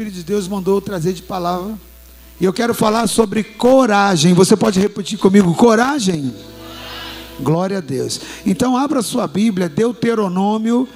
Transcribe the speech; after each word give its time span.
Espírito 0.00 0.18
de 0.18 0.32
Deus 0.32 0.46
mandou 0.46 0.80
trazer 0.80 1.12
de 1.12 1.22
palavra. 1.22 1.76
E 2.40 2.44
eu 2.44 2.52
quero 2.52 2.72
falar 2.72 3.08
sobre 3.08 3.42
coragem. 3.42 4.32
Você 4.32 4.56
pode 4.56 4.78
repetir 4.78 5.18
comigo? 5.18 5.52
Coragem? 5.56 6.32
Glória 7.40 7.78
a 7.78 7.80
Deus. 7.80 8.20
Então, 8.46 8.76
abra 8.76 9.02
sua 9.02 9.26
Bíblia, 9.26 9.68
Deuteronômio, 9.68 10.88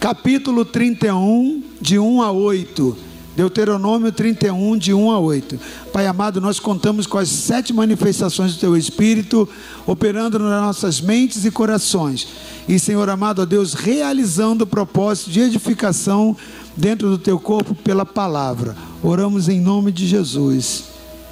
capítulo 0.00 0.64
31, 0.64 1.62
de 1.80 1.96
1 1.96 2.22
a 2.22 2.32
8. 2.32 2.96
Deuteronômio 3.36 4.10
31, 4.10 4.78
de 4.78 4.92
1 4.92 5.10
a 5.12 5.18
8. 5.20 5.58
Pai 5.92 6.06
amado, 6.06 6.40
nós 6.40 6.58
contamos 6.58 7.06
com 7.06 7.18
as 7.18 7.28
sete 7.28 7.72
manifestações 7.72 8.54
do 8.54 8.60
Teu 8.60 8.76
Espírito 8.76 9.48
operando 9.86 10.40
nas 10.40 10.60
nossas 10.60 11.00
mentes 11.00 11.44
e 11.44 11.52
corações. 11.52 12.26
E, 12.68 12.78
Senhor 12.78 13.08
amado, 13.08 13.42
ó 13.42 13.44
Deus, 13.44 13.74
realizando 13.74 14.62
o 14.64 14.66
propósito 14.66 15.30
de 15.30 15.40
edificação 15.40 16.36
dentro 16.76 17.08
do 17.10 17.18
Teu 17.18 17.38
corpo 17.38 17.74
pela 17.74 18.04
palavra. 18.04 18.76
Oramos 19.02 19.48
em 19.48 19.60
nome 19.60 19.92
de 19.92 20.06
Jesus. 20.06 20.84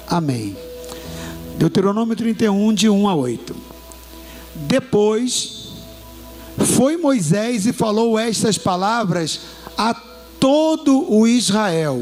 Amém. 0.07 0.55
Deuteronômio 1.57 2.15
31, 2.15 2.73
de 2.73 2.89
1 2.89 3.07
a 3.07 3.15
8. 3.15 3.55
Depois 4.55 5.69
foi 6.57 6.97
Moisés 6.97 7.65
e 7.65 7.73
falou 7.73 8.17
estas 8.17 8.57
palavras 8.57 9.39
a 9.77 9.93
todo 10.39 11.11
o 11.11 11.27
Israel. 11.27 11.99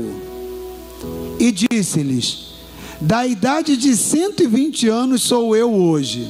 E 1.40 1.52
disse-lhes: 1.52 2.54
Da 3.00 3.26
idade 3.26 3.78
de 3.78 3.96
120 3.96 4.88
anos 4.88 5.24
sou 5.24 5.56
eu 5.56 5.74
hoje. 5.74 6.28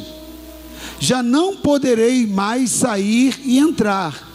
Já 0.99 1.23
não 1.23 1.57
poderei 1.57 2.27
mais 2.27 2.69
sair 2.69 3.39
e 3.43 3.57
entrar. 3.57 4.29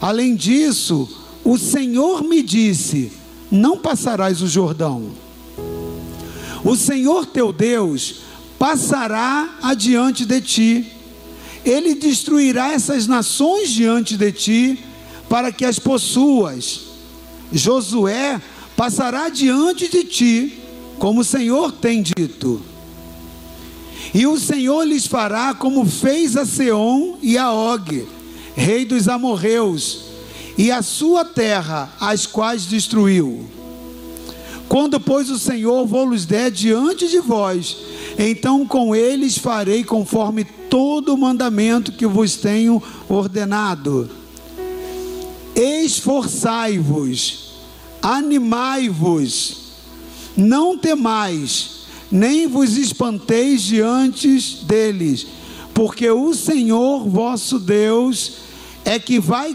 Além 0.00 0.34
disso, 0.34 1.08
o 1.46 1.56
Senhor 1.56 2.24
me 2.24 2.42
disse: 2.42 3.12
Não 3.50 3.78
passarás 3.78 4.42
o 4.42 4.48
Jordão. 4.48 5.12
O 6.64 6.74
Senhor 6.74 7.24
teu 7.24 7.52
Deus 7.52 8.22
passará 8.58 9.56
adiante 9.62 10.26
de 10.26 10.40
ti. 10.40 10.92
Ele 11.64 11.94
destruirá 11.94 12.72
essas 12.72 13.06
nações 13.06 13.70
diante 13.70 14.16
de 14.16 14.32
ti, 14.32 14.84
para 15.28 15.52
que 15.52 15.64
as 15.64 15.78
possuas. 15.78 16.80
Josué 17.52 18.42
passará 18.76 19.28
diante 19.28 19.88
de 19.88 20.02
ti, 20.02 20.58
como 20.98 21.20
o 21.20 21.24
Senhor 21.24 21.70
tem 21.70 22.02
dito. 22.02 22.60
E 24.12 24.26
o 24.26 24.36
Senhor 24.36 24.82
lhes 24.82 25.06
fará 25.06 25.54
como 25.54 25.86
fez 25.86 26.36
a 26.36 26.44
Seom 26.44 27.18
e 27.22 27.38
a 27.38 27.52
Og, 27.52 28.04
rei 28.56 28.84
dos 28.84 29.06
amorreus, 29.08 30.05
e 30.58 30.70
a 30.70 30.82
sua 30.82 31.24
terra, 31.24 31.90
as 32.00 32.26
quais 32.26 32.66
destruiu. 32.66 33.44
Quando, 34.68 34.98
pois, 34.98 35.30
o 35.30 35.38
Senhor 35.38 35.86
vos 35.86 36.24
der 36.24 36.50
diante 36.50 37.08
de 37.08 37.20
vós, 37.20 37.76
então 38.18 38.66
com 38.66 38.96
eles 38.96 39.38
farei 39.38 39.84
conforme 39.84 40.44
todo 40.44 41.14
o 41.14 41.18
mandamento 41.18 41.92
que 41.92 42.06
vos 42.06 42.36
tenho 42.36 42.82
ordenado. 43.08 44.10
Esforçai-vos, 45.54 47.52
animai-vos, 48.02 49.58
não 50.36 50.76
temais, 50.76 51.76
nem 52.10 52.46
vos 52.46 52.76
espanteis 52.76 53.62
diante 53.62 54.64
deles, 54.64 55.26
porque 55.72 56.10
o 56.10 56.34
Senhor 56.34 57.08
vosso 57.08 57.58
Deus 57.58 58.46
é 58.86 59.00
que 59.00 59.18
vai 59.18 59.52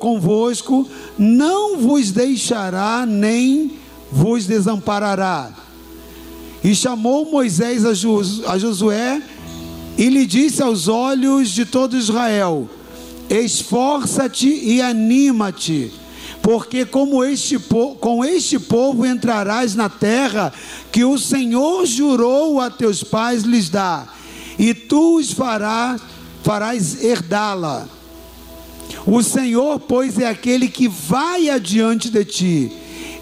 convosco, 0.00 0.88
não 1.16 1.78
vos 1.78 2.10
deixará 2.10 3.06
nem 3.06 3.70
vos 4.10 4.44
desamparará. 4.44 5.52
E 6.64 6.74
chamou 6.74 7.30
Moisés 7.30 7.84
a 7.84 8.58
Josué 8.58 9.22
e 9.96 10.08
lhe 10.08 10.26
disse 10.26 10.60
aos 10.60 10.88
olhos 10.88 11.50
de 11.50 11.64
todo 11.64 11.96
Israel: 11.96 12.68
Esforça-te 13.30 14.48
e 14.48 14.82
anima-te, 14.82 15.92
porque 16.42 16.84
como 16.84 17.22
este, 17.22 17.60
com 18.00 18.24
este 18.24 18.58
povo 18.58 19.06
entrarás 19.06 19.76
na 19.76 19.88
terra 19.88 20.52
que 20.90 21.04
o 21.04 21.16
Senhor 21.16 21.86
jurou 21.86 22.60
a 22.60 22.68
teus 22.68 23.04
pais 23.04 23.44
lhes 23.44 23.68
dar, 23.68 24.12
e 24.58 24.74
tu 24.74 25.18
os 25.18 25.30
farás, 25.30 26.00
farás 26.42 27.04
herdá-la. 27.04 27.95
O 29.06 29.22
Senhor, 29.22 29.78
pois, 29.78 30.18
é 30.18 30.28
aquele 30.28 30.68
que 30.68 30.88
vai 30.88 31.48
adiante 31.48 32.10
de 32.10 32.24
ti, 32.24 32.72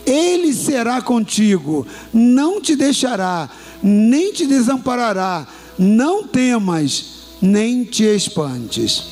ele 0.06 0.52
será 0.54 1.02
contigo, 1.02 1.86
não 2.12 2.60
te 2.60 2.74
deixará, 2.74 3.50
nem 3.82 4.32
te 4.32 4.46
desamparará, 4.46 5.46
não 5.78 6.26
temas, 6.26 7.04
nem 7.40 7.84
te 7.84 8.04
espantes. 8.04 9.04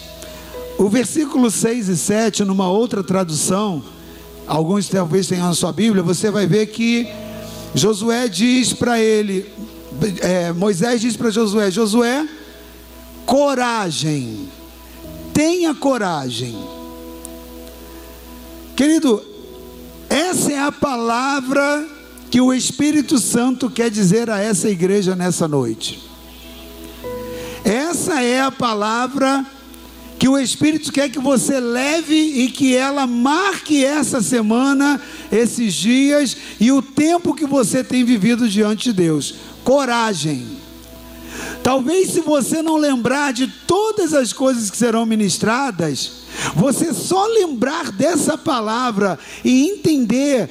O 0.79 0.89
versículo 0.89 1.51
6 1.51 1.89
e 1.89 1.97
7, 1.97 2.45
numa 2.45 2.71
outra 2.71 3.05
tradução, 3.05 3.83
alguns 4.47 4.89
talvez 4.89 5.27
tenham 5.27 5.47
na 5.47 5.55
sua 5.55 5.73
Bíblia, 5.73 6.03
você 6.03 6.31
vai 6.31 6.47
ver 6.47 6.67
que 6.67 7.07
Josué 7.75 8.29
diz 8.29 8.73
para 8.73 8.99
ele, 8.99 9.47
é, 10.21 10.53
Moisés 10.53 11.01
diz 11.01 11.17
para 11.17 11.31
Josué: 11.31 11.71
Josué, 11.71 12.27
coragem, 13.25 14.49
tenha 15.33 15.75
coragem. 15.75 16.57
Querido, 18.77 19.23
essa 20.09 20.53
é 20.53 20.59
a 20.59 20.73
palavra 20.73 21.89
que 22.31 22.41
o 22.41 22.53
Espírito 22.53 23.19
Santo 23.19 23.69
quer 23.71 23.91
dizer 23.91 24.31
a 24.31 24.39
essa 24.39 24.69
igreja 24.69 25.15
nessa 25.15 25.47
noite. 25.47 26.03
Essa 27.65 28.23
é 28.23 28.41
a 28.41 28.51
palavra 28.51 29.45
que 30.19 30.29
o 30.29 30.39
Espírito 30.39 30.93
quer 30.93 31.09
que 31.09 31.19
você 31.19 31.59
leve 31.59 32.15
e 32.15 32.49
que 32.51 32.77
ela 32.77 33.07
marque 33.07 33.85
essa 33.85 34.23
semana, 34.23 35.01
esses 35.33 35.75
dias 35.75 36.37
e 36.61 36.71
o 36.71 36.81
tempo 36.81 37.35
que 37.35 37.45
você 37.45 37.83
tem 37.83 38.05
vivido 38.05 38.49
diante 38.49 38.85
de 38.85 38.93
Deus. 38.93 39.35
Coragem. 39.65 40.62
Talvez 41.63 42.11
se 42.11 42.21
você 42.21 42.61
não 42.61 42.77
lembrar 42.77 43.33
de 43.33 43.47
todas 43.47 44.13
as 44.13 44.33
coisas 44.33 44.69
que 44.69 44.77
serão 44.77 45.07
ministradas, 45.07 46.23
você 46.57 46.93
só 46.93 47.27
lembrar 47.27 47.93
dessa 47.93 48.37
palavra 48.37 49.19
e 49.45 49.71
entender 49.71 50.51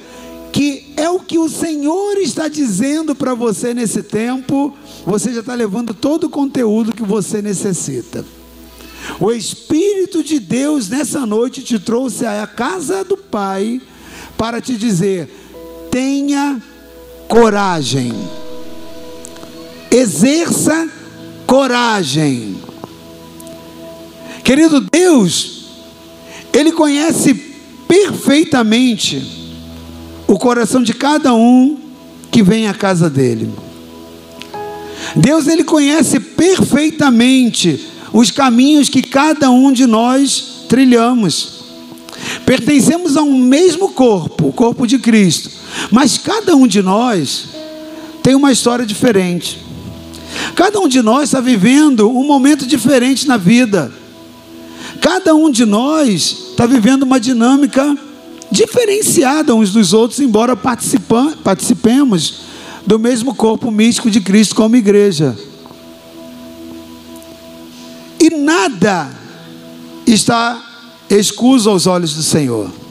que 0.50 0.92
é 0.96 1.08
o 1.08 1.20
que 1.20 1.38
o 1.38 1.48
Senhor 1.48 2.16
está 2.18 2.48
dizendo 2.48 3.14
para 3.14 3.34
você 3.34 3.74
nesse 3.74 4.02
tempo, 4.02 4.74
você 5.04 5.32
já 5.32 5.40
está 5.40 5.54
levando 5.54 5.92
todo 5.92 6.24
o 6.24 6.30
conteúdo 6.30 6.94
que 6.94 7.02
você 7.02 7.42
necessita. 7.42 8.24
O 9.20 9.32
Espírito 9.32 10.22
de 10.22 10.38
Deus 10.38 10.88
nessa 10.88 11.26
noite 11.26 11.62
te 11.62 11.78
trouxe 11.78 12.24
à 12.24 12.46
casa 12.46 13.04
do 13.04 13.16
Pai 13.16 13.80
para 14.38 14.60
te 14.60 14.76
dizer: 14.76 15.28
tenha 15.90 16.62
coragem, 17.28 18.12
exerça 19.90 20.88
coragem. 21.46 22.56
Querido 24.44 24.80
Deus, 24.80 25.66
Ele 26.52 26.72
conhece 26.72 27.34
perfeitamente 27.86 29.22
o 30.26 30.38
coração 30.38 30.82
de 30.82 30.94
cada 30.94 31.34
um 31.34 31.78
que 32.30 32.42
vem 32.42 32.66
à 32.66 32.72
casa 32.72 33.10
dele. 33.10 33.50
Deus 35.14 35.46
ele 35.46 35.62
conhece 35.62 36.18
perfeitamente 36.18 37.88
os 38.12 38.30
caminhos 38.30 38.88
que 38.88 39.02
cada 39.02 39.50
um 39.50 39.70
de 39.72 39.86
nós 39.86 40.64
trilhamos. 40.68 41.60
Pertencemos 42.46 43.16
a 43.16 43.22
um 43.22 43.36
mesmo 43.36 43.90
corpo, 43.90 44.48
o 44.48 44.52
corpo 44.52 44.86
de 44.86 44.98
Cristo, 44.98 45.50
mas 45.90 46.16
cada 46.16 46.56
um 46.56 46.66
de 46.66 46.80
nós 46.80 47.48
tem 48.22 48.34
uma 48.34 48.52
história 48.52 48.86
diferente. 48.86 49.58
Cada 50.54 50.80
um 50.80 50.88
de 50.88 51.02
nós 51.02 51.24
está 51.24 51.40
vivendo 51.40 52.10
um 52.10 52.24
momento 52.26 52.66
diferente 52.66 53.26
na 53.26 53.36
vida. 53.36 53.92
Cada 55.00 55.34
um 55.34 55.50
de 55.50 55.64
nós 55.64 56.50
está 56.50 56.66
vivendo 56.66 57.02
uma 57.02 57.18
dinâmica 57.18 57.96
diferenciada 58.50 59.54
uns 59.54 59.72
dos 59.72 59.92
outros, 59.92 60.20
embora 60.20 60.54
participemos 60.54 62.42
do 62.86 62.98
mesmo 62.98 63.34
corpo 63.34 63.70
místico 63.70 64.10
de 64.10 64.20
Cristo 64.20 64.54
como 64.54 64.76
igreja. 64.76 65.36
E 68.20 68.30
nada 68.30 69.10
está 70.06 70.62
escuso 71.08 71.70
aos 71.70 71.86
olhos 71.86 72.14
do 72.14 72.22
Senhor. 72.22 72.81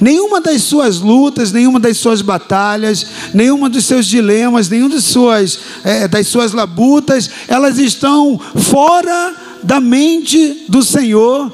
Nenhuma 0.00 0.40
das 0.40 0.62
suas 0.62 1.00
lutas, 1.00 1.52
nenhuma 1.52 1.78
das 1.78 1.96
suas 1.96 2.22
batalhas, 2.22 3.06
nenhuma 3.32 3.68
dos 3.68 3.84
seus 3.84 4.06
dilemas, 4.06 4.68
nenhuma 4.68 4.90
das 4.90 5.04
suas, 5.04 5.58
é, 5.84 6.08
das 6.08 6.26
suas 6.26 6.52
labutas, 6.52 7.30
elas 7.48 7.78
estão 7.78 8.40
fora 8.56 9.34
da 9.62 9.80
mente 9.80 10.64
do 10.68 10.82
Senhor 10.82 11.52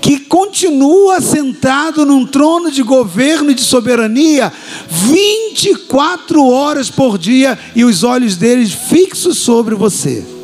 que 0.00 0.18
continua 0.20 1.20
sentado 1.20 2.06
num 2.06 2.26
trono 2.26 2.70
de 2.70 2.82
governo 2.82 3.50
e 3.50 3.54
de 3.54 3.62
soberania 3.62 4.52
24 4.88 6.44
horas 6.46 6.90
por 6.90 7.18
dia 7.18 7.58
e 7.74 7.84
os 7.84 8.02
olhos 8.02 8.36
deles 8.36 8.72
fixos 8.72 9.38
sobre 9.38 9.74
você. 9.74 10.39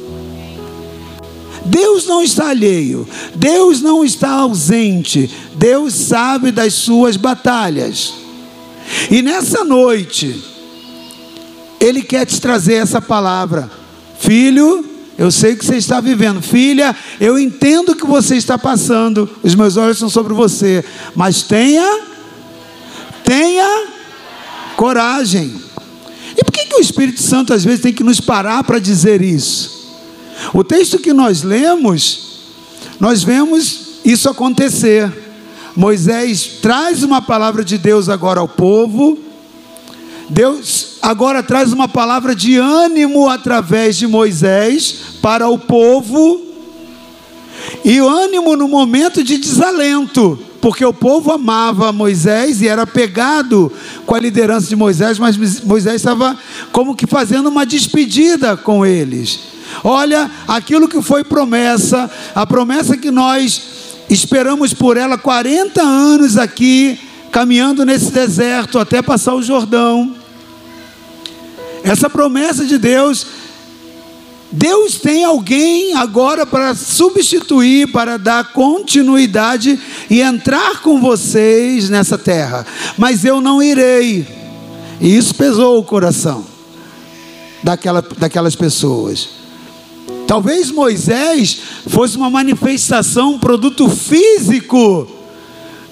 Deus 1.66 2.06
não 2.06 2.22
está 2.22 2.48
alheio, 2.48 3.06
Deus 3.34 3.80
não 3.80 4.04
está 4.04 4.30
ausente, 4.30 5.30
Deus 5.54 5.94
sabe 5.94 6.50
das 6.50 6.74
suas 6.74 7.16
batalhas. 7.16 8.14
E 9.10 9.20
nessa 9.22 9.64
noite, 9.64 10.42
Ele 11.80 12.02
quer 12.02 12.24
te 12.24 12.40
trazer 12.40 12.74
essa 12.74 13.00
palavra, 13.00 13.70
filho. 14.18 14.84
Eu 15.18 15.30
sei 15.30 15.56
que 15.56 15.64
você 15.64 15.76
está 15.76 16.00
vivendo, 16.00 16.42
filha. 16.42 16.94
Eu 17.18 17.38
entendo 17.38 17.92
o 17.92 17.96
que 17.96 18.06
você 18.06 18.36
está 18.36 18.58
passando. 18.58 19.28
Os 19.42 19.54
meus 19.54 19.76
olhos 19.76 19.98
são 19.98 20.10
sobre 20.10 20.34
você, 20.34 20.84
mas 21.14 21.42
tenha, 21.42 22.00
tenha 23.24 23.86
coragem. 24.76 25.54
E 26.36 26.44
por 26.44 26.52
que, 26.52 26.66
que 26.66 26.76
o 26.76 26.80
Espírito 26.80 27.22
Santo 27.22 27.54
às 27.54 27.64
vezes 27.64 27.80
tem 27.80 27.94
que 27.94 28.04
nos 28.04 28.20
parar 28.20 28.62
para 28.62 28.78
dizer 28.78 29.22
isso? 29.22 29.75
O 30.52 30.62
texto 30.62 30.98
que 30.98 31.12
nós 31.12 31.42
lemos, 31.42 32.40
nós 33.00 33.22
vemos 33.22 34.00
isso 34.04 34.28
acontecer. 34.28 35.12
Moisés 35.74 36.58
traz 36.62 37.02
uma 37.02 37.20
palavra 37.20 37.64
de 37.64 37.76
Deus 37.76 38.08
agora 38.08 38.40
ao 38.40 38.48
povo. 38.48 39.18
Deus 40.28 40.96
agora 41.02 41.42
traz 41.42 41.72
uma 41.72 41.86
palavra 41.86 42.34
de 42.34 42.56
ânimo 42.56 43.28
através 43.28 43.96
de 43.96 44.06
Moisés 44.06 44.96
para 45.20 45.48
o 45.48 45.58
povo. 45.58 46.40
E 47.84 48.00
o 48.00 48.08
ânimo 48.08 48.56
no 48.56 48.68
momento 48.68 49.22
de 49.22 49.38
desalento, 49.38 50.38
porque 50.60 50.84
o 50.84 50.92
povo 50.92 51.32
amava 51.32 51.92
Moisés 51.92 52.60
e 52.60 52.68
era 52.68 52.86
pegado 52.86 53.70
com 54.04 54.14
a 54.14 54.20
liderança 54.20 54.68
de 54.68 54.76
Moisés, 54.76 55.18
mas 55.18 55.36
Moisés 55.62 55.96
estava 55.96 56.36
como 56.72 56.96
que 56.96 57.06
fazendo 57.06 57.48
uma 57.48 57.64
despedida 57.64 58.56
com 58.56 58.84
eles. 58.84 59.55
Olha, 59.84 60.30
aquilo 60.46 60.88
que 60.88 61.00
foi 61.02 61.24
promessa, 61.24 62.10
a 62.34 62.46
promessa 62.46 62.96
que 62.96 63.10
nós 63.10 63.62
esperamos 64.08 64.72
por 64.72 64.96
ela 64.96 65.18
40 65.18 65.82
anos 65.82 66.36
aqui, 66.36 66.98
caminhando 67.30 67.84
nesse 67.84 68.10
deserto 68.10 68.78
até 68.78 69.02
passar 69.02 69.34
o 69.34 69.42
Jordão. 69.42 70.14
Essa 71.82 72.08
promessa 72.08 72.64
de 72.64 72.78
Deus, 72.78 73.26
Deus 74.50 74.96
tem 74.96 75.24
alguém 75.24 75.94
agora 75.94 76.46
para 76.46 76.74
substituir, 76.74 77.92
para 77.92 78.16
dar 78.16 78.52
continuidade 78.52 79.78
e 80.08 80.20
entrar 80.20 80.80
com 80.80 81.00
vocês 81.00 81.90
nessa 81.90 82.16
terra, 82.16 82.66
mas 82.96 83.24
eu 83.24 83.40
não 83.40 83.62
irei. 83.62 84.26
E 85.00 85.16
isso 85.16 85.34
pesou 85.34 85.78
o 85.78 85.84
coração 85.84 86.44
daquela, 87.62 88.02
daquelas 88.16 88.54
pessoas. 88.54 89.35
Talvez 90.26 90.70
Moisés 90.70 91.58
fosse 91.88 92.16
uma 92.16 92.28
manifestação, 92.28 93.34
um 93.34 93.38
produto 93.38 93.88
físico 93.88 95.08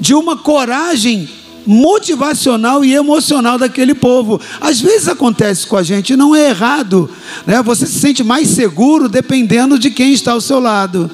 de 0.01 0.13
uma 0.15 0.37
coragem 0.37 1.29
motivacional 1.67 2.85
e 2.85 2.95
emocional 2.95 3.59
daquele 3.59 3.95
povo. 3.95 4.41
Às 4.61 4.81
vezes 4.81 5.09
acontece 5.09 5.67
com 5.67 5.77
a 5.77 5.83
gente, 5.83 6.17
não 6.17 6.35
é 6.35 6.51
errado, 6.51 7.09
né? 7.47 7.63
Você 7.63 7.87
se 7.87 7.99
sente 7.99 8.23
mais 8.23 8.49
seguro 8.49 9.09
dependendo 9.09 9.79
de 9.79 9.91
quem 9.91 10.13
está 10.13 10.33
ao 10.33 10.41
seu 10.41 10.59
lado. 10.61 11.11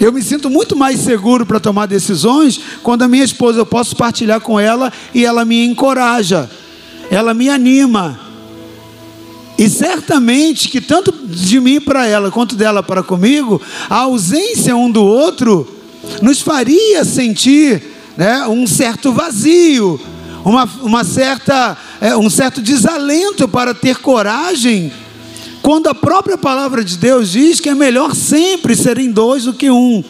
Eu 0.00 0.12
me 0.12 0.22
sinto 0.22 0.48
muito 0.48 0.74
mais 0.74 1.00
seguro 1.00 1.44
para 1.44 1.60
tomar 1.60 1.86
decisões 1.86 2.60
quando 2.82 3.02
a 3.02 3.08
minha 3.08 3.24
esposa 3.24 3.58
eu 3.58 3.66
posso 3.66 3.94
partilhar 3.94 4.40
com 4.40 4.58
ela 4.58 4.92
e 5.14 5.24
ela 5.24 5.44
me 5.44 5.64
encoraja, 5.64 6.50
ela 7.10 7.34
me 7.34 7.48
anima. 7.48 8.31
E 9.58 9.68
certamente 9.68 10.68
que 10.68 10.80
tanto 10.80 11.12
de 11.12 11.60
mim 11.60 11.80
para 11.80 12.06
ela 12.06 12.30
quanto 12.30 12.56
dela 12.56 12.82
para 12.82 13.02
comigo, 13.02 13.60
a 13.88 14.00
ausência 14.00 14.74
um 14.74 14.90
do 14.90 15.04
outro 15.04 15.68
nos 16.20 16.40
faria 16.40 17.04
sentir 17.04 17.82
né, 18.16 18.46
um 18.46 18.66
certo 18.66 19.12
vazio, 19.12 20.00
uma, 20.44 20.68
uma 20.82 21.04
certa, 21.04 21.76
é, 22.00 22.16
um 22.16 22.28
certo 22.28 22.60
desalento 22.60 23.46
para 23.46 23.74
ter 23.74 23.98
coragem, 23.98 24.92
quando 25.62 25.88
a 25.88 25.94
própria 25.94 26.36
palavra 26.36 26.84
de 26.84 26.96
Deus 26.96 27.30
diz 27.30 27.60
que 27.60 27.68
é 27.68 27.74
melhor 27.74 28.14
sempre 28.14 28.74
serem 28.74 29.12
dois 29.12 29.44
do 29.44 29.52
que 29.52 29.70
um. 29.70 30.02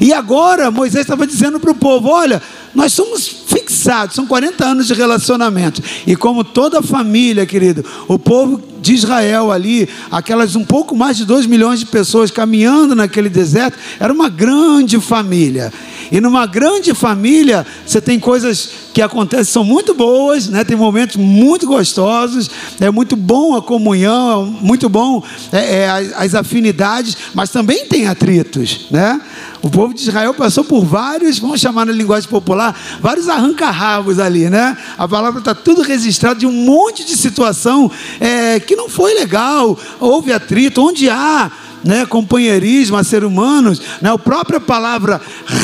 E 0.00 0.12
agora 0.12 0.70
Moisés 0.70 1.02
estava 1.02 1.26
dizendo 1.26 1.60
para 1.60 1.70
o 1.70 1.74
povo: 1.74 2.08
olha, 2.08 2.42
nós 2.74 2.92
somos 2.92 3.26
fixados, 3.26 4.16
são 4.16 4.26
40 4.26 4.64
anos 4.64 4.86
de 4.86 4.94
relacionamento. 4.94 5.82
E 6.06 6.16
como 6.16 6.42
toda 6.42 6.82
família, 6.82 7.46
querido, 7.46 7.84
o 8.08 8.18
povo 8.18 8.60
de 8.84 8.92
Israel 8.92 9.50
ali, 9.50 9.88
aquelas 10.10 10.54
um 10.56 10.64
pouco 10.64 10.94
mais 10.94 11.16
de 11.16 11.24
2 11.24 11.46
milhões 11.46 11.80
de 11.80 11.86
pessoas 11.86 12.30
caminhando 12.30 12.94
naquele 12.94 13.30
deserto, 13.30 13.78
era 13.98 14.12
uma 14.12 14.28
grande 14.28 15.00
família. 15.00 15.72
E 16.12 16.20
numa 16.20 16.44
grande 16.46 16.92
família, 16.94 17.66
você 17.86 17.98
tem 17.98 18.20
coisas 18.20 18.68
que 18.92 19.00
acontecem, 19.00 19.46
são 19.46 19.64
muito 19.64 19.94
boas, 19.94 20.48
né? 20.48 20.62
tem 20.64 20.76
momentos 20.76 21.16
muito 21.16 21.66
gostosos, 21.66 22.50
é 22.78 22.90
muito 22.90 23.16
bom 23.16 23.56
a 23.56 23.62
comunhão, 23.62 24.54
é 24.60 24.64
muito 24.64 24.88
bom 24.88 25.22
é, 25.50 25.78
é, 25.78 25.90
as, 25.90 26.12
as 26.12 26.34
afinidades, 26.34 27.16
mas 27.34 27.50
também 27.50 27.86
tem 27.86 28.06
atritos. 28.06 28.86
Né? 28.90 29.20
O 29.62 29.70
povo 29.70 29.94
de 29.94 30.02
Israel 30.02 30.34
passou 30.34 30.62
por 30.62 30.84
vários, 30.84 31.38
vamos 31.38 31.60
chamar 31.60 31.86
na 31.86 31.92
linguagem 31.92 32.28
popular, 32.28 32.63
vários 33.00 33.28
arranca-rabos 33.28 34.20
ali, 34.20 34.48
né? 34.48 34.76
A 34.96 35.08
palavra 35.08 35.40
está 35.40 35.54
tudo 35.54 35.82
registrado 35.82 36.38
de 36.38 36.46
um 36.46 36.52
monte 36.52 37.04
de 37.04 37.16
situação 37.16 37.90
é, 38.20 38.60
que 38.60 38.76
não 38.76 38.88
foi 38.88 39.14
legal, 39.14 39.78
houve 39.98 40.32
atrito, 40.32 40.80
onde 40.82 41.10
há 41.10 41.50
né, 41.84 42.06
companheirismo 42.06 42.96
a 42.96 43.04
ser 43.04 43.24
humanos, 43.24 43.80
né, 44.00 44.10
a 44.10 44.18
própria 44.18 44.58
palavra 44.58 45.20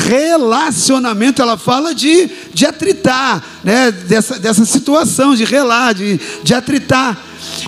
relacionamento, 0.06 1.40
ela 1.40 1.56
fala 1.56 1.94
de, 1.94 2.28
de 2.52 2.66
atritar, 2.66 3.42
né, 3.64 3.90
dessa, 3.90 4.38
dessa 4.38 4.64
situação, 4.66 5.34
de 5.34 5.44
relar, 5.44 5.94
de, 5.94 6.20
de 6.42 6.52
atritar. 6.52 7.18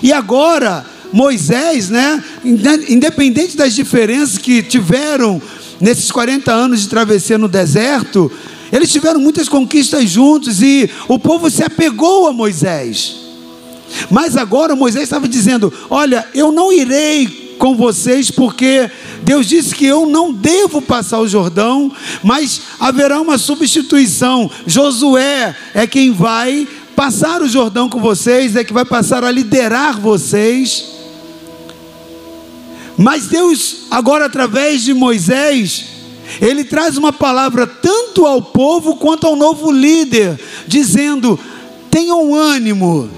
E 0.03 0.13
agora, 0.13 0.85
Moisés, 1.11 1.89
né, 1.89 2.23
independente 2.43 3.57
das 3.57 3.73
diferenças 3.73 4.37
que 4.37 4.61
tiveram 4.61 5.41
nesses 5.81 6.11
40 6.11 6.51
anos 6.51 6.81
de 6.81 6.89
travessia 6.89 7.37
no 7.37 7.47
deserto, 7.47 8.31
eles 8.73 8.91
tiveram 8.91 9.19
muitas 9.19 9.47
conquistas 9.47 10.09
juntos 10.09 10.59
e 10.63 10.89
o 11.07 11.19
povo 11.19 11.47
se 11.47 11.63
apegou 11.63 12.27
a 12.27 12.33
Moisés. 12.33 13.17
Mas 14.09 14.35
agora 14.35 14.75
Moisés 14.75 15.03
estava 15.03 15.27
dizendo: 15.27 15.71
Olha, 15.91 16.27
eu 16.33 16.51
não 16.51 16.73
irei 16.73 17.55
com 17.59 17.75
vocês, 17.75 18.31
porque 18.31 18.89
Deus 19.21 19.45
disse 19.45 19.75
que 19.75 19.85
eu 19.85 20.07
não 20.07 20.33
devo 20.33 20.81
passar 20.81 21.19
o 21.19 21.27
Jordão, 21.27 21.91
mas 22.23 22.61
haverá 22.79 23.21
uma 23.21 23.37
substituição. 23.37 24.49
Josué 24.65 25.55
é 25.75 25.85
quem 25.85 26.11
vai 26.11 26.67
passar 26.95 27.43
o 27.43 27.47
Jordão 27.47 27.87
com 27.87 27.99
vocês, 27.99 28.55
é 28.55 28.63
que 28.63 28.73
vai 28.73 28.85
passar 28.85 29.23
a 29.23 29.29
liderar 29.29 29.99
vocês. 29.99 30.85
Mas 32.97 33.27
Deus, 33.27 33.85
agora 33.91 34.25
através 34.25 34.81
de 34.81 34.95
Moisés, 34.95 35.92
ele 36.41 36.63
traz 36.63 36.97
uma 36.97 37.13
palavra 37.13 37.65
tanto 37.67 38.25
ao 38.25 38.41
povo 38.41 38.95
quanto 38.95 39.27
ao 39.27 39.35
novo 39.35 39.71
líder, 39.71 40.39
dizendo: 40.67 41.39
tenham 41.89 42.33
ânimo, 42.33 43.09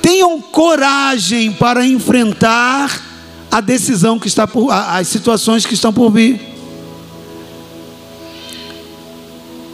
tenham 0.00 0.40
coragem 0.40 1.52
para 1.52 1.84
enfrentar 1.84 3.02
a 3.50 3.60
decisão 3.60 4.18
que 4.18 4.28
está 4.28 4.46
por, 4.46 4.70
as 4.70 5.08
situações 5.08 5.64
que 5.64 5.74
estão 5.74 5.92
por 5.92 6.10
vir. 6.10 6.40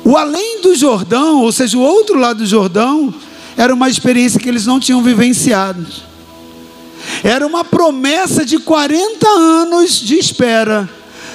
O 0.04 0.16
além 0.16 0.60
do 0.60 0.74
Jordão, 0.74 1.42
ou 1.42 1.52
seja, 1.52 1.78
o 1.78 1.80
outro 1.80 2.18
lado 2.18 2.38
do 2.38 2.46
Jordão, 2.46 3.14
era 3.56 3.72
uma 3.72 3.88
experiência 3.88 4.40
que 4.40 4.48
eles 4.48 4.66
não 4.66 4.80
tinham 4.80 5.02
vivenciado. 5.02 5.86
Era 7.22 7.46
uma 7.46 7.64
promessa 7.64 8.44
de 8.44 8.58
40 8.58 9.28
anos 9.28 10.00
de 10.00 10.16
espera. 10.16 10.88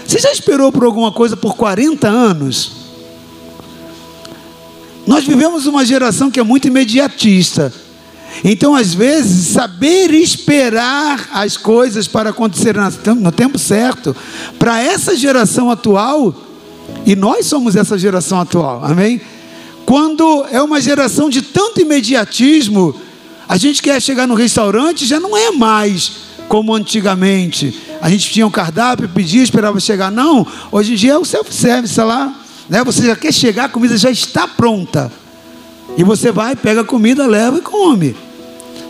Você 0.08 0.20
já 0.20 0.32
esperou 0.32 0.72
por 0.72 0.86
alguma 0.86 1.12
coisa 1.12 1.36
por 1.36 1.58
40 1.58 2.08
anos? 2.08 2.72
Nós 5.06 5.26
vivemos 5.26 5.66
uma 5.66 5.86
geração 5.86 6.32
que 6.32 6.40
é 6.40 6.44
muito 6.44 6.68
imediatista. 6.68 7.74
Então, 8.42 8.74
às 8.74 8.94
vezes, 8.94 9.48
saber 9.48 10.12
esperar 10.14 11.28
as 11.34 11.58
coisas 11.58 12.08
para 12.08 12.30
acontecer 12.30 12.76
no 13.18 13.32
tempo 13.34 13.60
certo, 13.60 14.16
para 14.58 14.82
essa 14.82 15.16
geração 15.16 15.70
atual, 15.70 16.34
e 17.06 17.14
nós 17.14 17.46
somos 17.46 17.76
essa 17.76 17.98
geração 17.98 18.40
atual, 18.40 18.86
amém? 18.86 19.20
Quando 19.86 20.46
é 20.52 20.62
uma 20.62 20.80
geração 20.80 21.30
de 21.30 21.42
tanto 21.42 21.82
imediatismo, 21.82 22.96
a 23.48 23.58
gente 23.58 23.82
quer 23.82 24.02
chegar 24.02 24.26
no 24.26 24.36
restaurante, 24.36 25.06
já 25.06 25.20
não 25.20 25.36
é 25.36 25.52
mais 25.52 26.27
como 26.48 26.74
antigamente. 26.74 27.77
a 28.01 28.10
gente 28.10 28.32
tinha 28.32 28.48
um 28.48 28.51
cardápio, 28.51 29.10
pedia, 29.10 29.44
esperava 29.44 29.80
chegar. 29.80 30.12
Não, 30.12 30.46
hoje 30.72 30.94
em 30.94 30.96
dia 30.96 31.13
é 31.13 31.18
o 31.18 31.25
self-service 31.25 32.00
lá. 32.01 32.34
Né? 32.70 32.84
Você 32.84 33.06
já 33.06 33.16
quer 33.16 33.34
chegar, 33.34 33.66
a 33.66 33.70
comida 33.70 33.98
já 33.98 34.10
está 34.10 34.48
pronta. 34.48 35.12
E 35.98 36.04
você 36.04 36.32
vai, 36.32 36.56
pega 36.56 36.82
a 36.82 36.86
comida, 36.86 37.25
leva 37.25 37.58
e 37.58 37.62
come. 37.62 38.16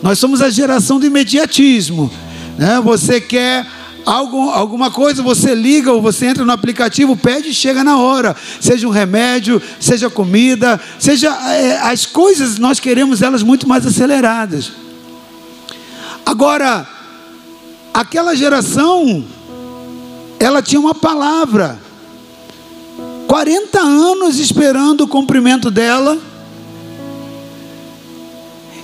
Nós 0.01 0.19
somos 0.19 0.41
a 0.41 0.49
geração 0.49 0.99
do 0.99 1.05
imediatismo. 1.05 2.11
Né? 2.57 2.81
Você 2.83 3.21
quer 3.21 3.65
algo, 4.05 4.49
alguma 4.49 4.89
coisa, 4.89 5.21
você 5.21 5.53
liga 5.53 5.91
ou 5.91 6.01
você 6.01 6.27
entra 6.27 6.45
no 6.45 6.51
aplicativo, 6.51 7.15
pede 7.15 7.49
e 7.49 7.53
chega 7.53 7.83
na 7.83 7.97
hora. 7.97 8.35
Seja 8.59 8.87
um 8.87 8.91
remédio, 8.91 9.61
seja 9.79 10.09
comida, 10.09 10.79
seja 10.99 11.29
é, 11.51 11.79
as 11.79 12.05
coisas, 12.05 12.57
nós 12.57 12.79
queremos 12.79 13.21
elas 13.21 13.43
muito 13.43 13.67
mais 13.67 13.85
aceleradas. 13.85 14.71
Agora, 16.25 16.87
aquela 17.97 18.35
geração, 18.35 19.25
ela 20.39 20.61
tinha 20.61 20.79
uma 20.79 20.93
palavra. 20.93 21.79
40 23.27 23.79
anos 23.81 24.37
esperando 24.37 25.01
o 25.01 25.07
cumprimento 25.07 25.71
dela. 25.71 26.15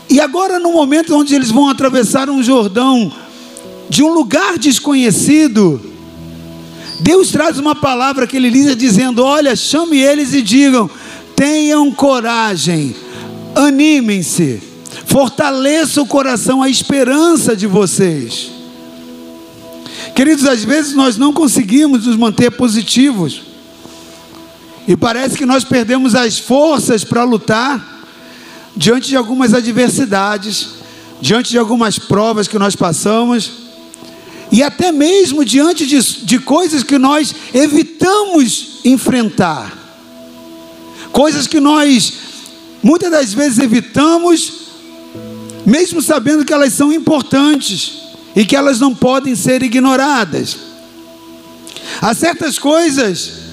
E 0.10 0.20
agora, 0.20 0.58
no 0.58 0.72
momento 0.72 1.16
onde 1.16 1.36
eles 1.36 1.52
vão 1.52 1.70
atravessar 1.70 2.28
um 2.28 2.42
Jordão, 2.42 3.14
de 3.88 4.02
um 4.02 4.12
lugar 4.12 4.58
desconhecido, 4.58 5.80
Deus 7.00 7.30
traz 7.30 7.60
uma 7.60 7.76
palavra 7.76 8.26
que 8.26 8.38
ele 8.38 8.50
lida 8.50 8.76
dizendo: 8.76 9.24
Olha, 9.24 9.56
chame 9.56 10.00
eles 10.00 10.34
e 10.34 10.42
digam: 10.42 10.90
tenham 11.36 11.92
coragem, 11.92 12.96
animem-se, 13.56 14.60
fortaleça 15.06 16.02
o 16.02 16.08
coração, 16.08 16.64
a 16.64 16.70
esperança 16.70 17.56
de 17.56 17.68
vocês. 17.68 18.53
Queridos, 20.16 20.46
às 20.46 20.64
vezes 20.64 20.94
nós 20.94 21.18
não 21.18 21.34
conseguimos 21.34 22.06
nos 22.06 22.16
manter 22.16 22.52
positivos, 22.52 23.42
e 24.88 24.96
parece 24.96 25.38
que 25.38 25.46
nós 25.46 25.64
perdemos 25.64 26.14
as 26.14 26.38
forças 26.38 27.04
para 27.04 27.24
lutar 27.24 28.06
diante 28.76 29.10
de 29.10 29.16
algumas 29.16 29.54
adversidades, 29.54 30.70
diante 31.22 31.52
de 31.52 31.58
algumas 31.58 31.98
provas 31.98 32.48
que 32.48 32.60
nós 32.60 32.76
passamos 32.76 33.64
e 34.52 34.62
até 34.62 34.92
mesmo 34.92 35.44
diante 35.44 35.86
de, 35.86 36.00
de 36.26 36.38
coisas 36.38 36.84
que 36.84 36.98
nós 37.00 37.34
evitamos 37.54 38.82
enfrentar, 38.84 39.76
coisas 41.12 41.48
que 41.48 41.60
nós 41.60 42.14
muitas 42.84 43.10
das 43.10 43.34
vezes 43.34 43.60
evitamos, 43.60 44.54
mesmo 45.66 46.02
sabendo 46.02 46.44
que 46.44 46.54
elas 46.54 46.74
são 46.74 46.92
importantes 46.92 48.03
e 48.36 48.46
que 48.46 48.56
elas 48.56 48.80
não 48.80 48.94
podem 48.94 49.36
ser 49.36 49.62
ignoradas. 49.64 50.58
Há 52.02 52.14
certas 52.14 52.58
coisas 52.58 53.44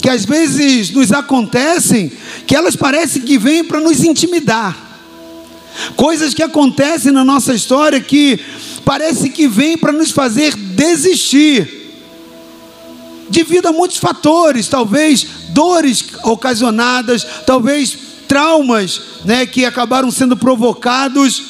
que 0.00 0.08
às 0.08 0.24
vezes 0.24 0.90
nos 0.90 1.12
acontecem 1.12 2.12
que 2.46 2.54
elas 2.54 2.76
parecem 2.76 3.22
que 3.22 3.38
vêm 3.38 3.64
para 3.64 3.80
nos 3.80 4.02
intimidar. 4.04 4.86
Coisas 5.96 6.34
que 6.34 6.42
acontecem 6.42 7.12
na 7.12 7.24
nossa 7.24 7.54
história 7.54 8.00
que 8.00 8.40
parece 8.84 9.28
que 9.28 9.46
vem 9.46 9.76
para 9.76 9.92
nos 9.92 10.10
fazer 10.10 10.54
desistir, 10.56 11.78
devido 13.28 13.66
a 13.66 13.72
muitos 13.72 13.98
fatores, 13.98 14.68
talvez 14.68 15.26
dores 15.50 16.04
ocasionadas, 16.24 17.26
talvez 17.46 17.98
traumas, 18.26 19.00
né, 19.24 19.46
que 19.46 19.64
acabaram 19.64 20.10
sendo 20.10 20.36
provocados. 20.36 21.42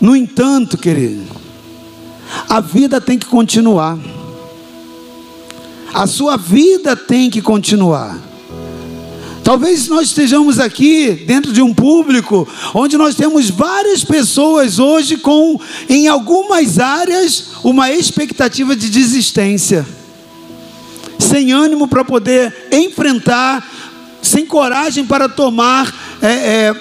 No 0.00 0.14
entanto, 0.14 0.76
querido, 0.76 1.37
a 2.48 2.60
vida 2.60 3.00
tem 3.00 3.18
que 3.18 3.26
continuar. 3.26 3.98
A 5.92 6.06
sua 6.06 6.36
vida 6.36 6.94
tem 6.94 7.30
que 7.30 7.40
continuar. 7.40 8.18
Talvez 9.48 9.88
nós 9.88 10.08
estejamos 10.08 10.60
aqui 10.60 11.10
dentro 11.26 11.54
de 11.54 11.62
um 11.62 11.72
público 11.72 12.46
onde 12.74 12.98
nós 12.98 13.14
temos 13.14 13.48
várias 13.48 14.04
pessoas 14.04 14.78
hoje 14.78 15.16
com, 15.16 15.58
em 15.88 16.06
algumas 16.06 16.78
áreas, 16.78 17.52
uma 17.64 17.90
expectativa 17.90 18.76
de 18.76 18.90
desistência, 18.90 19.86
sem 21.18 21.50
ânimo 21.50 21.88
para 21.88 22.04
poder 22.04 22.68
enfrentar, 22.70 23.66
sem 24.20 24.44
coragem 24.44 25.06
para 25.06 25.30
tomar 25.30 26.18
é, 26.20 26.28
é, 26.28 26.74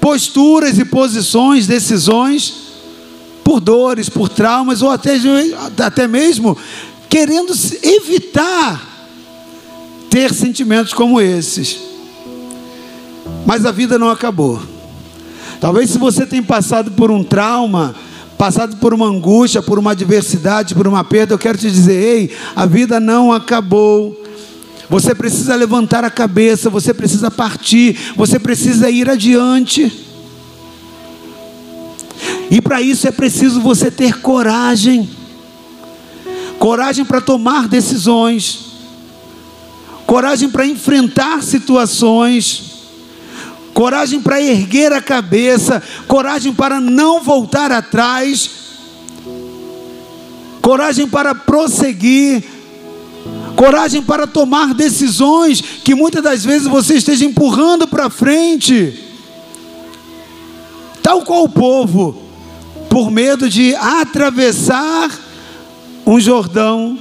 posturas 0.00 0.78
e 0.78 0.84
posições, 0.86 1.66
decisões, 1.66 2.63
por 3.44 3.60
dores, 3.60 4.08
por 4.08 4.28
traumas, 4.28 4.80
ou 4.82 4.90
até, 4.90 5.16
até 5.78 6.08
mesmo 6.08 6.56
querendo 7.14 7.52
evitar 7.80 8.94
ter 10.10 10.34
sentimentos 10.34 10.92
como 10.92 11.20
esses. 11.20 11.78
Mas 13.46 13.64
a 13.64 13.70
vida 13.70 13.98
não 13.98 14.10
acabou. 14.10 14.60
Talvez 15.60 15.90
se 15.90 15.98
você 15.98 16.26
tem 16.26 16.42
passado 16.42 16.90
por 16.90 17.12
um 17.12 17.22
trauma, 17.22 17.94
passado 18.36 18.76
por 18.78 18.92
uma 18.92 19.06
angústia, 19.06 19.62
por 19.62 19.78
uma 19.78 19.92
adversidade, 19.92 20.74
por 20.74 20.88
uma 20.88 21.04
perda, 21.04 21.34
eu 21.34 21.38
quero 21.38 21.56
te 21.56 21.70
dizer: 21.70 21.94
ei, 21.94 22.30
a 22.56 22.66
vida 22.66 22.98
não 22.98 23.32
acabou. 23.32 24.20
Você 24.90 25.14
precisa 25.14 25.54
levantar 25.54 26.04
a 26.04 26.10
cabeça, 26.10 26.68
você 26.68 26.92
precisa 26.92 27.30
partir, 27.30 27.96
você 28.16 28.38
precisa 28.38 28.90
ir 28.90 29.08
adiante. 29.08 30.13
E 32.50 32.60
para 32.60 32.80
isso 32.80 33.08
é 33.08 33.10
preciso 33.10 33.60
você 33.60 33.90
ter 33.90 34.20
coragem. 34.20 35.08
Coragem 36.58 37.04
para 37.04 37.20
tomar 37.20 37.68
decisões, 37.68 38.66
coragem 40.06 40.48
para 40.48 40.66
enfrentar 40.66 41.42
situações. 41.42 42.74
Coragem 43.74 44.20
para 44.20 44.40
erguer 44.40 44.92
a 44.92 45.02
cabeça, 45.02 45.82
coragem 46.06 46.54
para 46.54 46.80
não 46.80 47.20
voltar 47.20 47.72
atrás, 47.72 48.48
coragem 50.62 51.08
para 51.08 51.34
prosseguir, 51.34 52.44
coragem 53.56 54.00
para 54.00 54.28
tomar 54.28 54.72
decisões 54.74 55.60
que 55.60 55.92
muitas 55.92 56.22
das 56.22 56.44
vezes 56.44 56.68
você 56.68 56.94
esteja 56.94 57.24
empurrando 57.24 57.88
para 57.88 58.08
frente, 58.08 58.96
tal 61.02 61.22
qual 61.22 61.42
o 61.42 61.48
povo, 61.48 62.23
por 62.94 63.10
medo 63.10 63.50
de 63.50 63.74
atravessar 63.74 65.10
um 66.06 66.20
Jordão, 66.20 66.96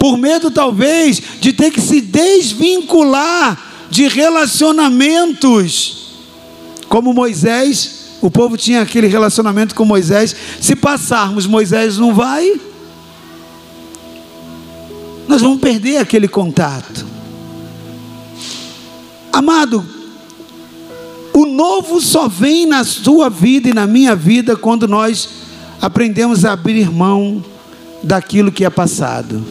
por 0.00 0.18
medo 0.18 0.50
talvez 0.50 1.22
de 1.40 1.52
ter 1.52 1.70
que 1.70 1.80
se 1.80 2.00
desvincular 2.00 3.56
de 3.88 4.08
relacionamentos. 4.08 6.08
Como 6.88 7.14
Moisés, 7.14 8.16
o 8.20 8.28
povo 8.28 8.56
tinha 8.56 8.82
aquele 8.82 9.06
relacionamento 9.06 9.76
com 9.76 9.84
Moisés. 9.84 10.34
Se 10.60 10.74
passarmos, 10.74 11.46
Moisés 11.46 11.96
não 11.96 12.12
vai, 12.12 12.60
nós 15.28 15.40
vamos 15.40 15.60
perder 15.60 15.98
aquele 15.98 16.26
contato. 16.26 17.06
Amado, 19.32 19.86
o 21.40 21.46
novo 21.46 22.00
só 22.00 22.26
vem 22.26 22.66
na 22.66 22.82
sua 22.82 23.30
vida 23.30 23.68
e 23.68 23.72
na 23.72 23.86
minha 23.86 24.16
vida 24.16 24.56
quando 24.56 24.88
nós 24.88 25.28
aprendemos 25.80 26.44
a 26.44 26.52
abrir 26.52 26.90
mão 26.90 27.44
daquilo 28.02 28.50
que 28.50 28.64
é 28.64 28.70
passado. 28.70 29.44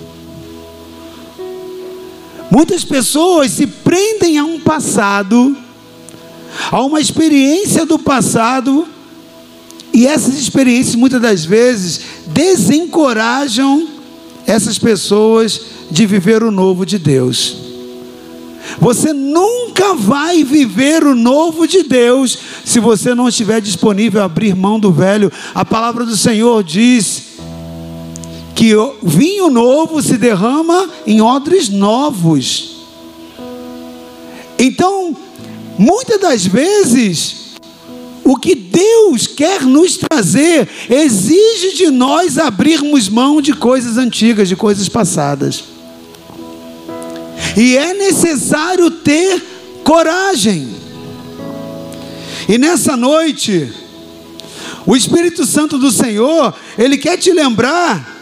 Muitas 2.52 2.84
pessoas 2.84 3.52
se 3.52 3.66
prendem 3.66 4.38
a 4.38 4.44
um 4.44 4.60
passado, 4.60 5.56
a 6.70 6.82
uma 6.84 7.00
experiência 7.00 7.86
do 7.86 7.98
passado, 7.98 8.86
e 9.94 10.06
essas 10.06 10.36
experiências 10.36 10.96
muitas 10.96 11.22
das 11.22 11.46
vezes 11.46 12.02
desencorajam 12.28 13.88
essas 14.46 14.78
pessoas 14.78 15.62
de 15.90 16.06
viver 16.06 16.44
o 16.44 16.52
novo 16.52 16.86
de 16.86 17.00
Deus. 17.00 17.67
Você 18.80 19.14
nunca 19.14 19.94
vai 19.94 20.44
viver 20.44 21.04
o 21.04 21.16
novo 21.16 21.68
de 21.68 21.84
Deus 21.84 22.38
se 22.66 22.80
você 22.80 23.16
não 23.16 23.28
estiver 23.28 23.62
disponível 23.62 24.22
a 24.22 24.26
abrir 24.26 24.56
mão 24.56 24.80
do 24.80 24.92
velho. 24.92 25.32
A 25.54 25.66
palavra 25.66 26.06
do 26.06 26.16
Senhor 26.16 26.64
diz 26.64 27.24
que 28.56 28.76
o 28.76 28.96
vinho 29.04 29.50
novo 29.50 30.02
se 30.02 30.18
derrama 30.18 30.90
em 31.06 31.22
odres 31.22 31.70
novos. 31.70 32.78
Então, 34.58 35.16
muitas 35.78 36.20
das 36.20 36.46
vezes, 36.46 37.56
o 38.24 38.36
que 38.36 38.56
Deus 38.56 39.28
quer 39.28 39.62
nos 39.62 39.98
trazer 39.98 40.68
exige 40.90 41.76
de 41.76 41.90
nós 41.90 42.38
abrirmos 42.38 43.08
mão 43.08 43.42
de 43.42 43.54
coisas 43.54 43.98
antigas, 43.98 44.50
de 44.50 44.56
coisas 44.56 44.90
passadas. 44.90 45.77
E 47.58 47.76
é 47.76 47.96
necessário 47.96 48.92
ter 48.92 49.44
coragem. 49.84 50.70
E 52.48 52.56
nessa 52.60 52.96
noite, 52.96 53.74
o 54.86 54.96
Espírito 54.96 55.44
Santo 55.44 55.80
do 55.80 55.92
Senhor, 55.92 56.54
ele 56.78 56.98
quer 56.98 57.18
te 57.18 57.32
lembrar 57.32 58.16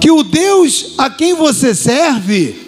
que 0.00 0.10
o 0.10 0.22
Deus 0.22 0.94
a 0.96 1.10
quem 1.10 1.34
você 1.34 1.74
serve, 1.74 2.66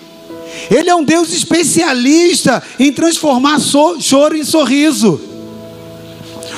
Ele 0.70 0.90
é 0.90 0.94
um 0.94 1.04
Deus 1.04 1.32
especialista 1.32 2.62
em 2.78 2.92
transformar 2.92 3.58
so, 3.58 3.98
choro 4.00 4.36
em 4.36 4.44
sorriso. 4.44 5.20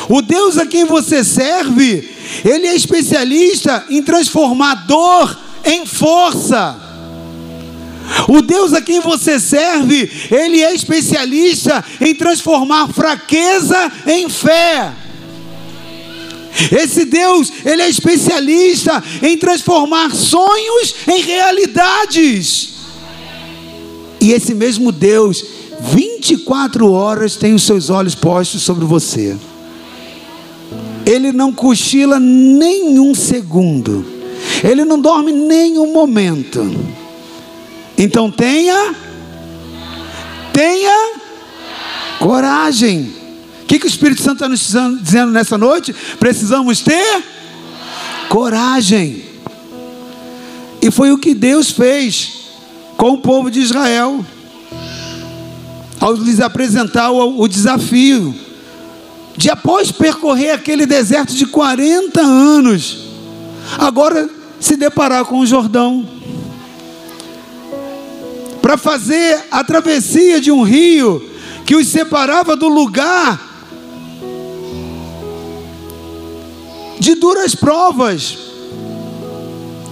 O 0.09 0.21
Deus 0.21 0.59
a 0.59 0.67
quem 0.67 0.85
você 0.85 1.23
serve, 1.23 2.11
Ele 2.45 2.67
é 2.67 2.75
especialista 2.75 3.85
em 3.89 4.03
transformar 4.03 4.87
dor 4.87 5.39
em 5.65 5.87
força. 5.87 6.90
O 8.29 8.43
Deus 8.43 8.73
a 8.73 8.81
quem 8.81 9.01
você 9.01 9.39
serve, 9.39 10.11
Ele 10.31 10.61
é 10.63 10.75
especialista 10.75 11.85
em 12.01 12.15
transformar 12.15 12.89
fraqueza 12.89 13.93
em 14.07 14.29
fé. 14.29 14.93
Esse 16.73 17.05
Deus, 17.05 17.53
Ele 17.65 17.83
é 17.83 17.89
especialista 17.89 19.03
em 19.23 19.37
transformar 19.37 20.15
sonhos 20.15 20.95
em 21.07 21.23
realidades. 21.23 22.71
E 24.21 24.33
esse 24.33 24.55
mesmo 24.55 24.93
Deus, 24.93 25.45
24 25.81 26.91
horas, 26.93 27.37
tem 27.37 27.55
os 27.55 27.63
seus 27.63 27.89
olhos 27.89 28.15
postos 28.15 28.63
sobre 28.63 28.85
você. 28.85 29.37
Ele 31.07 31.33
não 31.33 31.53
cochila 31.53 32.21
nenhum 32.21 33.15
segundo. 33.15 34.05
Ele 34.63 34.85
não 34.85 35.01
dorme 35.01 35.33
nenhum 35.33 35.93
momento. 35.93 36.61
Então 38.03 38.31
tenha, 38.31 38.95
tenha 40.55 41.13
coragem. 42.19 43.15
O 43.63 43.67
que, 43.67 43.79
que 43.79 43.85
o 43.85 43.89
Espírito 43.89 44.23
Santo 44.23 44.37
está 44.37 44.49
nos 44.49 45.03
dizendo 45.03 45.31
nessa 45.31 45.59
noite? 45.59 45.95
Precisamos 46.19 46.81
ter 46.81 47.23
coragem. 48.31 49.23
E 50.81 50.91
foi 50.91 51.13
o 51.13 51.19
que 51.19 51.35
Deus 51.35 51.73
fez 51.73 52.39
com 52.97 53.11
o 53.11 53.19
povo 53.19 53.51
de 53.51 53.61
Israel, 53.61 54.25
ao 56.01 56.15
lhes 56.15 56.41
apresentar 56.41 57.11
o, 57.11 57.39
o 57.39 57.47
desafio 57.47 58.35
de 59.37 59.51
após 59.51 59.93
percorrer 59.93 60.53
aquele 60.53 60.87
deserto 60.87 61.35
de 61.35 61.45
40 61.45 62.19
anos, 62.19 62.97
agora 63.79 64.27
se 64.59 64.75
deparar 64.75 65.27
com 65.27 65.41
o 65.41 65.47
Jordão 65.47 66.20
para 68.71 68.79
fazer 68.79 69.47
a 69.51 69.65
travessia 69.65 70.41
de 70.41 70.53
um 70.53 70.63
rio 70.63 71.29
que 71.67 71.75
os 71.75 71.89
separava 71.89 72.55
do 72.55 72.69
lugar 72.69 73.37
de 77.01 77.17
duras 77.17 77.53
provas 77.53 78.39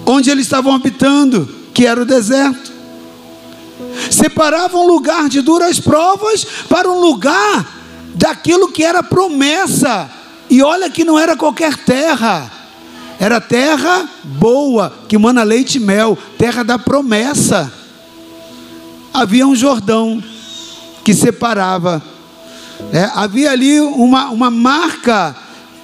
onde 0.06 0.30
eles 0.30 0.44
estavam 0.44 0.72
habitando, 0.72 1.52
que 1.74 1.86
era 1.86 2.00
o 2.00 2.04
deserto. 2.04 2.72
Separava 4.12 4.78
um 4.78 4.86
lugar 4.86 5.28
de 5.28 5.40
duras 5.40 5.80
provas 5.80 6.46
para 6.68 6.88
um 6.88 7.00
lugar 7.00 7.66
daquilo 8.14 8.70
que 8.70 8.84
era 8.84 9.02
promessa. 9.02 10.08
E 10.48 10.62
olha 10.62 10.88
que 10.88 11.04
não 11.04 11.18
era 11.18 11.36
qualquer 11.36 11.76
terra. 11.78 12.48
Era 13.18 13.40
terra 13.40 14.08
boa, 14.22 14.96
que 15.08 15.18
mana 15.18 15.42
leite 15.42 15.78
e 15.78 15.80
mel, 15.80 16.16
terra 16.38 16.62
da 16.62 16.78
promessa 16.78 17.77
havia 19.20 19.46
um 19.46 19.54
Jordão 19.54 20.22
que 21.04 21.12
separava. 21.12 22.02
É, 22.92 23.10
havia 23.14 23.50
ali 23.50 23.80
uma, 23.80 24.30
uma 24.30 24.50
marca 24.50 25.36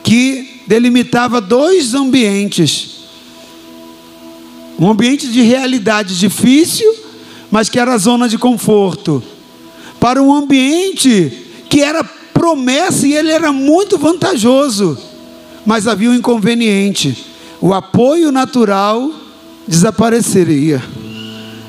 que 0.03 0.63
delimitava 0.67 1.41
dois 1.41 1.95
ambientes. 1.95 2.91
Um 4.79 4.89
ambiente 4.91 5.29
de 5.29 5.43
realidade 5.43 6.19
difícil, 6.19 6.93
mas 7.51 7.69
que 7.69 7.79
era 7.79 7.99
zona 7.99 8.29
de 8.29 8.39
conforto. 8.39 9.23
Para 9.99 10.23
um 10.23 10.33
ambiente 10.33 11.33
que 11.69 11.81
era 11.81 12.05
promessa 12.05 13.07
e 13.07 13.15
ele 13.15 13.33
era 13.33 13.51
muito 13.53 13.99
vantajoso. 13.99 14.97
Mas 15.67 15.89
havia 15.89 16.11
um 16.11 16.15
inconveniente: 16.15 17.27
o 17.61 17.73
apoio 17.73 18.31
natural 18.31 19.11
desapareceria. 19.67 20.83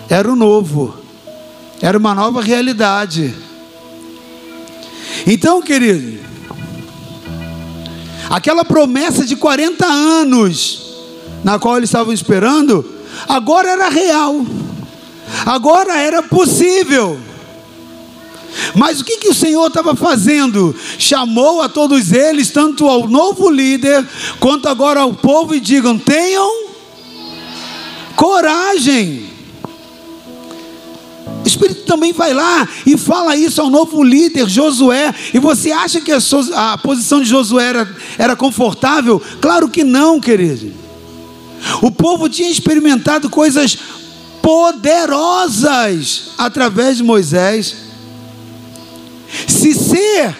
Era 0.07 0.31
o 0.31 0.35
novo. 0.35 1.04
Era 1.81 1.97
uma 1.97 2.15
nova 2.15 2.41
realidade. 2.41 3.33
Então, 5.27 5.61
querido, 5.61 6.19
aquela 8.29 8.63
promessa 8.63 9.25
de 9.25 9.35
40 9.35 9.85
anos, 9.85 10.81
na 11.43 11.59
qual 11.59 11.77
eles 11.77 11.89
estavam 11.89 12.13
esperando, 12.13 12.85
agora 13.27 13.69
era 13.69 13.89
real, 13.89 14.45
agora 15.45 15.97
era 15.97 16.23
possível. 16.23 17.19
Mas 18.73 19.01
o 19.01 19.03
que, 19.03 19.17
que 19.17 19.27
o 19.27 19.33
Senhor 19.33 19.67
estava 19.67 19.95
fazendo? 19.95 20.73
Chamou 20.97 21.61
a 21.61 21.67
todos 21.67 22.11
eles, 22.11 22.49
tanto 22.51 22.87
ao 22.87 23.07
novo 23.07 23.49
líder, 23.49 24.05
quanto 24.39 24.69
agora 24.69 25.01
ao 25.01 25.13
povo, 25.13 25.53
e 25.53 25.59
digam: 25.59 25.97
tenham 25.97 26.69
coragem. 28.15 29.34
O 31.45 31.47
Espírito 31.47 31.83
também 31.83 32.11
vai 32.11 32.33
lá 32.33 32.67
e 32.87 32.97
fala 32.97 33.35
isso 33.35 33.61
ao 33.61 33.69
novo 33.69 34.03
líder, 34.03 34.49
Josué. 34.49 35.13
E 35.31 35.37
você 35.37 35.71
acha 35.71 36.01
que 36.01 36.11
a, 36.11 36.77
posição 36.79 37.21
de 37.21 37.29
Josué 37.29 37.65
era, 37.65 37.95
era 38.17 38.35
confortável? 38.35 39.21
Claro 39.39 39.69
que 39.69 39.83
não, 39.83 40.19
querido. 40.19 40.73
O 41.83 41.91
povo 41.91 42.27
tinha 42.27 42.49
experimentado 42.49 43.29
coisas 43.29 43.77
poderosas 44.41 46.31
através 46.35 46.97
de 46.97 47.03
Moisés. 47.03 47.75
Se 49.47 49.71
ser 49.75 50.35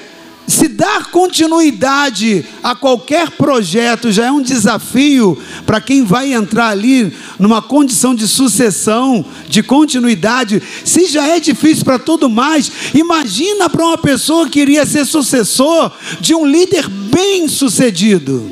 se 0.48 0.68
dar 0.68 1.10
continuidade 1.10 2.46
a 2.62 2.76
qualquer 2.76 3.32
projeto 3.32 4.12
já 4.12 4.26
é 4.26 4.32
um 4.32 4.42
desafio 4.42 5.38
para 5.66 5.82
quem 5.82 6.04
vai 6.04 6.34
entrar 6.34 6.70
ali 6.70 7.12
numa 7.40 7.62
condição 7.62 8.14
de 8.14 8.28
sucessão, 8.28 9.26
de 9.50 9.64
continuidade. 9.64 10.62
Se 10.84 11.08
já 11.08 11.28
é 11.28 11.40
difícil 11.40 11.84
para 11.84 11.98
todo 11.98 12.30
mais, 12.30 12.72
imagina 12.94 13.70
para 13.70 13.86
uma 13.86 13.98
pessoa 13.98 14.48
que 14.48 14.60
iria 14.60 14.86
ser 14.86 15.06
sucessor 15.06 15.92
de 16.22 16.36
um 16.36 16.46
líder 16.46 16.88
bem 16.88 17.48
sucedido, 17.48 18.52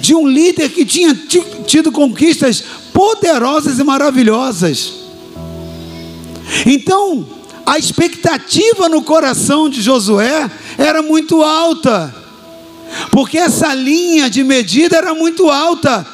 de 0.00 0.14
um 0.14 0.28
líder 0.28 0.70
que 0.70 0.84
tinha 0.84 1.14
tido 1.66 1.90
conquistas 1.90 2.62
poderosas 2.92 3.80
e 3.80 3.84
maravilhosas. 3.84 4.92
Então, 6.66 7.26
a 7.66 7.78
expectativa 7.78 8.88
no 8.88 9.02
coração 9.02 9.68
de 9.68 9.80
Josué 9.80 10.50
era 10.76 11.02
muito 11.02 11.42
alta, 11.42 12.14
porque 13.10 13.38
essa 13.38 13.74
linha 13.74 14.28
de 14.28 14.44
medida 14.44 14.96
era 14.96 15.14
muito 15.14 15.48
alta. 15.50 16.06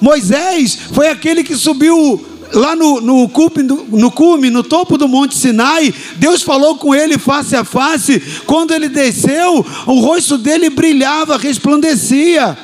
Moisés 0.00 0.78
foi 0.92 1.08
aquele 1.08 1.42
que 1.42 1.56
subiu 1.56 2.24
lá 2.52 2.76
no, 2.76 3.00
no, 3.00 3.28
cume, 3.28 3.62
no 3.62 4.10
cume, 4.10 4.50
no 4.50 4.62
topo 4.62 4.98
do 4.98 5.08
Monte 5.08 5.34
Sinai, 5.34 5.92
Deus 6.16 6.42
falou 6.42 6.76
com 6.76 6.94
ele 6.94 7.18
face 7.18 7.56
a 7.56 7.64
face. 7.64 8.20
Quando 8.44 8.72
ele 8.72 8.88
desceu, 8.88 9.64
o 9.86 10.00
rosto 10.00 10.38
dele 10.38 10.70
brilhava, 10.70 11.36
resplandecia. 11.36 12.56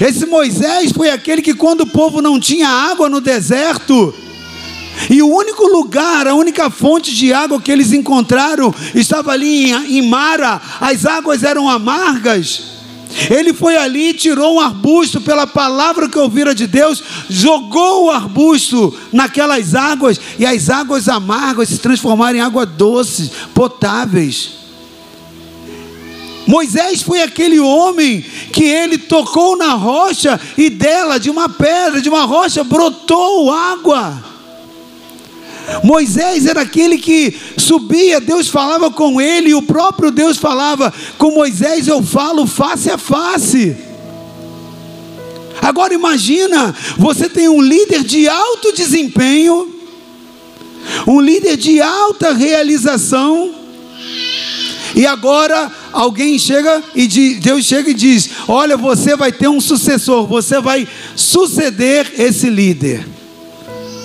Esse 0.00 0.26
Moisés 0.26 0.92
foi 0.92 1.10
aquele 1.10 1.42
que, 1.42 1.54
quando 1.54 1.82
o 1.82 1.86
povo 1.86 2.22
não 2.22 2.40
tinha 2.40 2.68
água 2.68 3.08
no 3.08 3.20
deserto, 3.20 4.14
e 5.10 5.22
o 5.22 5.28
único 5.28 5.66
lugar, 5.66 6.26
a 6.26 6.34
única 6.34 6.70
fonte 6.70 7.14
de 7.14 7.32
água 7.32 7.60
que 7.60 7.70
eles 7.70 7.92
encontraram 7.92 8.74
estava 8.94 9.32
ali 9.32 9.70
em, 9.70 9.98
em 9.98 10.08
Mara, 10.08 10.60
as 10.80 11.04
águas 11.04 11.42
eram 11.42 11.68
amargas. 11.68 12.76
Ele 13.30 13.54
foi 13.54 13.76
ali, 13.76 14.12
tirou 14.12 14.56
um 14.56 14.60
arbusto 14.60 15.20
pela 15.20 15.46
palavra 15.46 16.08
que 16.08 16.18
ouvira 16.18 16.54
de 16.54 16.66
Deus, 16.66 17.02
jogou 17.30 18.06
o 18.06 18.10
arbusto 18.10 18.94
naquelas 19.12 19.74
águas 19.74 20.20
e 20.38 20.44
as 20.44 20.68
águas 20.68 21.08
amargas 21.08 21.68
se 21.68 21.78
transformaram 21.78 22.38
em 22.38 22.42
água 22.42 22.66
doces, 22.66 23.30
potáveis. 23.54 24.56
Moisés 26.46 27.02
foi 27.02 27.22
aquele 27.22 27.58
homem 27.58 28.24
que 28.52 28.64
ele 28.64 28.98
tocou 28.98 29.56
na 29.56 29.72
rocha 29.74 30.40
e 30.56 30.70
dela, 30.70 31.18
de 31.18 31.28
uma 31.28 31.48
pedra, 31.48 32.00
de 32.00 32.08
uma 32.08 32.24
rocha, 32.24 32.62
brotou 32.62 33.52
água. 33.52 34.35
Moisés 35.82 36.46
era 36.46 36.62
aquele 36.62 36.98
que 36.98 37.34
subia, 37.56 38.20
Deus 38.20 38.48
falava 38.48 38.90
com 38.90 39.20
ele, 39.20 39.50
e 39.50 39.54
o 39.54 39.62
próprio 39.62 40.10
Deus 40.10 40.36
falava 40.36 40.92
com 41.18 41.32
Moisés, 41.32 41.88
eu 41.88 42.02
falo 42.02 42.46
face 42.46 42.90
a 42.90 42.98
face. 42.98 43.76
Agora 45.60 45.92
imagina, 45.94 46.74
você 46.96 47.28
tem 47.28 47.48
um 47.48 47.60
líder 47.60 48.04
de 48.04 48.28
alto 48.28 48.72
desempenho, 48.72 49.74
um 51.06 51.20
líder 51.20 51.56
de 51.56 51.80
alta 51.80 52.32
realização, 52.32 53.52
e 54.94 55.04
agora 55.04 55.70
alguém 55.92 56.38
chega 56.38 56.82
e 56.94 57.06
diz, 57.06 57.38
Deus 57.40 57.64
chega 57.64 57.90
e 57.90 57.94
diz: 57.94 58.30
Olha, 58.48 58.76
você 58.76 59.14
vai 59.16 59.30
ter 59.30 59.48
um 59.48 59.60
sucessor, 59.60 60.26
você 60.26 60.60
vai 60.60 60.88
suceder 61.14 62.12
esse 62.18 62.48
líder. 62.48 63.15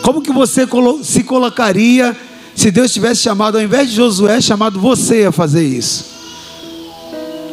Como 0.02 0.22
que 0.22 0.32
você 0.32 0.68
se 1.04 1.24
colocaria 1.24 2.16
se 2.56 2.72
Deus 2.72 2.92
tivesse 2.92 3.22
chamado, 3.22 3.58
ao 3.58 3.64
invés 3.64 3.90
de 3.90 3.96
Josué, 3.96 4.42
chamado 4.42 4.80
você 4.80 5.26
a 5.26 5.32
fazer 5.32 5.64
isso? 5.64 6.06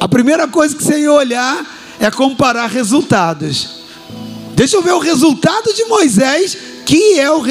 A 0.01 0.09
primeira 0.09 0.47
coisa 0.47 0.77
que 0.77 0.83
você 0.83 1.01
ia 1.01 1.13
olhar 1.13 1.65
é 2.01 2.11
comparar 2.11 2.67
resultados. 2.67 3.79
Deixa 4.55 4.77
eu 4.77 4.83
ver 4.83 4.93
o 4.93 4.99
resultado 4.99 5.73
de 5.73 5.85
Moisés, 5.85 6.57
que 6.85 7.19
é 7.19 7.31
o, 7.31 7.43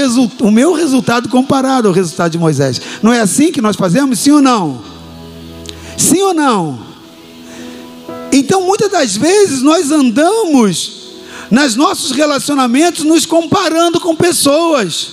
o 0.41 0.51
meu 0.51 0.73
resultado 0.73 1.29
comparado 1.29 1.87
ao 1.87 1.93
resultado 1.93 2.31
de 2.31 2.37
Moisés. 2.37 2.81
Não 3.01 3.13
é 3.13 3.19
assim 3.19 3.51
que 3.51 3.61
nós 3.61 3.75
fazemos? 3.75 4.19
Sim 4.19 4.31
ou 4.31 4.41
não? 4.41 4.81
Sim 5.97 6.21
ou 6.21 6.33
não? 6.33 6.79
Então, 8.31 8.61
muitas 8.61 8.91
das 8.91 9.15
vezes, 9.15 9.61
nós 9.61 9.91
andamos 9.91 10.96
nos 11.49 11.75
nossos 11.75 12.11
relacionamentos 12.11 13.03
nos 13.03 13.25
comparando 13.25 13.99
com 13.99 14.15
pessoas. 14.15 15.09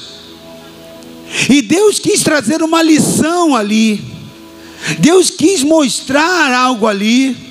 E 1.48 1.62
Deus 1.62 1.98
quis 1.98 2.22
trazer 2.22 2.62
uma 2.62 2.82
lição 2.82 3.54
ali. 3.54 4.02
Deus 4.98 5.30
quis 5.30 5.62
mostrar 5.62 6.52
algo 6.52 6.86
ali. 6.86 7.43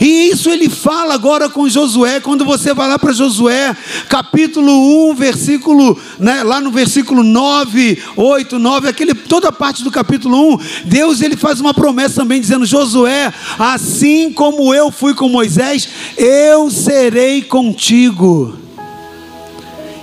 E 0.00 0.30
isso 0.30 0.50
ele 0.50 0.68
fala 0.68 1.14
agora 1.14 1.48
com 1.48 1.68
Josué, 1.68 2.20
quando 2.20 2.44
você 2.44 2.72
vai 2.72 2.88
lá 2.88 2.98
para 2.98 3.12
Josué, 3.12 3.76
capítulo 4.08 5.10
1, 5.10 5.14
versículo, 5.14 5.98
né, 6.18 6.42
lá 6.42 6.60
no 6.60 6.70
versículo 6.70 7.22
9, 7.22 8.02
8, 8.16 8.58
9, 8.58 8.88
aquele, 8.88 9.14
toda 9.14 9.48
a 9.48 9.52
parte 9.52 9.82
do 9.82 9.90
capítulo 9.90 10.54
1, 10.54 10.58
Deus 10.86 11.20
ele 11.20 11.36
faz 11.36 11.60
uma 11.60 11.74
promessa 11.74 12.16
também 12.16 12.40
dizendo: 12.40 12.66
Josué, 12.66 13.32
assim 13.58 14.32
como 14.32 14.74
eu 14.74 14.90
fui 14.90 15.14
com 15.14 15.28
Moisés, 15.28 15.88
eu 16.16 16.70
serei 16.70 17.42
contigo. 17.42 18.56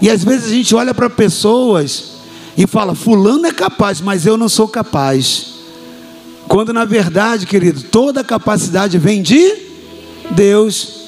E 0.01 0.09
às 0.09 0.23
vezes 0.23 0.47
a 0.51 0.53
gente 0.53 0.75
olha 0.75 0.93
para 0.93 1.09
pessoas 1.09 2.13
e 2.57 2.67
fala: 2.67 2.93
Fulano 2.93 3.45
é 3.45 3.51
capaz, 3.51 4.01
mas 4.01 4.25
eu 4.25 4.37
não 4.37 4.49
sou 4.49 4.67
capaz. 4.67 5.52
Quando 6.47 6.73
na 6.73 6.85
verdade, 6.85 7.45
querido, 7.45 7.81
toda 7.83 8.23
capacidade 8.23 8.97
vem 8.97 9.21
de 9.21 9.53
Deus. 10.31 11.03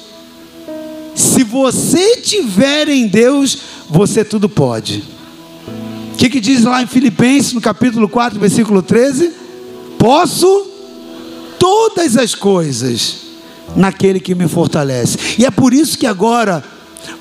Se 1.14 1.42
você 1.44 2.16
tiver 2.18 2.88
em 2.88 3.06
Deus, 3.06 3.58
você 3.88 4.24
tudo 4.24 4.48
pode. 4.48 5.04
O 6.12 6.16
que, 6.16 6.28
que 6.30 6.40
diz 6.40 6.64
lá 6.64 6.82
em 6.82 6.86
Filipenses, 6.86 7.52
no 7.52 7.60
capítulo 7.60 8.08
4, 8.08 8.38
versículo 8.40 8.82
13? 8.82 9.32
Posso 9.98 10.66
todas 11.58 12.16
as 12.16 12.34
coisas 12.34 13.16
naquele 13.74 14.20
que 14.20 14.34
me 14.34 14.48
fortalece. 14.48 15.18
E 15.38 15.44
é 15.44 15.50
por 15.50 15.74
isso 15.74 15.98
que 15.98 16.06
agora 16.06 16.64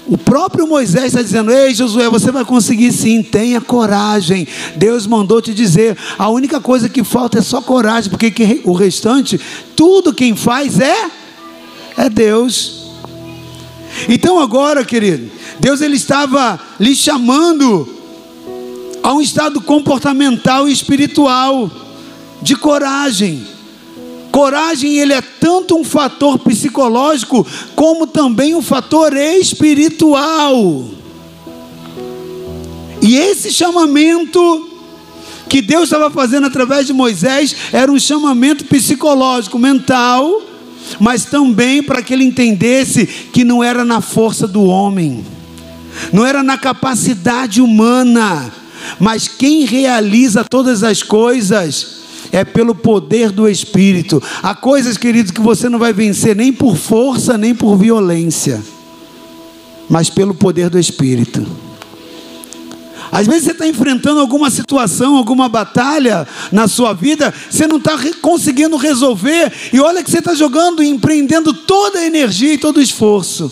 o 0.08 0.18
próprio 0.18 0.68
Moisés 0.68 1.06
está 1.06 1.22
dizendo: 1.22 1.52
Ei, 1.52 1.74
Josué, 1.74 2.10
você 2.10 2.32
vai 2.32 2.46
conseguir 2.46 2.92
sim, 2.92 3.24
tenha 3.24 3.60
coragem. 3.60 4.48
Deus 4.76 5.08
mandou 5.08 5.42
te 5.42 5.54
dizer: 5.54 5.98
a 6.18 6.30
única 6.30 6.60
coisa 6.60 6.88
que 6.88 7.04
falta 7.04 7.40
é 7.40 7.42
só 7.42 7.62
coragem, 7.62 8.10
porque 8.10 8.62
o 8.64 8.74
restante, 8.74 9.40
tudo 9.76 10.14
quem 10.14 10.36
faz 10.36 10.80
é, 10.80 11.10
é 11.98 12.10
Deus. 12.10 12.86
Então 14.10 14.40
agora, 14.40 14.84
querido, 14.84 15.32
Deus 15.60 15.82
ele 15.82 15.96
estava 15.96 16.60
lhe 16.80 16.96
chamando 16.96 17.88
a 19.02 19.14
um 19.14 19.22
estado 19.22 19.62
comportamental 19.62 20.68
e 20.68 20.72
espiritual 20.72 21.72
de 22.42 22.56
coragem. 22.56 23.55
Coragem, 24.36 24.98
ele 24.98 25.14
é 25.14 25.22
tanto 25.22 25.78
um 25.78 25.84
fator 25.86 26.38
psicológico, 26.38 27.48
como 27.74 28.06
também 28.06 28.54
um 28.54 28.62
fator 28.62 29.16
espiritual. 29.16 30.90
E 33.02 33.16
esse 33.16 33.50
chamamento 33.50 34.70
que 35.48 35.62
Deus 35.62 35.86
estava 35.86 36.12
fazendo 36.12 36.48
através 36.48 36.86
de 36.86 36.92
Moisés 36.92 37.56
era 37.72 37.90
um 37.90 37.98
chamamento 37.98 38.66
psicológico, 38.66 39.58
mental, 39.58 40.42
mas 41.00 41.24
também 41.24 41.82
para 41.82 42.02
que 42.02 42.14
ele 42.14 42.26
entendesse 42.26 43.06
que 43.06 43.46
não 43.46 43.64
era 43.64 43.86
na 43.86 44.02
força 44.02 44.46
do 44.46 44.66
homem, 44.66 45.26
não 46.12 46.26
era 46.26 46.44
na 46.44 46.58
capacidade 46.58 47.62
humana, 47.62 48.52
mas 49.00 49.30
quem 49.30 49.64
realiza 49.64 50.44
todas 50.44 50.84
as 50.84 51.02
coisas 51.02 52.04
é 52.32 52.44
pelo 52.44 52.76
poder 52.76 53.32
do 53.32 53.48
Espírito. 53.48 54.22
Há 54.42 54.54
coisas, 54.54 54.98
queridos, 54.98 55.32
que 55.32 55.42
você 55.42 55.70
não 55.70 55.80
vai 55.80 55.94
vencer 55.94 56.36
nem 56.36 56.52
por 56.52 56.76
força, 56.76 57.38
nem 57.38 57.54
por 57.54 57.78
violência, 57.78 58.62
mas 59.90 60.10
pelo 60.10 60.34
poder 60.34 60.70
do 60.70 60.80
Espírito. 60.80 61.46
Às 63.12 63.28
vezes 63.28 63.44
você 63.44 63.52
está 63.52 63.68
enfrentando 63.68 64.20
alguma 64.20 64.50
situação, 64.50 65.16
alguma 65.16 65.48
batalha 65.48 66.28
na 66.52 66.68
sua 66.68 66.92
vida, 66.94 67.34
você 67.50 67.66
não 67.66 67.78
está 67.78 67.98
conseguindo 68.22 68.76
resolver, 68.76 69.52
e 69.72 69.80
olha 69.80 70.04
que 70.04 70.12
você 70.12 70.20
está 70.20 70.34
jogando 70.34 70.84
e 70.84 70.90
empreendendo 70.90 71.54
toda 71.54 72.00
a 72.00 72.06
energia 72.06 72.54
e 72.54 72.58
todo 72.58 72.78
o 72.78 72.82
esforço, 72.82 73.52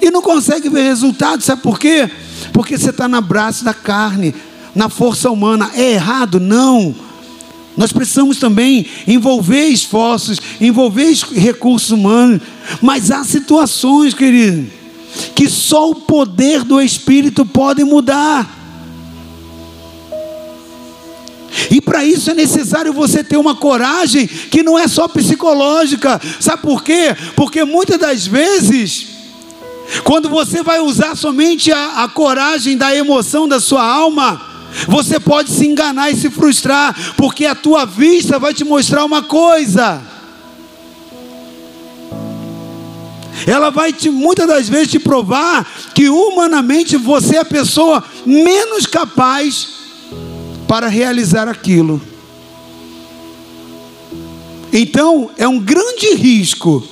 e 0.00 0.10
não 0.10 0.22
consegue 0.22 0.68
ver 0.70 0.82
resultado, 0.82 1.42
sabe 1.42 1.60
por 1.60 1.78
quê? 1.78 2.08
Porque 2.52 2.78
você 2.78 2.88
está 2.88 3.06
na 3.06 3.20
braço 3.20 3.64
da 3.64 3.74
carne, 3.74 4.34
na 4.74 4.88
força 4.88 5.30
humana. 5.30 5.70
É 5.74 5.92
errado? 5.92 6.40
Não. 6.40 6.94
Nós 7.76 7.92
precisamos 7.92 8.38
também 8.38 8.86
envolver 9.06 9.68
esforços, 9.68 10.40
envolver 10.60 11.12
recursos 11.32 11.90
humanos, 11.90 12.40
mas 12.82 13.10
há 13.10 13.24
situações, 13.24 14.12
querido, 14.12 14.70
que 15.34 15.48
só 15.48 15.90
o 15.90 15.94
poder 15.94 16.64
do 16.64 16.80
Espírito 16.80 17.46
pode 17.46 17.84
mudar. 17.84 18.58
E 21.70 21.80
para 21.80 22.04
isso 22.04 22.30
é 22.30 22.34
necessário 22.34 22.92
você 22.92 23.22
ter 23.22 23.36
uma 23.36 23.54
coragem 23.54 24.26
que 24.26 24.62
não 24.62 24.78
é 24.78 24.86
só 24.88 25.08
psicológica. 25.08 26.20
Sabe 26.38 26.62
por 26.62 26.82
quê? 26.82 27.16
Porque 27.36 27.64
muitas 27.64 27.98
das 27.98 28.26
vezes, 28.26 29.06
quando 30.04 30.28
você 30.28 30.62
vai 30.62 30.80
usar 30.80 31.16
somente 31.16 31.72
a, 31.72 32.04
a 32.04 32.08
coragem 32.08 32.76
da 32.76 32.94
emoção 32.94 33.48
da 33.48 33.60
sua 33.60 33.84
alma, 33.84 34.49
você 34.86 35.18
pode 35.18 35.50
se 35.50 35.66
enganar 35.66 36.10
e 36.10 36.16
se 36.16 36.30
frustrar, 36.30 37.14
porque 37.16 37.46
a 37.46 37.54
tua 37.54 37.84
vista 37.84 38.38
vai 38.38 38.54
te 38.54 38.64
mostrar 38.64 39.04
uma 39.04 39.22
coisa. 39.22 40.02
Ela 43.46 43.70
vai 43.70 43.92
te, 43.92 44.10
muitas 44.10 44.46
das 44.46 44.68
vezes 44.68 44.88
te 44.88 44.98
provar 44.98 45.66
que 45.94 46.08
humanamente 46.08 46.96
você 46.96 47.36
é 47.36 47.40
a 47.40 47.44
pessoa 47.44 48.04
menos 48.26 48.86
capaz 48.86 49.68
para 50.68 50.88
realizar 50.88 51.48
aquilo. 51.48 52.00
Então, 54.72 55.30
é 55.36 55.48
um 55.48 55.58
grande 55.58 56.14
risco 56.14 56.86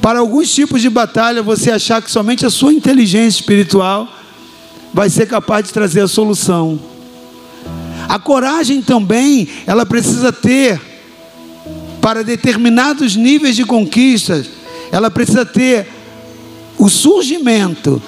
para 0.00 0.20
alguns 0.20 0.52
tipos 0.54 0.80
de 0.80 0.88
batalha 0.88 1.42
você 1.42 1.70
achar 1.70 2.00
que 2.00 2.10
somente 2.10 2.46
a 2.46 2.50
sua 2.50 2.72
inteligência 2.72 3.40
espiritual 3.40 4.08
vai 4.94 5.10
ser 5.10 5.26
capaz 5.26 5.66
de 5.66 5.72
trazer 5.72 6.00
a 6.02 6.08
solução. 6.08 6.78
A 8.08 8.18
coragem 8.18 8.80
também, 8.80 9.48
ela 9.66 9.84
precisa 9.84 10.32
ter, 10.32 10.80
para 12.00 12.22
determinados 12.22 13.16
níveis 13.16 13.56
de 13.56 13.64
conquistas, 13.64 14.48
ela 14.92 15.10
precisa 15.10 15.44
ter 15.44 15.88
o 16.78 16.88
surgimento 16.88 18.00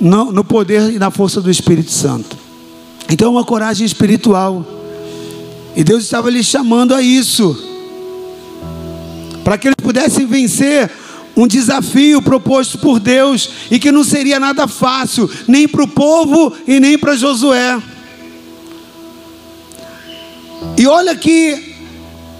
no, 0.00 0.30
no 0.30 0.44
poder 0.44 0.92
e 0.92 0.98
na 0.98 1.10
força 1.10 1.40
do 1.40 1.50
Espírito 1.50 1.90
Santo. 1.90 2.38
Então, 3.08 3.26
é 3.26 3.30
uma 3.30 3.44
coragem 3.44 3.84
espiritual. 3.84 4.64
E 5.74 5.82
Deus 5.82 6.04
estava 6.04 6.30
lhe 6.30 6.44
chamando 6.44 6.94
a 6.94 7.02
isso, 7.02 7.56
para 9.42 9.58
que 9.58 9.66
eles 9.66 9.76
pudessem 9.82 10.26
vencer 10.26 10.90
um 11.40 11.46
desafio 11.46 12.20
proposto 12.20 12.76
por 12.78 13.00
Deus 13.00 13.48
e 13.70 13.78
que 13.78 13.90
não 13.90 14.04
seria 14.04 14.38
nada 14.38 14.68
fácil, 14.68 15.28
nem 15.48 15.66
para 15.66 15.84
o 15.84 15.88
povo 15.88 16.52
e 16.68 16.78
nem 16.78 16.98
para 16.98 17.16
Josué. 17.16 17.80
E 20.76 20.86
olha 20.86 21.16
que 21.16 21.76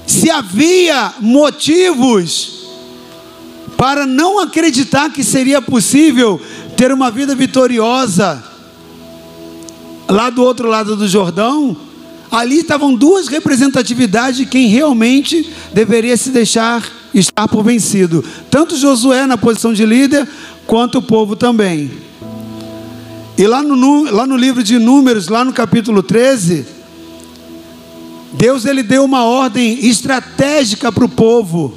se 0.07 0.31
havia 0.31 1.15
motivos 1.19 2.67
para 3.75 4.07
não 4.07 4.39
acreditar 4.39 5.11
que 5.11 5.25
seria 5.25 5.63
possível 5.63 6.39
ter 6.77 6.93
uma 6.93 7.11
vida 7.11 7.35
vitoriosa 7.35 8.45
lá 10.07 10.29
do 10.29 10.43
outro 10.43 10.69
lado 10.69 10.95
do 10.95 11.09
Jordão, 11.09 11.75
ali 12.31 12.59
estavam 12.59 12.95
duas 12.95 13.29
representatividades 13.29 14.37
de 14.37 14.45
quem 14.45 14.67
realmente 14.67 15.51
deveria 15.73 16.19
se 16.19 16.29
deixar 16.29 17.00
estar 17.15 17.49
por 17.49 17.63
vencido. 17.63 18.25
Tanto 18.51 18.77
Josué 18.77 19.27
na 19.27 19.37
posição 19.37 19.73
de 19.73 19.85
líder, 19.85 20.29
quanto 20.67 20.99
o 20.99 21.03
povo 21.03 21.35
também. 21.35 21.91
E 23.37 23.47
lá 23.47 23.63
no, 23.63 24.11
lá 24.11 24.27
no 24.27 24.37
livro 24.37 24.63
de 24.63 24.79
Números, 24.79 25.29
lá 25.29 25.45
no 25.45 25.53
capítulo 25.53 26.03
13, 26.03 26.67
Deus 28.33 28.65
ele 28.65 28.83
deu 28.83 29.05
uma 29.05 29.25
ordem 29.25 29.87
estratégica 29.87 30.93
para 30.93 31.05
o 31.05 31.09
povo. 31.09 31.75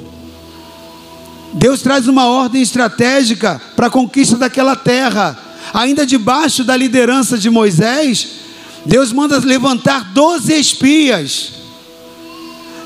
Deus 1.54 1.82
traz 1.82 2.06
uma 2.08 2.26
ordem 2.26 2.62
estratégica 2.62 3.60
para 3.74 3.86
a 3.86 3.90
conquista 3.90 4.36
daquela 4.36 4.76
terra. 4.76 5.38
ainda 5.72 6.04
debaixo 6.04 6.62
da 6.62 6.76
liderança 6.76 7.38
de 7.38 7.48
Moisés, 7.48 8.28
Deus 8.84 9.12
manda 9.12 9.38
levantar 9.38 10.12
doze 10.12 10.52
espias. 10.52 11.52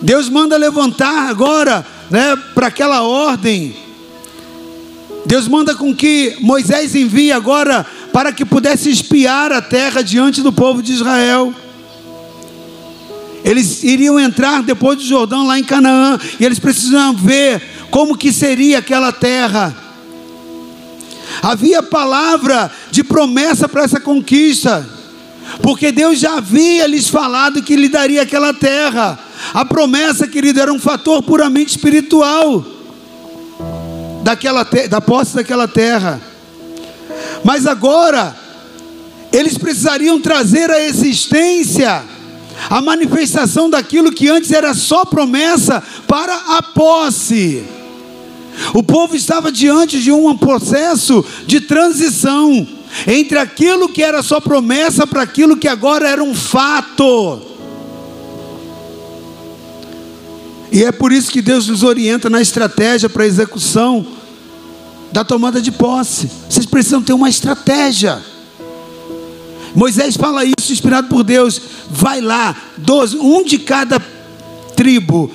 Deus 0.01 0.29
manda 0.29 0.57
levantar 0.57 1.29
agora, 1.29 1.85
né, 2.11 2.37
para 2.55 2.69
aquela 2.69 3.03
ordem. 3.03 3.75
Deus 5.27 5.47
manda 5.47 5.75
com 5.75 5.95
que 5.95 6.37
Moisés 6.41 6.95
envie 6.95 7.31
agora 7.33 7.85
para 8.13 8.33
que 8.33 8.45
pudesse 8.45 8.91
espiar 8.91 9.53
a 9.53 9.61
terra 9.61 10.03
diante 10.03 10.43
do 10.43 10.53
povo 10.53 10.83
de 10.83 10.93
Israel. 10.93 11.55
Eles 13.45 13.83
iriam 13.85 14.19
entrar 14.19 14.63
depois 14.63 14.99
do 14.99 15.05
Jordão 15.05 15.47
lá 15.47 15.59
em 15.59 15.65
Canaã 15.65 16.19
e 16.41 16.45
eles 16.45 16.59
precisavam 16.59 17.15
ver 17.15 17.63
como 17.91 18.17
que 18.17 18.33
seria 18.33 18.79
aquela 18.79 19.13
terra. 19.13 19.77
Havia 21.43 21.83
palavra 21.83 22.71
de 22.91 23.05
promessa 23.05 23.69
para 23.69 23.85
essa 23.85 24.01
conquista, 24.01 24.89
porque 25.63 25.93
Deus 25.93 26.19
já 26.19 26.39
havia 26.39 26.87
lhes 26.87 27.09
falado 27.09 27.63
que 27.63 27.77
lhe 27.77 27.89
daria 27.89 28.23
aquela 28.23 28.53
terra. 28.53 29.19
A 29.55 29.65
promessa, 29.65 30.27
querido, 30.27 30.61
era 30.61 30.73
um 30.73 30.79
fator 30.79 31.23
puramente 31.23 31.71
espiritual 31.71 32.65
daquela 34.23 34.65
da 34.89 35.01
posse 35.01 35.35
daquela 35.35 35.67
terra. 35.67 36.21
Mas 37.45 37.67
agora 37.67 38.37
eles 39.33 39.57
precisariam 39.57 40.21
trazer 40.21 40.71
a 40.71 40.81
existência 40.81 42.05
a 42.69 42.83
manifestação 42.83 43.71
daquilo 43.71 44.13
que 44.13 44.29
antes 44.29 44.51
era 44.51 44.75
só 44.75 45.05
promessa 45.05 45.83
para 46.07 46.35
a 46.59 46.63
posse. 46.63 47.63
O 48.75 48.83
povo 48.83 49.15
estava 49.15 49.53
diante 49.53 50.01
de 50.01 50.11
um 50.11 50.37
processo 50.37 51.25
de 51.47 51.61
transição 51.61 52.67
entre 53.07 53.39
aquilo 53.39 53.89
que 53.89 54.03
era 54.03 54.23
só 54.23 54.41
promessa 54.41 55.07
para 55.07 55.23
aquilo 55.23 55.57
que 55.57 55.69
agora 55.69 56.09
era 56.09 56.23
um 56.23 56.35
fato. 56.35 57.48
E 60.71 60.85
é 60.85 60.93
por 60.93 61.13
isso 61.13 61.31
que 61.31 61.41
Deus 61.41 61.67
nos 61.69 61.83
orienta 61.83 62.29
na 62.29 62.41
estratégia 62.41 63.09
para 63.09 63.25
a 63.25 63.27
execução 63.27 64.07
da 65.11 65.25
tomada 65.25 65.61
de 65.61 65.73
posse. 65.73 66.31
Vocês 66.49 66.67
precisam 66.67 67.03
ter 67.03 67.13
uma 67.13 67.29
estratégia. 67.29 68.23
Moisés 69.75 70.17
fala 70.17 70.45
isso, 70.45 70.73
inspirado 70.73 71.09
por 71.09 71.25
Deus. 71.25 71.61
Vai 71.91 72.21
lá, 72.21 72.55
doze, 72.77 73.17
um 73.17 73.43
de 73.43 73.59
cada 73.59 74.01
tribo, 74.77 75.31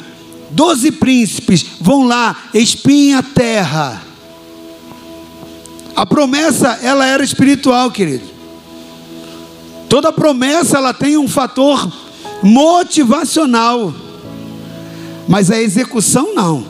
doze 0.52 0.91
príncipes, 0.91 1.65
vão 1.82 2.06
lá, 2.06 2.36
espiem 2.54 3.15
a 3.15 3.24
terra. 3.24 4.02
A 5.96 6.06
promessa, 6.06 6.80
ela 6.82 7.06
era 7.06 7.24
espiritual, 7.24 7.91
querido. 7.91 8.26
Toda 9.89 10.12
promessa, 10.12 10.78
ela 10.78 10.93
tem 10.93 11.17
um 11.17 11.28
fator 11.28 11.91
motivacional. 12.41 13.93
Mas 15.27 15.49
a 15.51 15.62
execução 15.62 16.33
não. 16.33 16.65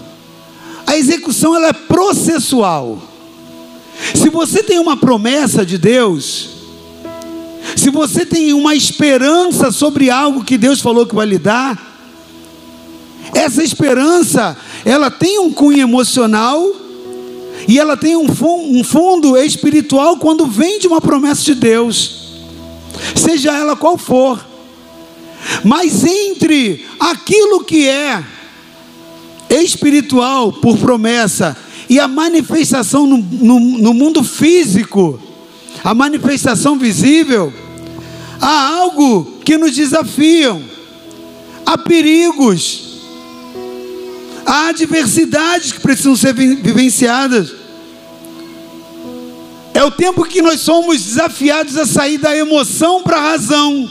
A 0.86 0.98
execução 0.98 1.56
ela 1.56 1.68
é 1.68 1.74
processual. 1.74 3.02
Se 4.16 4.30
você 4.30 4.62
tem 4.62 4.80
uma 4.80 4.98
promessa 4.98 5.66
de 5.66 5.78
Deus, 5.78 6.50
se 7.76 7.90
você 7.90 8.26
tem 8.26 8.54
uma 8.54 8.76
esperança 8.76 9.72
sobre 9.72 10.10
algo 10.10 10.44
que 10.44 10.58
Deus 10.58 10.82
falou 10.82 11.06
que 11.06 11.16
vai 11.16 11.26
lhe 11.26 11.38
dar, 11.38 11.92
essa 13.34 13.64
esperança, 13.64 14.56
ela 14.86 15.10
tem 15.10 15.40
um 15.40 15.52
cunho 15.52 15.82
emocional 15.82 16.72
e 17.68 17.80
ela 17.80 17.96
tem 17.96 18.16
um 18.16 18.28
um 18.30 18.84
fundo 18.84 19.38
espiritual 19.38 20.18
quando 20.18 20.46
vem 20.46 20.80
de 20.80 20.88
uma 20.88 21.00
promessa 21.00 21.44
de 21.44 21.56
Deus, 21.56 22.34
seja 23.16 23.52
ela 23.52 23.76
qual 23.76 23.98
for. 23.98 24.46
Mas 25.64 26.04
entre 26.04 26.86
aquilo 27.00 27.64
que 27.64 27.88
é 27.88 28.24
espiritual 29.62 30.52
por 30.54 30.78
promessa 30.78 31.56
e 31.90 32.00
a 32.00 32.08
manifestação 32.08 33.06
no, 33.06 33.18
no, 33.18 33.60
no 33.60 33.94
mundo 33.94 34.24
físico, 34.24 35.20
a 35.84 35.94
manifestação 35.94 36.78
visível, 36.78 37.54
há 38.40 38.70
algo 38.70 39.40
que 39.44 39.58
nos 39.58 39.76
desafiam, 39.76 40.64
há 41.66 41.78
perigos, 41.78 43.00
há 44.46 44.70
adversidades 44.70 45.72
que 45.72 45.80
precisam 45.82 46.16
ser 46.16 46.34
vivenciadas. 46.34 47.54
É 49.74 49.84
o 49.84 49.92
tempo 49.92 50.24
que 50.24 50.42
nós 50.42 50.62
somos 50.62 51.02
desafiados 51.02 51.78
a 51.78 51.86
sair 51.86 52.18
da 52.18 52.36
emoção 52.36 53.02
para 53.02 53.18
a 53.18 53.32
razão. 53.32 53.90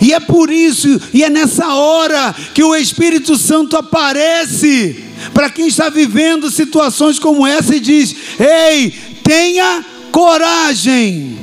E 0.00 0.12
é 0.12 0.20
por 0.20 0.50
isso, 0.50 1.00
e 1.12 1.22
é 1.22 1.30
nessa 1.30 1.74
hora 1.74 2.34
que 2.54 2.62
o 2.62 2.74
Espírito 2.74 3.36
Santo 3.36 3.76
aparece 3.76 5.04
para 5.32 5.50
quem 5.50 5.68
está 5.68 5.88
vivendo 5.88 6.50
situações 6.50 7.18
como 7.18 7.46
essa 7.46 7.74
e 7.74 7.80
diz: 7.80 8.14
Ei, 8.38 8.92
tenha 9.22 9.84
coragem. 10.10 11.38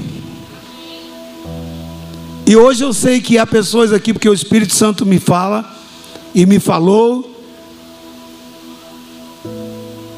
E 2.45 2.55
hoje 2.55 2.83
eu 2.83 2.93
sei 2.93 3.21
que 3.21 3.37
há 3.37 3.47
pessoas 3.47 3.93
aqui, 3.93 4.11
porque 4.13 4.27
o 4.27 4.33
Espírito 4.33 4.73
Santo 4.73 5.05
me 5.05 5.19
fala 5.19 5.77
e 6.35 6.45
me 6.45 6.59
falou, 6.59 7.29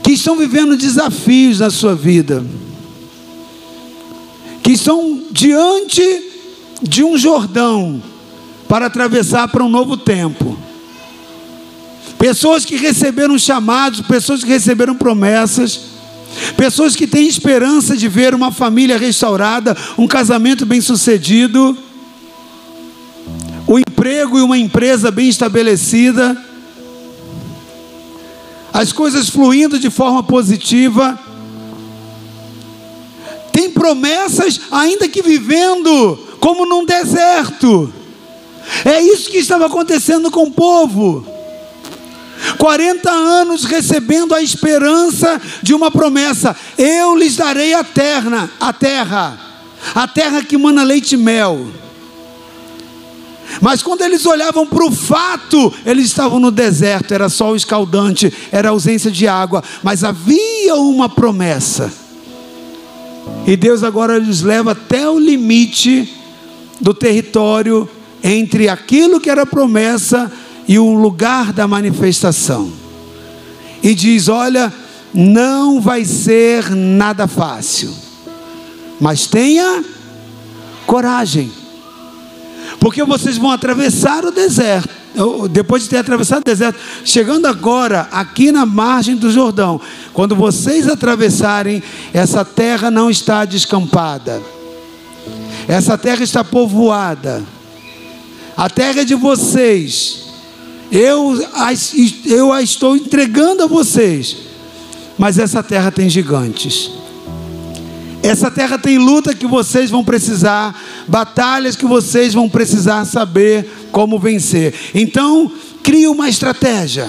que 0.03 0.13
estão 0.13 0.35
vivendo 0.35 0.75
desafios 0.75 1.59
na 1.59 1.69
sua 1.69 1.95
vida, 1.95 2.43
que 4.63 4.71
estão 4.71 5.23
diante 5.31 6.31
de 6.81 7.03
um 7.03 7.17
Jordão 7.17 8.01
para 8.67 8.88
atravessar 8.88 9.47
para 9.47 9.63
um 9.63 9.69
novo 9.69 9.97
tempo. 9.97 10.58
Pessoas 12.17 12.65
que 12.65 12.75
receberam 12.75 13.38
chamados, 13.38 14.01
pessoas 14.01 14.43
que 14.43 14.49
receberam 14.49 14.95
promessas, 14.95 15.82
pessoas 16.58 16.95
que 16.95 17.06
têm 17.06 17.28
esperança 17.28 17.95
de 17.95 18.08
ver 18.08 18.34
uma 18.34 18.51
família 18.51 18.97
restaurada, 18.97 19.75
um 19.97 20.08
casamento 20.08 20.65
bem-sucedido, 20.65 21.78
um 23.67 23.80
emprego 23.80 24.38
e 24.39 24.41
uma 24.41 24.58
empresa 24.58 25.12
bem 25.12 25.28
estabelecida, 25.28 26.38
as 28.73 28.91
coisas 28.91 29.30
fluindo 29.30 29.80
de 29.80 29.89
forma 29.89 30.23
positiva. 30.23 31.17
Tem 33.51 33.69
promessas, 33.69 34.60
ainda 34.69 35.08
que 35.08 35.21
vivendo 35.21 36.19
como 36.39 36.65
num 36.65 36.86
deserto. 36.86 37.93
É 38.84 39.01
isso 39.01 39.30
que 39.30 39.38
estava 39.38 39.65
acontecendo 39.67 40.32
com 40.32 40.43
o 40.43 40.51
povo. 40.51 41.25
40 42.58 43.10
anos 43.10 43.63
recebendo 43.63 44.34
a 44.34 44.41
esperança 44.41 45.41
de 45.62 45.73
uma 45.73 45.89
promessa: 45.89 46.56
eu 46.78 47.15
lhes 47.15 47.36
darei 47.36 47.73
a 47.73 47.84
terra, 47.84 48.49
a 48.60 48.73
terra, 48.73 49.39
a 49.93 50.08
terra 50.08 50.43
que 50.43 50.58
mana 50.58 50.84
leite 50.84 51.15
e 51.15 51.17
mel. 51.17 51.67
Mas 53.62 53.82
quando 53.82 54.01
eles 54.01 54.25
olhavam 54.25 54.65
para 54.65 54.86
o 54.86 54.91
fato, 54.91 55.73
eles 55.86 56.08
estavam 56.08 56.39
no 56.39 56.51
deserto, 56.51 57.13
era 57.13 57.30
sol 57.30 57.56
escaldante, 57.56 58.34
era 58.51 58.69
ausência 58.69 59.12
de 59.12 59.28
água, 59.28 59.63
mas 59.84 60.04
havia 60.04 60.75
uma 60.75 61.08
promessa. 61.08 61.93
E 63.47 63.56
Deus 63.56 63.84
agora 63.84 64.17
lhes 64.17 64.41
leva 64.41 64.71
até 64.71 65.08
o 65.10 65.19
limite 65.19 66.12
do 66.82 66.93
território 66.93 67.89
entre 68.27 68.67
aquilo 68.67 69.21
que 69.21 69.29
era 69.29 69.45
promessa 69.45 70.31
e 70.67 70.79
o 70.79 70.95
lugar 70.95 71.53
da 71.53 71.67
manifestação. 71.67 72.73
E 73.83 73.93
diz: 73.93 74.27
Olha, 74.27 74.73
não 75.13 75.79
vai 75.79 76.03
ser 76.03 76.71
nada 76.71 77.27
fácil, 77.27 77.93
mas 78.99 79.27
tenha 79.27 79.85
coragem, 80.88 81.51
porque 82.79 83.03
vocês 83.03 83.38
vão 83.38 83.51
atravessar 83.51 84.25
o 84.25 84.31
deserto. 84.31 85.05
Depois 85.49 85.83
de 85.83 85.89
ter 85.89 85.99
atravessado 85.99 86.41
o 86.41 86.43
deserto, 86.45 86.77
chegando 87.05 87.45
agora 87.45 88.09
aqui 88.11 88.51
na 88.51 88.65
margem 88.65 89.15
do 89.15 89.31
Jordão, 89.31 89.79
quando 90.11 90.35
vocês 90.35 90.89
atravessarem, 90.89 91.81
essa 92.13 92.43
terra 92.43 92.91
não 92.91 93.09
está 93.09 93.45
descampada, 93.45 94.41
essa 95.69 95.97
terra 95.97 96.21
está 96.21 96.43
povoada 96.43 97.41
a 98.57 98.69
terra 98.69 99.01
é 99.01 99.05
de 99.05 99.15
vocês, 99.15 100.25
eu, 100.91 101.37
eu 102.25 102.53
a 102.53 102.61
estou 102.61 102.95
entregando 102.95 103.63
a 103.63 103.67
vocês, 103.67 104.37
mas 105.17 105.37
essa 105.37 105.61
terra 105.63 105.91
tem 105.91 106.09
gigantes. 106.09 106.91
Essa 108.23 108.49
terra 108.49 108.79
tem 108.79 108.97
luta 108.97 109.35
que 109.35 109.45
vocês 109.45 109.91
vão 109.91 110.03
precisar, 110.03 110.79
batalhas 111.07 111.75
que 111.75 111.85
vocês 111.85 112.33
vão 112.33 112.49
precisar 112.49 113.05
saber 113.05 113.69
como 113.91 114.17
vencer. 114.17 114.73
Então, 114.95 115.51
crie 115.83 116.07
uma 116.07 116.27
estratégia. 116.27 117.07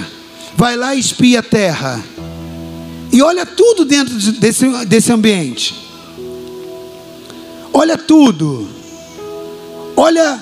Vai 0.56 0.76
lá 0.76 0.94
e 0.94 1.00
espia 1.00 1.40
a 1.40 1.42
terra. 1.42 2.02
E 3.12 3.22
olha 3.22 3.46
tudo 3.46 3.84
dentro 3.84 4.14
desse, 4.14 4.68
desse 4.84 5.12
ambiente. 5.12 5.74
Olha 7.72 7.96
tudo. 7.96 8.68
Olha 9.96 10.38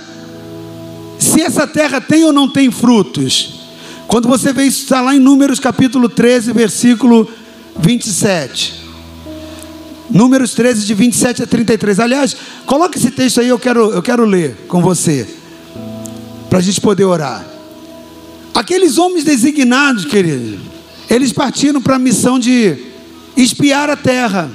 se 1.19 1.43
essa 1.43 1.67
terra 1.67 2.01
tem 2.01 2.25
ou 2.25 2.33
não 2.33 2.49
tem 2.49 2.71
frutos. 2.71 3.61
Quando 4.07 4.29
você 4.29 4.53
vê 4.53 4.65
isso, 4.65 4.83
está 4.83 5.01
lá 5.01 5.15
em 5.15 5.19
Números 5.19 5.59
capítulo 5.59 6.09
13, 6.09 6.53
versículo 6.53 7.29
27. 7.79 8.85
Números 10.11 10.55
13, 10.55 10.87
de 10.87 10.95
27 10.95 11.43
a 11.43 11.47
33. 11.47 11.99
Aliás, 11.99 12.37
coloque 12.67 12.99
esse 12.99 13.11
texto 13.11 13.41
aí, 13.41 13.49
eu 13.49 13.59
quero, 13.59 13.91
eu 13.91 14.03
quero 14.03 14.25
ler 14.25 14.67
com 14.69 14.81
você, 14.81 15.27
para 16.49 16.59
a 16.59 16.63
gente 16.63 16.81
poder 16.81 17.05
orar. 17.05 17.45
Aqueles 18.55 18.99
homens 18.99 19.25
designados, 19.25 20.05
querido, 20.05 20.61
eles 21.11 21.33
partiram 21.33 21.83
para 21.83 21.97
a 21.97 21.99
missão 21.99 22.39
de 22.39 22.77
espiar 23.37 23.91
a 23.91 23.97
terra. 23.97 24.51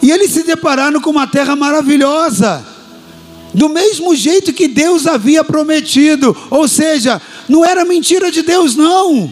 E 0.00 0.10
eles 0.10 0.30
se 0.30 0.42
depararam 0.42 1.00
com 1.00 1.10
uma 1.10 1.26
terra 1.26 1.54
maravilhosa, 1.54 2.64
do 3.54 3.68
mesmo 3.68 4.14
jeito 4.14 4.52
que 4.52 4.68
Deus 4.68 5.06
havia 5.06 5.44
prometido, 5.44 6.36
ou 6.50 6.66
seja, 6.66 7.20
não 7.48 7.64
era 7.64 7.84
mentira 7.84 8.30
de 8.30 8.42
Deus, 8.42 8.74
não. 8.74 9.30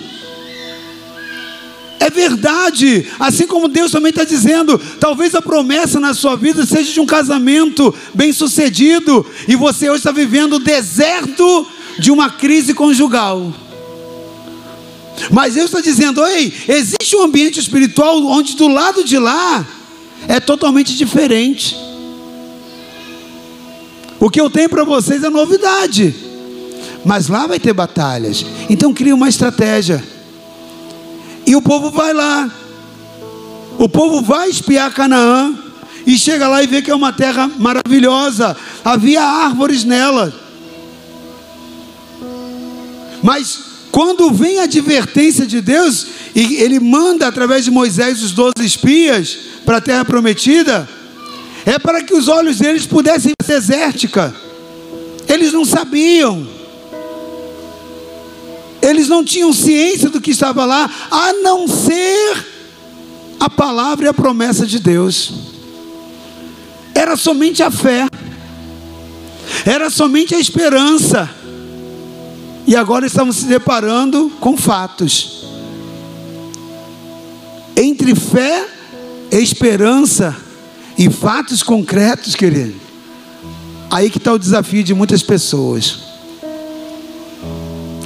É 1.99 2.09
verdade, 2.09 3.07
assim 3.19 3.47
como 3.47 3.69
Deus 3.69 3.93
também 3.93 4.09
está 4.09 4.25
dizendo, 4.25 4.81
talvez 4.99 5.35
a 5.35 5.43
promessa 5.43 6.01
na 6.01 6.15
sua 6.15 6.35
vida 6.35 6.65
seja 6.65 6.93
de 6.93 7.01
um 7.01 7.07
casamento 7.07 7.95
bem 8.15 8.33
sucedido, 8.33 9.25
e 9.47 9.55
você 9.55 9.91
hoje 9.91 9.99
está 9.99 10.11
vivendo 10.11 10.55
o 10.55 10.59
deserto 10.59 11.67
de 11.99 12.11
uma 12.11 12.31
crise 12.31 12.73
conjugal. 12.73 13.53
Mas 15.31 15.55
Deus 15.55 15.67
está 15.67 15.81
dizendo: 15.81 16.25
ei, 16.27 16.51
existe 16.67 17.15
um 17.17 17.23
ambiente 17.23 17.61
espiritual 17.61 18.25
onde 18.25 18.57
do 18.57 18.69
lado 18.69 19.05
de 19.05 19.19
lá 19.19 19.67
é 20.27 20.41
totalmente 20.41 20.97
diferente. 20.97 21.77
O 24.21 24.29
que 24.29 24.39
eu 24.39 24.51
tenho 24.51 24.69
para 24.69 24.85
vocês 24.85 25.25
é 25.25 25.31
novidade, 25.31 26.15
mas 27.05 27.29
lá 27.29 27.47
vai 27.47 27.59
ter 27.59 27.73
batalhas. 27.73 28.45
Então 28.69 28.93
cria 28.93 29.15
uma 29.15 29.31
estratégia. 29.31 30.05
E 31.47 31.57
o 31.57 31.63
povo 31.63 31.91
vai 31.91 32.13
lá. 32.13 32.51
O 33.79 33.89
povo 33.89 34.21
vai 34.21 34.51
espiar 34.51 34.93
Canaã. 34.93 35.55
E 36.07 36.19
chega 36.19 36.49
lá 36.49 36.63
e 36.63 36.67
vê 36.67 36.83
que 36.83 36.91
é 36.91 36.95
uma 36.95 37.13
terra 37.13 37.51
maravilhosa. 37.59 38.55
Havia 38.85 39.23
árvores 39.23 39.85
nela. 39.85 40.33
Mas 43.23 43.59
quando 43.91 44.31
vem 44.31 44.61
a 44.61 44.65
advertência 44.65 45.47
de 45.47 45.61
Deus, 45.61 46.07
e 46.35 46.57
ele 46.57 46.79
manda 46.79 47.27
através 47.27 47.65
de 47.65 47.71
Moisés 47.71 48.23
os 48.23 48.33
doze 48.33 48.65
espias 48.65 49.39
para 49.65 49.79
a 49.79 49.81
terra 49.81 50.05
prometida, 50.05 50.89
é 51.67 51.79
para 51.79 52.03
que 52.03 52.15
os 52.15 52.29
olhos 52.29 52.59
deles 52.59 52.87
pudessem 52.87 53.33
ser 53.43 53.61
desértica. 53.61 54.35
Eles 55.29 55.53
não 55.53 55.65
sabiam. 55.65 56.47
Eles 58.81 59.09
não 59.09 59.25
tinham 59.25 59.53
ciência 59.53 60.09
do 60.09 60.21
que 60.21 60.31
estava 60.31 60.65
lá, 60.65 60.91
a 61.11 61.35
não 61.35 61.69
ser 61.69 62.47
a 63.39 63.49
palavra 63.49 64.07
e 64.07 64.09
a 64.09 64.15
promessa 64.15 64.67
de 64.67 64.79
Deus. 64.79 65.33
Era 66.95 67.17
somente 67.17 67.63
a 67.63 67.71
fé, 67.71 68.09
era 69.67 69.91
somente 69.91 70.35
a 70.35 70.41
esperança. 70.41 71.29
E 72.67 72.75
agora 72.75 73.07
estamos 73.07 73.37
se 73.37 73.45
deparando 73.47 74.31
com 74.41 74.57
fatos. 74.57 75.45
Entre 77.77 78.15
fé, 78.15 78.67
esperança 79.31 80.50
e 81.01 81.09
fatos 81.09 81.63
concretos, 81.63 82.35
querido. 82.35 82.75
Aí 83.91 84.11
que 84.11 84.19
está 84.19 84.35
o 84.35 84.39
desafio 84.39 84.85
de 84.85 84.93
muitas 84.93 85.23
pessoas. 85.23 86.01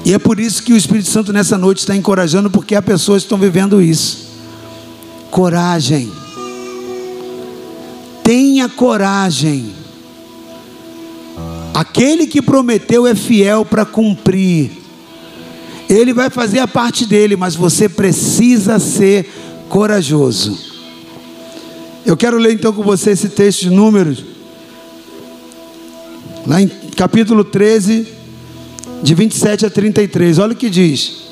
E 0.04 0.14
é 0.14 0.18
por 0.18 0.38
isso 0.38 0.62
que 0.62 0.72
o 0.72 0.76
Espírito 0.76 1.10
Santo 1.10 1.32
nessa 1.32 1.58
noite 1.58 1.78
está 1.78 1.96
encorajando, 1.96 2.48
porque 2.48 2.76
há 2.76 2.80
pessoas 2.80 3.22
que 3.22 3.26
estão 3.26 3.36
vivendo 3.36 3.82
isso. 3.82 4.28
Coragem. 5.28 6.12
Tenha 8.22 8.68
coragem. 8.68 9.74
Aquele 11.74 12.28
que 12.28 12.40
prometeu 12.40 13.08
é 13.08 13.16
fiel 13.16 13.64
para 13.64 13.84
cumprir. 13.84 14.70
Ele 15.88 16.14
vai 16.14 16.30
fazer 16.30 16.60
a 16.60 16.68
parte 16.68 17.06
dele, 17.06 17.34
mas 17.34 17.56
você 17.56 17.88
precisa 17.88 18.78
ser 18.78 19.28
corajoso. 19.68 20.73
Eu 22.06 22.16
quero 22.18 22.36
ler 22.36 22.52
então 22.52 22.72
com 22.72 22.82
você 22.82 23.12
esse 23.12 23.30
texto 23.30 23.62
de 23.62 23.70
Números, 23.70 24.22
lá 26.46 26.60
em 26.60 26.68
capítulo 26.96 27.42
13, 27.42 28.06
de 29.02 29.14
27 29.14 29.64
a 29.64 29.70
33. 29.70 30.38
Olha 30.38 30.52
o 30.52 30.56
que 30.56 30.68
diz. 30.68 31.24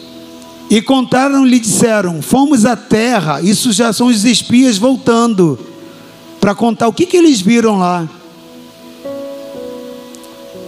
E 0.71 0.81
contaram-lhe, 0.81 1.61
disseram: 1.61 2.23
Fomos 2.23 2.65
à 2.65 2.75
terra. 2.75 3.43
Isso 3.43 3.71
já 3.71 3.93
são 3.93 4.07
os 4.07 4.25
espias 4.25 4.79
voltando 4.79 5.59
para 6.41 6.55
contar 6.55 6.89
o 6.89 6.93
que, 6.93 7.05
que 7.05 7.19
eles 7.19 7.43
viram 7.43 7.79
lá. 7.79 8.09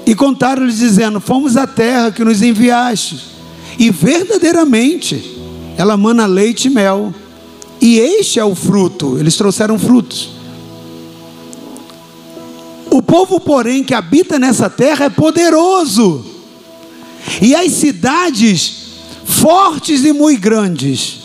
E 0.05 0.15
contaram-lhe, 0.15 0.71
dizendo: 0.71 1.19
Fomos 1.19 1.57
à 1.57 1.67
terra 1.67 2.13
que 2.13 2.23
nos 2.23 2.43
enviaste. 2.43 3.33
E 3.79 3.91
verdadeiramente 3.91 5.39
ela 5.79 5.97
mana 5.97 6.27
leite 6.27 6.69
e 6.69 6.71
mel. 6.71 7.15
E 7.81 7.99
este 7.99 8.39
é 8.41 8.45
o 8.45 8.55
fruto. 8.55 9.19
Eles 9.19 9.37
trouxeram 9.37 9.79
frutos. 9.79 10.31
O 12.91 13.03
povo, 13.03 13.41
porém, 13.41 13.83
que 13.83 13.93
habita 13.93 14.39
nessa 14.39 14.71
terra 14.71 15.07
é 15.07 15.11
poderoso 15.11 16.25
e 17.41 17.55
as 17.55 17.73
cidades 17.73 18.85
fortes 19.25 20.05
e 20.05 20.13
muito 20.13 20.41
grandes. 20.41 21.21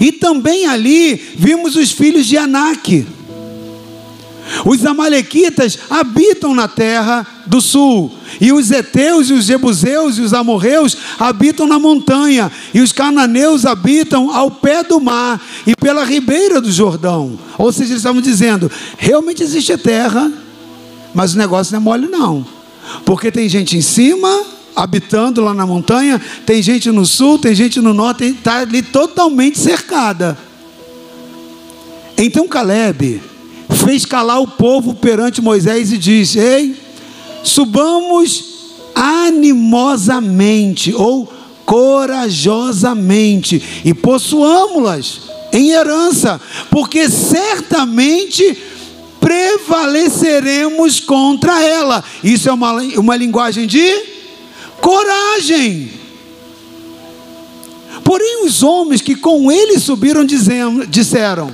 E 0.00 0.12
também 0.12 0.66
ali 0.66 1.14
vimos 1.36 1.76
os 1.76 1.90
filhos 1.90 2.26
de 2.26 2.36
Anak. 2.36 3.06
Os 4.64 4.84
amalequitas 4.84 5.78
habitam 5.90 6.54
na 6.54 6.68
terra 6.68 7.26
do 7.46 7.60
sul, 7.60 8.12
e 8.40 8.52
os 8.52 8.70
heteus 8.70 9.30
e 9.30 9.32
os 9.32 9.44
jebuseus 9.44 10.18
e 10.18 10.20
os 10.20 10.34
amorreus 10.34 10.96
habitam 11.18 11.66
na 11.66 11.78
montanha, 11.78 12.50
e 12.74 12.80
os 12.80 12.92
cananeus 12.92 13.64
habitam 13.64 14.34
ao 14.34 14.50
pé 14.50 14.82
do 14.82 15.00
mar 15.00 15.40
e 15.66 15.74
pela 15.76 16.04
ribeira 16.04 16.60
do 16.60 16.70
Jordão. 16.70 17.38
Ou 17.56 17.72
seja, 17.72 17.90
eles 17.90 17.98
estavam 17.98 18.20
dizendo: 18.20 18.70
realmente 18.98 19.42
existe 19.42 19.76
terra, 19.78 20.30
mas 21.14 21.34
o 21.34 21.38
negócio 21.38 21.72
não 21.72 21.80
é 21.80 21.82
mole, 21.82 22.08
não, 22.08 22.46
porque 23.04 23.30
tem 23.30 23.48
gente 23.48 23.76
em 23.76 23.82
cima 23.82 24.56
habitando 24.76 25.40
lá 25.40 25.54
na 25.54 25.66
montanha, 25.66 26.20
tem 26.44 26.60
gente 26.60 26.90
no 26.90 27.06
sul, 27.06 27.38
tem 27.38 27.54
gente 27.54 27.80
no 27.80 27.94
norte, 27.94 28.24
está 28.24 28.58
ali 28.58 28.82
totalmente 28.82 29.58
cercada. 29.58 30.36
Então 32.18 32.46
Caleb 32.46 33.22
fez 33.84 34.04
calar 34.04 34.40
o 34.40 34.46
povo 34.46 34.94
perante 34.94 35.40
Moisés 35.40 35.92
e 35.92 35.98
disse: 35.98 36.38
Ei, 36.38 36.85
subamos 37.46 38.44
animosamente 38.94 40.94
ou 40.94 41.26
corajosamente 41.64 43.82
e 43.84 43.94
possuamos-las 43.94 45.22
em 45.52 45.70
herança, 45.70 46.40
porque 46.70 47.08
certamente 47.08 48.58
prevaleceremos 49.20 51.00
contra 51.00 51.62
ela. 51.62 52.04
Isso 52.22 52.48
é 52.48 52.52
uma, 52.52 52.72
uma 52.72 53.16
linguagem 53.16 53.66
de 53.66 54.04
coragem. 54.80 55.90
Porém, 58.04 58.44
os 58.44 58.62
homens 58.62 59.00
que 59.00 59.16
com 59.16 59.50
ele 59.50 59.80
subiram 59.80 60.24
dizendo, 60.24 60.86
disseram: 60.86 61.52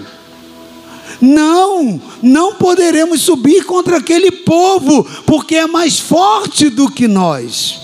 Não, 1.22 2.02
não 2.20 2.54
poderemos 2.54 3.22
subir 3.22 3.64
contra 3.64 3.98
aquele 3.98 4.32
povo, 4.32 5.06
porque 5.24 5.54
é 5.54 5.68
mais 5.68 6.00
forte 6.00 6.68
do 6.68 6.90
que 6.90 7.06
nós. 7.06 7.78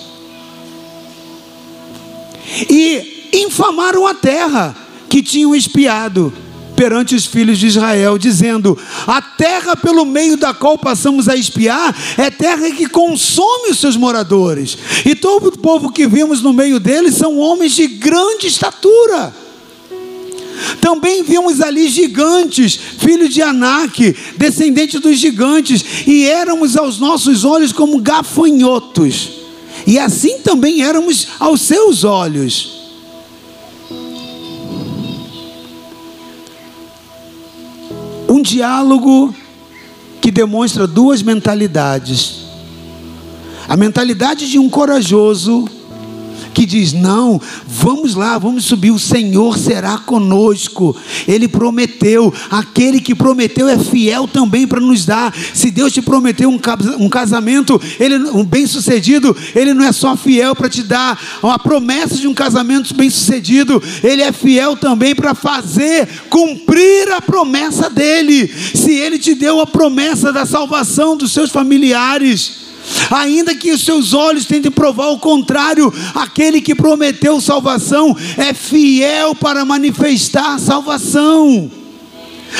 E 2.68 3.30
infamaram 3.32 4.08
a 4.08 4.14
terra 4.14 4.76
que 5.08 5.22
tinham 5.22 5.54
espiado 5.54 6.32
perante 6.74 7.14
os 7.14 7.26
filhos 7.26 7.58
de 7.58 7.68
Israel, 7.68 8.18
dizendo: 8.18 8.76
A 9.06 9.22
terra 9.22 9.76
pelo 9.76 10.04
meio 10.04 10.36
da 10.36 10.52
qual 10.52 10.76
passamos 10.76 11.28
a 11.28 11.36
espiar 11.36 11.94
é 12.16 12.30
terra 12.30 12.70
que 12.70 12.88
consome 12.88 13.70
os 13.70 13.78
seus 13.78 13.96
moradores, 13.96 14.76
e 15.04 15.14
todo 15.14 15.48
o 15.48 15.58
povo 15.58 15.92
que 15.92 16.06
vimos 16.06 16.42
no 16.42 16.52
meio 16.52 16.80
deles 16.80 17.14
são 17.14 17.38
homens 17.38 17.72
de 17.72 17.86
grande 17.86 18.48
estatura. 18.48 19.34
Também 20.80 21.22
vimos 21.22 21.60
ali 21.60 21.88
gigantes, 21.88 22.78
filhos 22.98 23.32
de 23.32 23.42
Anak, 23.42 24.16
descendentes 24.36 25.00
dos 25.00 25.18
gigantes, 25.18 25.84
e 26.06 26.26
éramos 26.26 26.76
aos 26.76 26.98
nossos 26.98 27.44
olhos 27.44 27.72
como 27.72 28.00
gafanhotos, 28.00 29.30
e 29.86 29.98
assim 29.98 30.38
também 30.38 30.82
éramos 30.82 31.28
aos 31.38 31.62
seus 31.62 32.04
olhos. 32.04 32.78
Um 38.28 38.42
diálogo 38.42 39.34
que 40.20 40.30
demonstra 40.30 40.86
duas 40.86 41.22
mentalidades. 41.22 42.46
A 43.66 43.76
mentalidade 43.76 44.48
de 44.50 44.58
um 44.58 44.68
corajoso 44.68 45.68
que 46.52 46.66
diz: 46.66 46.92
Não, 46.92 47.40
vamos 47.66 48.14
lá, 48.14 48.38
vamos 48.38 48.64
subir, 48.64 48.90
o 48.90 48.98
Senhor 48.98 49.58
será 49.58 49.98
conosco. 49.98 50.96
Ele 51.26 51.48
prometeu, 51.48 52.32
aquele 52.50 53.00
que 53.00 53.14
prometeu 53.14 53.68
é 53.68 53.78
fiel 53.78 54.26
também 54.26 54.66
para 54.66 54.80
nos 54.80 55.04
dar. 55.04 55.34
Se 55.54 55.70
Deus 55.70 55.92
te 55.92 56.02
prometeu 56.02 56.50
um 56.50 57.08
casamento, 57.08 57.80
ele, 57.98 58.16
um 58.30 58.44
bem-sucedido, 58.44 59.36
Ele 59.54 59.74
não 59.74 59.84
é 59.84 59.92
só 59.92 60.16
fiel 60.16 60.54
para 60.54 60.68
te 60.68 60.82
dar 60.82 61.20
uma 61.42 61.58
promessa 61.58 62.16
de 62.16 62.26
um 62.26 62.34
casamento 62.34 62.94
bem-sucedido, 62.94 63.82
Ele 64.02 64.22
é 64.22 64.32
fiel 64.32 64.76
também 64.76 65.14
para 65.14 65.34
fazer 65.34 66.08
cumprir 66.28 67.10
a 67.12 67.20
promessa 67.20 67.90
dele. 67.90 68.48
Se 68.48 68.92
Ele 68.92 69.18
te 69.18 69.34
deu 69.34 69.60
a 69.60 69.66
promessa 69.66 70.32
da 70.32 70.46
salvação 70.46 71.16
dos 71.16 71.32
seus 71.32 71.50
familiares, 71.50 72.67
Ainda 73.10 73.54
que 73.54 73.72
os 73.72 73.84
seus 73.84 74.12
olhos 74.12 74.46
tentem 74.46 74.70
provar 74.70 75.08
o 75.08 75.18
contrário, 75.18 75.92
aquele 76.14 76.60
que 76.60 76.74
prometeu 76.74 77.40
salvação 77.40 78.16
é 78.36 78.52
fiel 78.52 79.34
para 79.34 79.64
manifestar 79.64 80.58
salvação. 80.58 81.70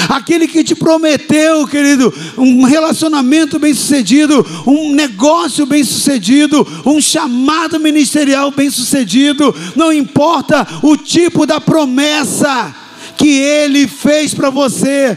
Aquele 0.08 0.46
que 0.46 0.62
te 0.62 0.74
prometeu, 0.74 1.66
querido, 1.66 2.12
um 2.36 2.64
relacionamento 2.64 3.58
bem-sucedido, 3.58 4.46
um 4.66 4.92
negócio 4.94 5.64
bem-sucedido, 5.64 6.66
um 6.84 7.00
chamado 7.00 7.80
ministerial 7.80 8.50
bem-sucedido, 8.50 9.54
não 9.74 9.92
importa 9.92 10.66
o 10.82 10.96
tipo 10.96 11.46
da 11.46 11.60
promessa 11.60 12.74
que 13.16 13.28
ele 13.28 13.88
fez 13.88 14.34
para 14.34 14.50
você, 14.50 15.16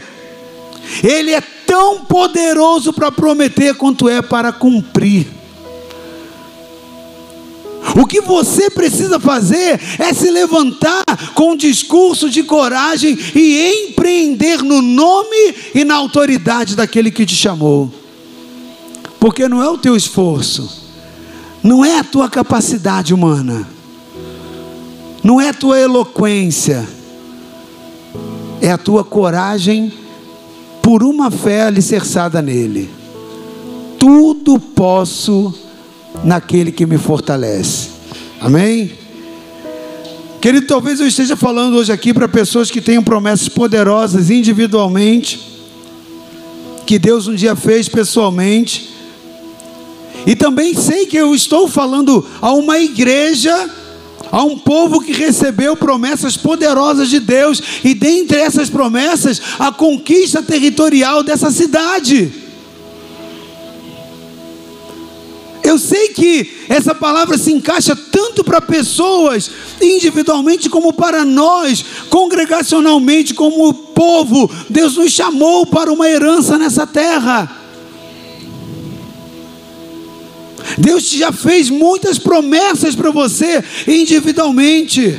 ele 1.02 1.32
é 1.32 1.40
tão 1.66 2.04
poderoso 2.04 2.92
para 2.92 3.10
prometer 3.10 3.74
quanto 3.74 4.08
é 4.08 4.20
para 4.22 4.52
cumprir. 4.52 5.26
O 7.94 8.06
que 8.06 8.20
você 8.20 8.70
precisa 8.70 9.20
fazer 9.20 9.78
é 9.98 10.14
se 10.14 10.30
levantar 10.30 11.04
com 11.34 11.52
um 11.52 11.56
discurso 11.56 12.30
de 12.30 12.42
coragem 12.42 13.18
e 13.34 13.88
empreender 13.88 14.62
no 14.62 14.80
nome 14.80 15.54
e 15.74 15.84
na 15.84 15.96
autoridade 15.96 16.74
daquele 16.74 17.10
que 17.10 17.26
te 17.26 17.34
chamou. 17.34 17.92
Porque 19.20 19.46
não 19.46 19.62
é 19.62 19.68
o 19.68 19.78
teu 19.78 19.94
esforço, 19.94 20.84
não 21.62 21.84
é 21.84 21.98
a 21.98 22.04
tua 22.04 22.30
capacidade 22.30 23.12
humana, 23.12 23.68
não 25.22 25.40
é 25.40 25.50
a 25.50 25.54
tua 25.54 25.78
eloquência, 25.78 26.88
é 28.60 28.70
a 28.70 28.78
tua 28.78 29.04
coragem 29.04 29.92
por 30.82 31.02
uma 31.02 31.30
fé 31.30 31.62
alicerçada 31.62 32.42
nele. 32.42 32.90
Tudo 33.98 34.58
posso 34.58 35.54
naquele 36.24 36.72
que 36.72 36.84
me 36.84 36.98
fortalece. 36.98 37.88
Amém? 38.40 38.92
Querido, 40.40 40.66
talvez 40.66 40.98
eu 40.98 41.06
esteja 41.06 41.36
falando 41.36 41.76
hoje 41.76 41.92
aqui 41.92 42.12
para 42.12 42.26
pessoas 42.26 42.68
que 42.68 42.80
tenham 42.80 43.04
promessas 43.04 43.48
poderosas 43.48 44.28
individualmente, 44.28 45.40
que 46.84 46.98
Deus 46.98 47.28
um 47.28 47.34
dia 47.34 47.54
fez 47.54 47.88
pessoalmente, 47.88 48.90
e 50.26 50.34
também 50.34 50.74
sei 50.74 51.06
que 51.06 51.16
eu 51.16 51.32
estou 51.32 51.68
falando 51.68 52.26
a 52.40 52.52
uma 52.52 52.78
igreja 52.78 53.70
a 54.32 54.42
um 54.42 54.58
povo 54.58 55.02
que 55.02 55.12
recebeu 55.12 55.76
promessas 55.76 56.38
poderosas 56.38 57.10
de 57.10 57.20
Deus, 57.20 57.62
e 57.84 57.92
dentre 57.92 58.38
essas 58.38 58.70
promessas, 58.70 59.40
a 59.58 59.70
conquista 59.70 60.42
territorial 60.42 61.22
dessa 61.22 61.50
cidade. 61.50 62.32
Eu 65.62 65.78
sei 65.78 66.08
que 66.08 66.64
essa 66.68 66.94
palavra 66.94 67.38
se 67.38 67.52
encaixa 67.52 67.94
tanto 67.94 68.42
para 68.42 68.60
pessoas 68.60 69.50
individualmente 69.80 70.68
como 70.68 70.92
para 70.92 71.24
nós, 71.24 71.84
congregacionalmente, 72.08 73.34
como 73.34 73.72
povo. 73.72 74.50
Deus 74.68 74.96
nos 74.96 75.12
chamou 75.12 75.64
para 75.66 75.92
uma 75.92 76.08
herança 76.08 76.58
nessa 76.58 76.86
terra. 76.86 77.61
Deus 80.78 81.10
já 81.10 81.32
fez 81.32 81.70
muitas 81.70 82.18
promessas 82.18 82.94
para 82.94 83.10
você 83.10 83.62
individualmente, 83.86 85.18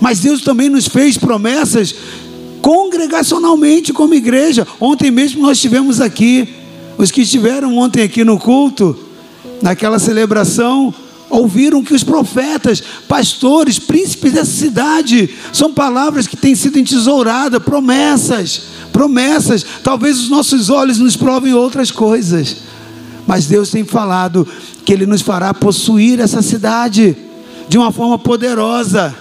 mas 0.00 0.20
Deus 0.20 0.42
também 0.42 0.68
nos 0.68 0.88
fez 0.88 1.16
promessas 1.16 1.94
congregacionalmente 2.60 3.92
como 3.92 4.14
igreja. 4.14 4.66
Ontem 4.80 5.10
mesmo 5.10 5.42
nós 5.42 5.58
estivemos 5.58 6.00
aqui, 6.00 6.48
os 6.96 7.10
que 7.10 7.22
estiveram 7.22 7.76
ontem 7.76 8.02
aqui 8.02 8.24
no 8.24 8.38
culto, 8.38 8.96
naquela 9.60 9.98
celebração, 9.98 10.94
ouviram 11.28 11.82
que 11.82 11.94
os 11.94 12.04
profetas, 12.04 12.82
pastores, 13.08 13.78
príncipes 13.78 14.32
dessa 14.32 14.50
cidade, 14.50 15.30
são 15.52 15.72
palavras 15.72 16.26
que 16.26 16.36
têm 16.36 16.54
sido 16.54 16.78
entesouradas, 16.78 17.62
promessas, 17.62 18.62
promessas. 18.92 19.64
Talvez 19.82 20.18
os 20.18 20.28
nossos 20.28 20.68
olhos 20.70 20.98
nos 20.98 21.16
provem 21.16 21.54
outras 21.54 21.90
coisas 21.90 22.71
mas 23.26 23.46
Deus 23.46 23.70
tem 23.70 23.84
falado 23.84 24.46
que 24.84 24.92
Ele 24.92 25.06
nos 25.06 25.22
fará 25.22 25.54
possuir 25.54 26.20
essa 26.20 26.42
cidade 26.42 27.16
de 27.68 27.78
uma 27.78 27.92
forma 27.92 28.18
poderosa, 28.18 29.14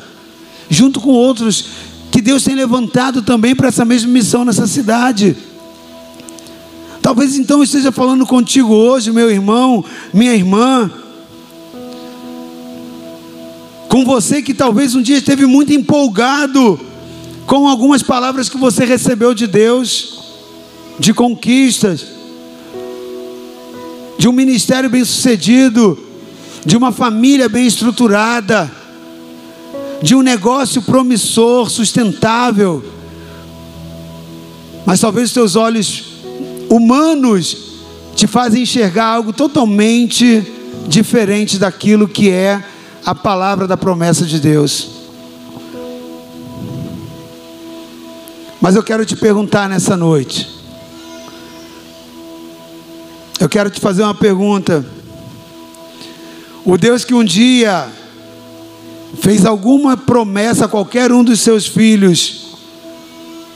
junto 0.70 1.00
com 1.00 1.10
outros 1.10 1.66
que 2.12 2.22
Deus 2.22 2.44
tem 2.44 2.56
levantado 2.56 3.22
também 3.22 3.56
para 3.56 3.70
essa 3.70 3.86
mesma 3.86 4.12
missão 4.12 4.44
nessa 4.44 4.68
cidade. 4.68 5.36
Talvez 7.02 7.38
então 7.38 7.60
eu 7.60 7.64
esteja 7.64 7.92
falando 7.92 8.26
contigo 8.26 8.74
hoje, 8.74 9.12
meu 9.12 9.30
irmão, 9.32 9.84
minha 10.14 10.34
irmã, 10.34 10.92
com 13.88 14.06
você 14.06 14.42
que 14.42 14.54
talvez 14.54 14.96
um 14.96 15.02
dia 15.02 15.18
esteve 15.18 15.46
muito 15.46 15.74
empolgado 15.74 16.80
com 17.46 17.68
algumas 17.68 18.04
palavras 18.04 18.48
que 18.48 18.58
você 18.58 18.86
recebeu 18.86 19.34
de 19.34 19.48
Deus, 19.48 20.20
de 21.00 21.14
conquistas, 21.14 22.06
de 24.22 24.28
um 24.28 24.32
ministério 24.32 24.88
bem 24.88 25.04
sucedido, 25.04 25.98
de 26.64 26.78
uma 26.78 26.92
família 26.92 27.50
bem 27.50 27.66
estruturada, 27.66 28.72
de 30.00 30.14
um 30.14 30.22
negócio 30.22 30.80
promissor, 30.84 31.72
sustentável. 31.72 32.86
Mas 34.86 35.00
talvez 35.00 35.30
os 35.30 35.34
teus 35.34 35.56
olhos 35.56 36.04
humanos 36.70 37.58
te 38.16 38.28
fazem 38.28 38.62
enxergar 38.62 39.06
algo 39.06 39.34
totalmente 39.34 40.46
diferente 40.88 41.58
daquilo 41.58 42.08
que 42.08 42.30
é 42.30 42.64
a 43.04 43.16
palavra 43.16 43.68
da 43.68 43.76
promessa 43.76 44.24
de 44.24 44.40
Deus. 44.40 44.88
Mas 48.62 48.76
eu 48.76 48.84
quero 48.84 49.04
te 49.04 49.16
perguntar 49.16 49.68
nessa 49.68 49.98
noite: 49.98 50.61
eu 53.44 53.50
quero 53.50 53.70
te 53.70 53.80
fazer 53.80 54.04
uma 54.04 54.14
pergunta. 54.14 54.86
O 56.64 56.78
Deus 56.78 57.04
que 57.04 57.14
um 57.14 57.24
dia 57.24 57.88
fez 59.20 59.46
alguma 59.46 59.98
promessa 59.98 60.66
a 60.66 60.68
qualquer 60.68 61.12
um 61.12 61.24
dos 61.24 61.40
seus 61.40 61.66
filhos, 61.66 62.56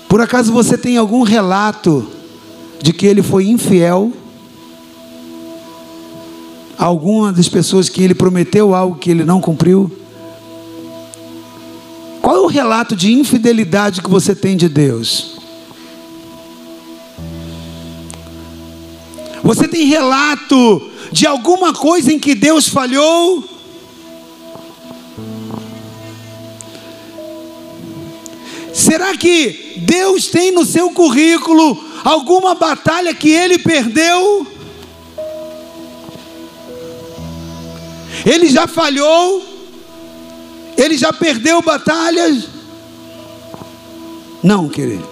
por 0.09 0.21
acaso 0.21 0.51
você 0.51 0.77
tem 0.77 0.97
algum 0.97 1.21
relato 1.21 2.07
de 2.81 2.93
que 2.93 3.05
ele 3.05 3.21
foi 3.21 3.47
infiel? 3.47 4.11
Alguma 6.77 7.31
das 7.31 7.47
pessoas 7.47 7.88
que 7.88 8.01
ele 8.01 8.15
prometeu 8.15 8.73
algo 8.73 8.97
que 8.97 9.11
ele 9.11 9.23
não 9.23 9.39
cumpriu? 9.39 9.91
Qual 12.21 12.36
é 12.36 12.39
o 12.39 12.47
relato 12.47 12.95
de 12.95 13.13
infidelidade 13.13 14.01
que 14.01 14.09
você 14.09 14.33
tem 14.33 14.57
de 14.57 14.67
Deus? 14.67 15.34
Você 19.46 19.68
tem 19.68 19.86
relato 19.86 20.89
de 21.12 21.28
alguma 21.28 21.72
coisa 21.72 22.12
em 22.12 22.18
que 22.18 22.34
Deus 22.34 22.68
falhou? 22.68 23.48
Será 28.74 29.16
que 29.16 29.76
Deus 29.86 30.30
tem 30.30 30.52
no 30.52 30.66
seu 30.66 30.89
currículo 30.89 31.80
alguma 32.04 32.56
batalha 32.56 33.14
que 33.14 33.30
ele 33.30 33.60
perdeu? 33.60 34.48
Ele 38.26 38.48
já 38.48 38.66
falhou? 38.66 39.43
Ele 40.76 40.98
já 40.98 41.14
perdeu 41.14 41.62
batalhas? 41.62 42.48
Não, 44.41 44.68
querido. 44.68 45.08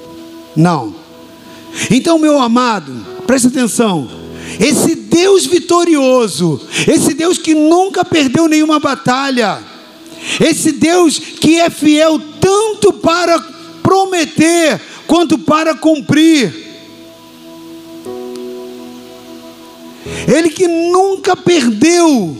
Não. 0.55 0.95
Então, 1.91 2.17
meu 2.17 2.39
amado, 2.39 3.05
preste 3.27 3.45
atenção. 3.45 4.22
Esse 4.59 4.95
Deus 4.95 5.45
vitorioso, 5.45 6.61
esse 6.87 7.13
Deus 7.13 7.37
que 7.37 7.53
nunca 7.53 8.05
perdeu 8.05 8.47
nenhuma 8.47 8.79
batalha, 8.79 9.59
esse 10.39 10.71
Deus 10.71 11.17
que 11.17 11.59
é 11.59 11.69
fiel 11.69 12.19
tanto 12.39 12.93
para 12.93 13.39
prometer 13.81 14.79
quanto 15.07 15.37
para 15.37 15.75
cumprir. 15.75 16.63
Ele 20.27 20.49
que 20.49 20.67
nunca 20.67 21.35
perdeu 21.35 22.37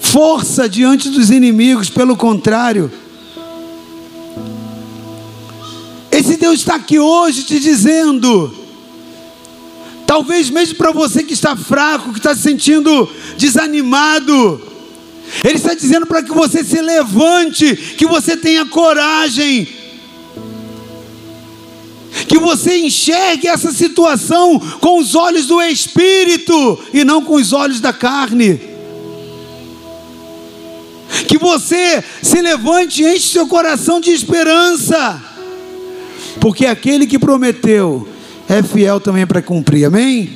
força 0.00 0.68
diante 0.68 1.08
dos 1.08 1.30
inimigos, 1.30 1.90
pelo 1.90 2.16
contrário. 2.16 2.90
Esse 6.10 6.36
Deus 6.36 6.60
está 6.60 6.76
aqui 6.76 6.98
hoje 6.98 7.42
te 7.42 7.58
dizendo, 7.58 8.63
talvez 10.14 10.48
mesmo 10.48 10.76
para 10.76 10.92
você 10.92 11.24
que 11.24 11.32
está 11.32 11.56
fraco, 11.56 12.12
que 12.12 12.20
está 12.20 12.36
se 12.36 12.42
sentindo 12.42 13.10
desanimado, 13.36 14.62
Ele 15.42 15.56
está 15.56 15.74
dizendo 15.74 16.06
para 16.06 16.22
que 16.22 16.30
você 16.30 16.62
se 16.62 16.80
levante, 16.80 17.74
que 17.74 18.06
você 18.06 18.36
tenha 18.36 18.64
coragem, 18.64 19.66
que 22.28 22.38
você 22.38 22.78
enxergue 22.78 23.48
essa 23.48 23.72
situação 23.72 24.60
com 24.78 25.00
os 25.00 25.16
olhos 25.16 25.46
do 25.46 25.60
Espírito 25.60 26.78
e 26.92 27.02
não 27.02 27.20
com 27.20 27.34
os 27.34 27.52
olhos 27.52 27.80
da 27.80 27.92
carne. 27.92 28.60
Que 31.26 31.38
você 31.38 32.04
se 32.22 32.40
levante 32.40 33.02
e 33.02 33.16
enche 33.16 33.30
seu 33.30 33.48
coração 33.48 34.00
de 34.00 34.12
esperança, 34.12 35.20
porque 36.40 36.66
aquele 36.66 37.04
que 37.04 37.18
prometeu 37.18 38.13
é 38.48 38.62
fiel 38.62 39.00
também 39.00 39.26
para 39.26 39.42
cumprir, 39.42 39.84
amém? 39.84 40.30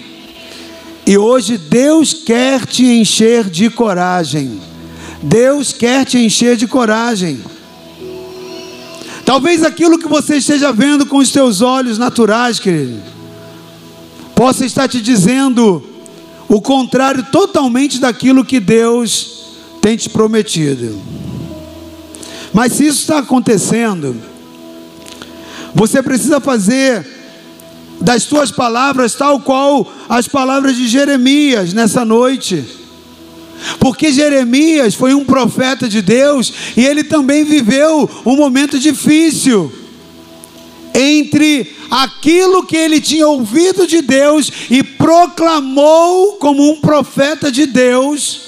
E 1.07 1.17
hoje 1.17 1.57
Deus 1.57 2.13
quer 2.13 2.67
te 2.67 2.85
encher 2.85 3.45
de 3.49 3.71
coragem, 3.71 4.61
Deus 5.23 5.73
quer 5.73 6.05
te 6.05 6.19
encher 6.19 6.57
de 6.57 6.67
coragem. 6.67 7.41
Talvez 9.25 9.63
aquilo 9.63 9.99
que 9.99 10.09
você 10.09 10.37
esteja 10.37 10.73
vendo 10.73 11.05
com 11.05 11.19
os 11.19 11.31
seus 11.31 11.61
olhos 11.61 11.99
naturais, 11.99 12.59
querido, 12.59 13.01
possa 14.35 14.65
estar 14.65 14.89
te 14.89 15.01
dizendo 15.01 15.83
o 16.49 16.63
contrário 16.63 17.23
totalmente 17.31 17.99
daquilo 17.99 18.45
que 18.45 18.59
Deus 18.59 19.45
tem 19.83 19.97
te 19.97 20.09
prometido. 20.09 20.99
Mas 22.53 22.73
se 22.73 22.87
isso 22.87 23.01
está 23.01 23.19
acontecendo, 23.19 24.17
você 25.75 26.03
precisa 26.03 26.41
fazer 26.41 27.18
das 28.01 28.23
suas 28.23 28.51
palavras 28.51 29.15
tal 29.15 29.41
qual 29.41 29.91
as 30.09 30.29
palavras 30.29 30.77
de 30.77 30.87
Jeremias 30.89 31.73
nessa 31.73 32.05
noite. 32.05 32.65
Porque 33.81 34.13
Jeremias 34.13 34.95
foi 34.95 35.15
um 35.15 35.25
profeta 35.25 35.89
de 35.89 36.01
Deus 36.01 36.53
e 36.77 36.85
ele 36.85 37.03
também 37.03 37.45
viveu 37.45 38.09
um 38.25 38.37
momento 38.37 38.79
difícil 38.79 39.73
entre 40.95 41.77
aquilo 41.91 42.67
que 42.67 42.77
ele 42.77 43.01
tinha 43.01 43.27
ouvido 43.27 43.87
de 43.87 44.03
Deus 44.03 44.51
e 44.71 44.83
proclamou 44.83 46.35
como 46.35 46.71
um 46.71 46.81
profeta 46.81 47.51
de 47.51 47.67
Deus 47.67 48.43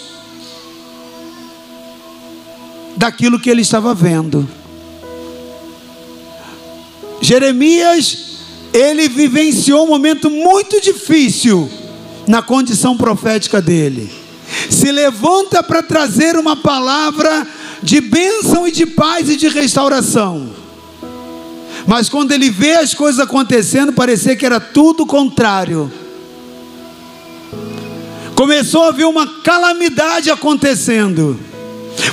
daquilo 2.97 3.41
que 3.41 3.49
ele 3.49 3.63
estava 3.63 3.95
vendo. 3.95 4.49
Jeremias, 7.21 8.30
ele 8.73 9.09
vivenciou 9.09 9.85
um 9.85 9.89
momento 9.89 10.31
muito 10.31 10.81
difícil 10.81 11.71
na 12.27 12.43
condição 12.43 12.97
profética 12.97 13.61
dele. 13.61 14.11
Se 14.69 14.91
levanta 14.91 15.63
para 15.63 15.83
trazer 15.83 16.37
uma 16.37 16.57
palavra 16.57 17.47
de 17.83 18.01
bênção 18.01 18.67
e 18.67 18.73
de 18.73 18.87
paz 18.87 19.29
e 19.29 19.37
de 19.37 19.49
restauração. 19.49 20.51
Mas 21.87 22.09
quando 22.09 22.33
ele 22.33 22.51
vê 22.51 22.75
as 22.75 22.95
coisas 22.95 23.21
acontecendo, 23.21 23.93
parecia 23.93 24.37
que 24.37 24.47
era 24.47 24.61
tudo 24.61 25.07
contrário. 25.07 25.91
Começou 28.35 28.85
a 28.85 28.91
ver 28.91 29.05
uma 29.05 29.27
calamidade 29.43 30.31
acontecendo. 30.31 31.39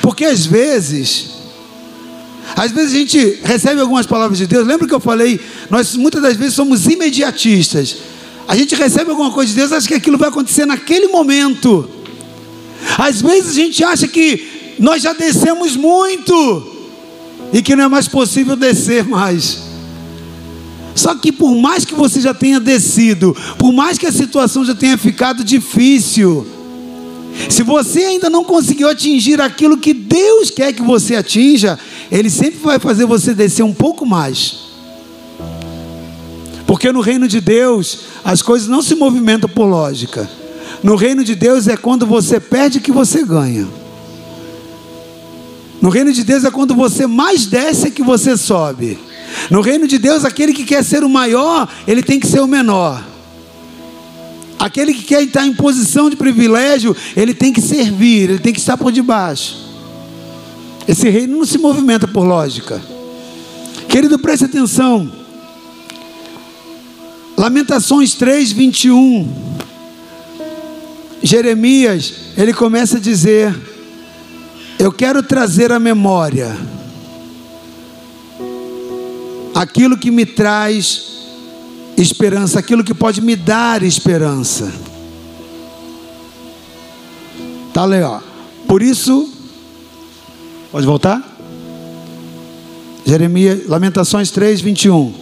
Porque 0.01 0.25
às 0.25 0.45
vezes, 0.45 1.36
às 2.55 2.71
vezes 2.71 2.93
a 2.93 2.97
gente 2.97 3.39
recebe 3.43 3.81
algumas 3.81 4.05
palavras 4.05 4.37
de 4.37 4.47
Deus. 4.47 4.65
Lembra 4.65 4.87
que 4.87 4.93
eu 4.93 4.99
falei? 4.99 5.39
Nós 5.69 5.95
muitas 5.95 6.21
das 6.21 6.35
vezes 6.35 6.55
somos 6.55 6.85
imediatistas. 6.85 7.97
A 8.47 8.55
gente 8.55 8.75
recebe 8.75 9.11
alguma 9.11 9.31
coisa 9.31 9.49
de 9.49 9.57
Deus, 9.57 9.71
acha 9.71 9.87
que 9.87 9.93
aquilo 9.93 10.17
vai 10.17 10.29
acontecer 10.29 10.65
naquele 10.65 11.07
momento. 11.07 11.89
Às 12.97 13.21
vezes 13.21 13.51
a 13.51 13.53
gente 13.53 13.83
acha 13.83 14.07
que 14.07 14.75
nós 14.79 15.01
já 15.01 15.13
descemos 15.13 15.75
muito 15.75 16.75
e 17.51 17.61
que 17.61 17.75
não 17.75 17.85
é 17.85 17.87
mais 17.87 18.07
possível 18.07 18.55
descer 18.55 19.03
mais. 19.05 19.67
Só 20.95 21.13
que 21.13 21.31
por 21.31 21.55
mais 21.55 21.85
que 21.85 21.93
você 21.93 22.19
já 22.19 22.33
tenha 22.33 22.59
descido, 22.59 23.35
por 23.57 23.71
mais 23.71 23.97
que 23.97 24.07
a 24.07 24.11
situação 24.11 24.65
já 24.65 24.73
tenha 24.73 24.97
ficado 24.97 25.43
difícil, 25.43 26.47
se 27.49 27.61
você 27.61 27.99
ainda 27.99 28.29
não 28.29 28.43
conseguiu 28.43 28.89
atingir 28.89 29.39
aquilo 29.39 29.77
que 29.77 29.93
Deus 29.93 30.49
quer 30.49 30.73
que 30.73 30.81
você 30.81 31.15
atinja, 31.15 31.77
Ele 32.11 32.29
sempre 32.29 32.59
vai 32.59 32.79
fazer 32.79 33.05
você 33.05 33.33
descer 33.33 33.63
um 33.63 33.73
pouco 33.73 34.05
mais. 34.05 34.67
Porque 36.65 36.91
no 36.91 37.01
reino 37.01 37.27
de 37.27 37.39
Deus, 37.39 37.99
as 38.23 38.41
coisas 38.41 38.67
não 38.67 38.81
se 38.81 38.95
movimentam 38.95 39.49
por 39.49 39.65
lógica. 39.65 40.29
No 40.83 40.95
reino 40.95 41.23
de 41.23 41.35
Deus 41.35 41.67
é 41.67 41.77
quando 41.77 42.05
você 42.05 42.39
perde 42.39 42.79
que 42.79 42.91
você 42.91 43.23
ganha. 43.23 43.67
No 45.81 45.89
reino 45.89 46.11
de 46.11 46.23
Deus 46.23 46.43
é 46.43 46.51
quando 46.51 46.75
você 46.75 47.07
mais 47.07 47.45
desce 47.45 47.91
que 47.91 48.03
você 48.03 48.35
sobe. 48.35 48.99
No 49.49 49.61
reino 49.61 49.87
de 49.87 49.97
Deus, 49.97 50.25
aquele 50.25 50.53
que 50.53 50.63
quer 50.63 50.83
ser 50.83 51.03
o 51.03 51.09
maior, 51.09 51.69
ele 51.87 52.01
tem 52.01 52.19
que 52.19 52.27
ser 52.27 52.41
o 52.41 52.47
menor. 52.47 53.03
Aquele 54.59 54.93
que 54.93 55.03
quer 55.03 55.21
estar 55.21 55.45
em 55.45 55.53
posição 55.53 56.09
de 56.09 56.15
privilégio, 56.15 56.95
ele 57.15 57.33
tem 57.33 57.53
que 57.53 57.61
servir, 57.61 58.29
ele 58.29 58.39
tem 58.39 58.51
que 58.51 58.59
estar 58.59 58.75
por 58.75 58.91
debaixo. 58.91 59.66
Esse 60.87 61.09
reino 61.09 61.37
não 61.37 61.45
se 61.45 61.57
movimenta 61.57 62.07
por 62.07 62.25
lógica. 62.25 62.81
Querido, 63.89 64.17
preste 64.17 64.45
atenção. 64.45 65.11
Lamentações 67.37 68.13
3, 68.15 68.51
21. 68.51 69.27
Jeremias, 71.21 72.13
ele 72.37 72.53
começa 72.53 72.97
a 72.97 72.99
dizer: 73.01 73.55
Eu 74.79 74.91
quero 74.91 75.21
trazer 75.21 75.71
à 75.71 75.79
memória 75.79 76.57
aquilo 79.53 79.97
que 79.97 80.09
me 80.09 80.25
traz 80.25 81.17
esperança, 81.97 82.59
aquilo 82.59 82.83
que 82.83 82.93
pode 82.93 83.19
me 83.21 83.35
dar 83.35 83.83
esperança. 83.83 84.71
Tá 87.73 87.83
legal. 87.83 88.23
Por 88.67 88.81
isso, 88.81 89.36
pode 90.71 90.85
voltar? 90.85 91.21
Jeremias, 93.05 93.67
Lamentações 93.67 94.31
3, 94.31 94.61
21. 94.61 95.13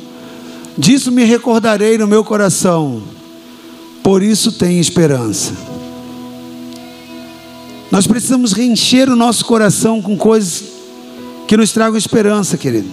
Disso 0.78 1.12
me 1.12 1.24
recordarei 1.24 1.98
no 1.98 2.08
meu 2.08 2.24
coração, 2.24 3.04
por 4.04 4.22
isso 4.24 4.52
tenho 4.52 4.82
esperança. 4.82 5.54
Nós 7.92 8.08
precisamos 8.08 8.52
reencher 8.52 9.08
o 9.10 9.16
nosso 9.16 9.46
coração 9.46 10.02
com 10.02 10.18
coisas 10.18 10.64
que 11.48 11.56
nos 11.56 11.72
tragam 11.72 11.98
esperança, 11.98 12.58
querido. 12.58 12.90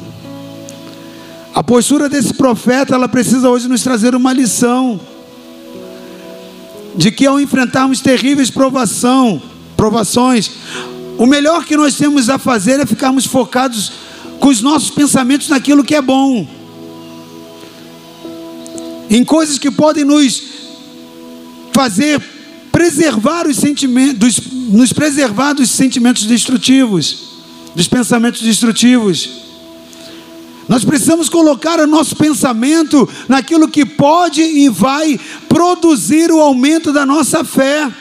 A 1.54 1.62
postura 1.62 2.08
desse 2.08 2.34
profeta, 2.34 2.94
ela 2.94 3.08
precisa 3.08 3.48
hoje 3.48 3.68
nos 3.68 3.82
trazer 3.82 4.14
uma 4.14 4.32
lição 4.32 5.00
de 6.94 7.10
que 7.10 7.26
ao 7.26 7.40
enfrentarmos 7.40 8.00
terríveis 8.00 8.50
provação, 8.50 9.40
provações, 9.76 10.50
o 11.18 11.26
melhor 11.26 11.64
que 11.64 11.76
nós 11.76 11.96
temos 11.96 12.28
a 12.28 12.38
fazer 12.38 12.80
é 12.80 12.86
ficarmos 12.86 13.26
focados 13.26 13.92
com 14.40 14.48
os 14.48 14.60
nossos 14.60 14.90
pensamentos 14.90 15.48
naquilo 15.48 15.84
que 15.84 15.94
é 15.94 16.02
bom, 16.02 16.46
em 19.08 19.24
coisas 19.24 19.58
que 19.58 19.70
podem 19.70 20.04
nos 20.04 20.42
fazer 21.72 22.20
preservar 22.72 23.46
os 23.46 23.56
sentimentos, 23.56 24.40
nos 24.70 24.92
preservar 24.92 25.52
dos 25.52 25.70
sentimentos 25.70 26.24
destrutivos, 26.24 27.18
dos 27.74 27.86
pensamentos 27.86 28.40
destrutivos. 28.40 29.42
Nós 30.68 30.84
precisamos 30.84 31.28
colocar 31.28 31.78
o 31.80 31.86
nosso 31.86 32.16
pensamento 32.16 33.08
naquilo 33.28 33.68
que 33.68 33.84
pode 33.84 34.40
e 34.40 34.68
vai 34.68 35.20
produzir 35.48 36.32
o 36.32 36.40
aumento 36.40 36.92
da 36.92 37.04
nossa 37.04 37.44
fé. 37.44 37.92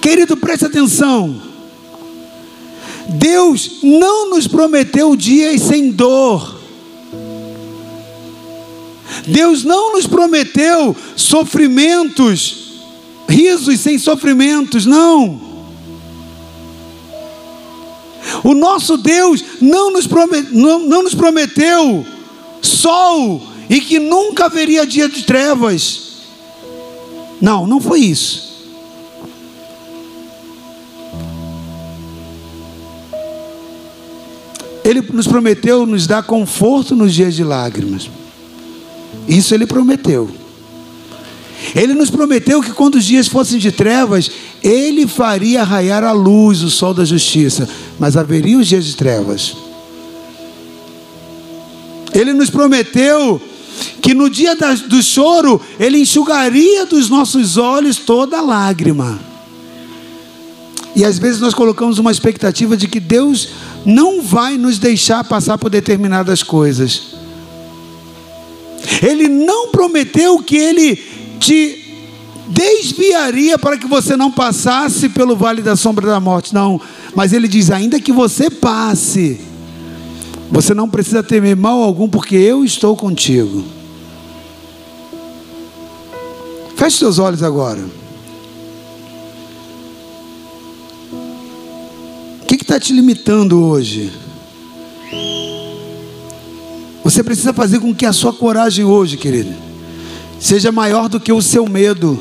Querido, 0.00 0.36
preste 0.36 0.64
atenção. 0.64 1.40
Deus 3.08 3.80
não 3.82 4.30
nos 4.30 4.46
prometeu 4.46 5.16
dias 5.16 5.62
sem 5.62 5.90
dor. 5.90 6.60
Deus 9.26 9.64
não 9.64 9.92
nos 9.92 10.06
prometeu 10.06 10.96
sofrimentos, 11.16 12.72
risos 13.28 13.80
sem 13.80 13.98
sofrimentos, 13.98 14.86
não. 14.86 15.40
O 18.44 18.54
nosso 18.54 18.96
Deus 18.96 19.44
não 19.60 19.92
nos, 19.92 20.06
prometeu, 20.06 20.50
não, 20.52 20.78
não 20.80 21.02
nos 21.02 21.14
prometeu 21.14 22.06
sol 22.62 23.42
e 23.68 23.80
que 23.80 23.98
nunca 23.98 24.46
haveria 24.46 24.86
dia 24.86 25.08
de 25.08 25.24
trevas. 25.24 26.10
Não, 27.40 27.66
não 27.66 27.80
foi 27.80 28.00
isso. 28.00 28.49
Ele 34.90 35.00
nos 35.12 35.28
prometeu 35.28 35.86
nos 35.86 36.04
dar 36.04 36.24
conforto 36.24 36.96
nos 36.96 37.14
dias 37.14 37.36
de 37.36 37.44
lágrimas. 37.44 38.10
Isso 39.28 39.54
ele 39.54 39.64
prometeu. 39.64 40.28
Ele 41.76 41.94
nos 41.94 42.10
prometeu 42.10 42.60
que 42.60 42.72
quando 42.72 42.96
os 42.96 43.04
dias 43.04 43.28
fossem 43.28 43.60
de 43.60 43.70
trevas, 43.70 44.28
ele 44.60 45.06
faria 45.06 45.62
raiar 45.62 46.02
a 46.02 46.10
luz, 46.10 46.62
o 46.62 46.70
sol 46.70 46.92
da 46.92 47.04
justiça, 47.04 47.68
mas 48.00 48.16
haveria 48.16 48.58
os 48.58 48.66
dias 48.66 48.84
de 48.84 48.96
trevas. 48.96 49.56
Ele 52.12 52.32
nos 52.32 52.50
prometeu 52.50 53.40
que 54.02 54.12
no 54.12 54.28
dia 54.28 54.56
do 54.88 55.00
choro, 55.04 55.60
ele 55.78 56.00
enxugaria 56.00 56.84
dos 56.84 57.08
nossos 57.08 57.56
olhos 57.56 57.96
toda 57.98 58.40
lágrima. 58.40 59.29
E 60.94 61.04
às 61.04 61.18
vezes 61.18 61.40
nós 61.40 61.54
colocamos 61.54 61.98
uma 61.98 62.10
expectativa 62.10 62.76
de 62.76 62.88
que 62.88 62.98
Deus 62.98 63.48
não 63.84 64.22
vai 64.22 64.56
nos 64.56 64.78
deixar 64.78 65.22
passar 65.24 65.56
por 65.56 65.70
determinadas 65.70 66.42
coisas. 66.42 67.14
Ele 69.02 69.28
não 69.28 69.68
prometeu 69.68 70.38
que 70.42 70.56
ele 70.56 70.96
te 71.38 71.80
desviaria 72.48 73.58
para 73.58 73.78
que 73.78 73.86
você 73.86 74.16
não 74.16 74.30
passasse 74.30 75.08
pelo 75.08 75.36
vale 75.36 75.62
da 75.62 75.76
sombra 75.76 76.06
da 76.06 76.18
morte, 76.18 76.52
não. 76.52 76.80
Mas 77.14 77.32
ele 77.32 77.46
diz: 77.46 77.70
ainda 77.70 78.00
que 78.00 78.12
você 78.12 78.50
passe, 78.50 79.40
você 80.50 80.74
não 80.74 80.88
precisa 80.88 81.22
temer 81.22 81.56
mal 81.56 81.82
algum, 81.82 82.08
porque 82.08 82.34
eu 82.34 82.64
estou 82.64 82.96
contigo. 82.96 83.64
Feche 86.76 86.98
seus 86.98 87.18
olhos 87.18 87.42
agora. 87.42 87.99
Está 92.70 92.78
te 92.78 92.92
limitando 92.92 93.64
hoje? 93.64 94.12
Você 97.02 97.20
precisa 97.20 97.52
fazer 97.52 97.80
com 97.80 97.92
que 97.92 98.06
a 98.06 98.12
sua 98.12 98.32
coragem 98.32 98.84
hoje, 98.84 99.16
querido, 99.16 99.52
seja 100.38 100.70
maior 100.70 101.08
do 101.08 101.18
que 101.18 101.32
o 101.32 101.42
seu 101.42 101.68
medo. 101.68 102.16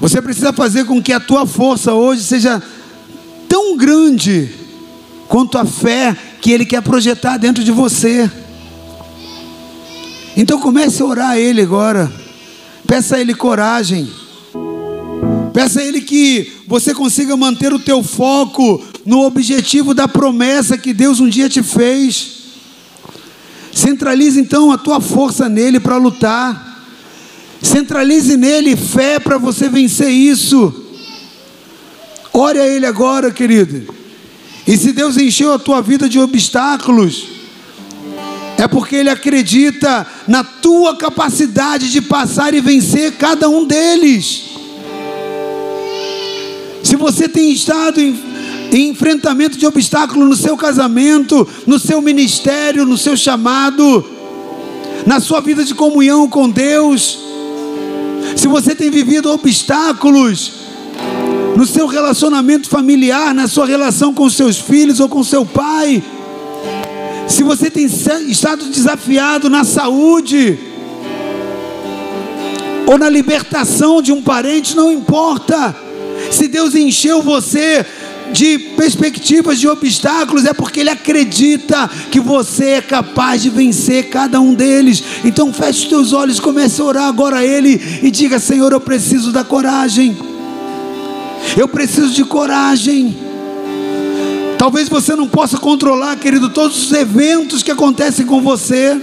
Você 0.00 0.22
precisa 0.22 0.50
fazer 0.54 0.86
com 0.86 1.02
que 1.02 1.12
a 1.12 1.20
tua 1.20 1.44
força 1.44 1.92
hoje 1.92 2.22
seja 2.22 2.62
tão 3.46 3.76
grande 3.76 4.50
quanto 5.28 5.58
a 5.58 5.66
fé 5.66 6.16
que 6.40 6.50
Ele 6.50 6.64
quer 6.64 6.80
projetar 6.80 7.36
dentro 7.36 7.62
de 7.62 7.72
você. 7.72 8.30
Então 10.34 10.58
comece 10.58 11.02
a 11.02 11.04
orar 11.04 11.30
a 11.32 11.38
Ele 11.38 11.60
agora. 11.60 12.10
Peça 12.86 13.16
a 13.16 13.20
Ele 13.20 13.34
coragem. 13.34 14.10
Peça 15.52 15.80
a 15.80 15.84
Ele 15.84 16.00
que 16.00 16.52
você 16.66 16.94
consiga 16.94 17.36
manter 17.36 17.72
o 17.72 17.78
teu 17.78 18.02
foco 18.02 18.82
no 19.04 19.24
objetivo 19.24 19.92
da 19.92 20.06
promessa 20.06 20.78
que 20.78 20.92
Deus 20.92 21.20
um 21.20 21.28
dia 21.28 21.48
te 21.48 21.62
fez. 21.62 22.40
Centralize 23.72 24.38
então 24.38 24.70
a 24.70 24.78
tua 24.78 25.00
força 25.00 25.48
nele 25.48 25.80
para 25.80 25.96
lutar. 25.96 26.84
Centralize 27.62 28.36
nele 28.36 28.76
fé 28.76 29.18
para 29.18 29.38
você 29.38 29.68
vencer 29.68 30.10
isso. 30.10 30.86
Ore 32.32 32.58
a 32.58 32.66
Ele 32.66 32.86
agora, 32.86 33.30
querido. 33.30 33.92
E 34.66 34.76
se 34.76 34.92
Deus 34.92 35.16
encheu 35.16 35.52
a 35.52 35.58
tua 35.58 35.80
vida 35.80 36.08
de 36.08 36.18
obstáculos, 36.18 37.26
é 38.56 38.68
porque 38.68 38.96
Ele 38.96 39.10
acredita 39.10 40.06
na 40.28 40.44
tua 40.44 40.96
capacidade 40.96 41.90
de 41.90 42.00
passar 42.00 42.54
e 42.54 42.60
vencer 42.60 43.12
cada 43.12 43.48
um 43.48 43.66
deles. 43.66 44.49
Você 47.00 47.28
tem 47.28 47.50
estado 47.50 47.98
em, 47.98 48.14
em 48.70 48.88
enfrentamento 48.90 49.58
de 49.58 49.66
obstáculo 49.66 50.26
no 50.26 50.36
seu 50.36 50.56
casamento, 50.56 51.48
no 51.66 51.78
seu 51.78 52.00
ministério, 52.02 52.84
no 52.84 52.98
seu 52.98 53.16
chamado, 53.16 54.04
na 55.06 55.18
sua 55.18 55.40
vida 55.40 55.64
de 55.64 55.74
comunhão 55.74 56.28
com 56.28 56.48
Deus, 56.48 57.18
se 58.36 58.46
você 58.46 58.74
tem 58.74 58.90
vivido 58.90 59.30
obstáculos 59.30 60.52
no 61.56 61.66
seu 61.66 61.86
relacionamento 61.86 62.68
familiar, 62.68 63.34
na 63.34 63.48
sua 63.48 63.66
relação 63.66 64.14
com 64.14 64.28
seus 64.28 64.58
filhos 64.58 65.00
ou 65.00 65.08
com 65.08 65.24
seu 65.24 65.44
pai, 65.44 66.02
se 67.26 67.42
você 67.42 67.70
tem 67.70 67.84
estado 67.84 68.64
desafiado 68.66 69.48
na 69.48 69.64
saúde, 69.64 70.58
ou 72.86 72.98
na 72.98 73.08
libertação 73.08 74.02
de 74.02 74.12
um 74.12 74.20
parente, 74.20 74.74
não 74.76 74.90
importa. 74.90 75.89
Se 76.30 76.46
Deus 76.48 76.74
encheu 76.74 77.22
você 77.22 77.84
de 78.32 78.58
perspectivas 78.76 79.58
de 79.58 79.68
obstáculos, 79.68 80.44
é 80.44 80.52
porque 80.52 80.80
Ele 80.80 80.90
acredita 80.90 81.90
que 82.10 82.20
você 82.20 82.66
é 82.70 82.80
capaz 82.80 83.42
de 83.42 83.50
vencer 83.50 84.08
cada 84.08 84.40
um 84.40 84.54
deles. 84.54 85.02
Então 85.24 85.52
feche 85.52 85.82
os 85.82 85.88
teus 85.88 86.12
olhos, 86.12 86.38
comece 86.38 86.80
a 86.80 86.84
orar 86.84 87.04
agora 87.08 87.38
a 87.38 87.44
Ele 87.44 87.80
e 88.02 88.10
diga: 88.10 88.38
Senhor, 88.38 88.72
eu 88.72 88.80
preciso 88.80 89.32
da 89.32 89.42
coragem. 89.42 90.16
Eu 91.56 91.66
preciso 91.66 92.10
de 92.10 92.24
coragem. 92.24 93.16
Talvez 94.56 94.88
você 94.88 95.16
não 95.16 95.26
possa 95.26 95.56
controlar, 95.56 96.16
querido, 96.16 96.50
todos 96.50 96.84
os 96.84 96.92
eventos 96.92 97.62
que 97.62 97.70
acontecem 97.70 98.26
com 98.26 98.42
você, 98.42 99.00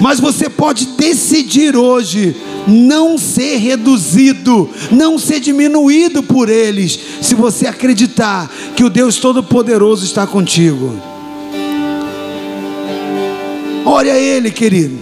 mas 0.00 0.18
você 0.18 0.50
pode 0.50 0.86
decidir 0.96 1.76
hoje 1.76 2.34
não 2.68 3.16
ser 3.16 3.56
reduzido, 3.56 4.68
não 4.90 5.18
ser 5.18 5.40
diminuído 5.40 6.22
por 6.22 6.48
eles, 6.48 6.98
se 7.20 7.34
você 7.34 7.66
acreditar 7.66 8.50
que 8.76 8.84
o 8.84 8.90
Deus 8.90 9.16
Todo-Poderoso 9.16 10.04
está 10.04 10.26
contigo. 10.26 10.94
Ore 13.84 14.10
a 14.10 14.18
Ele, 14.18 14.50
querido. 14.50 14.98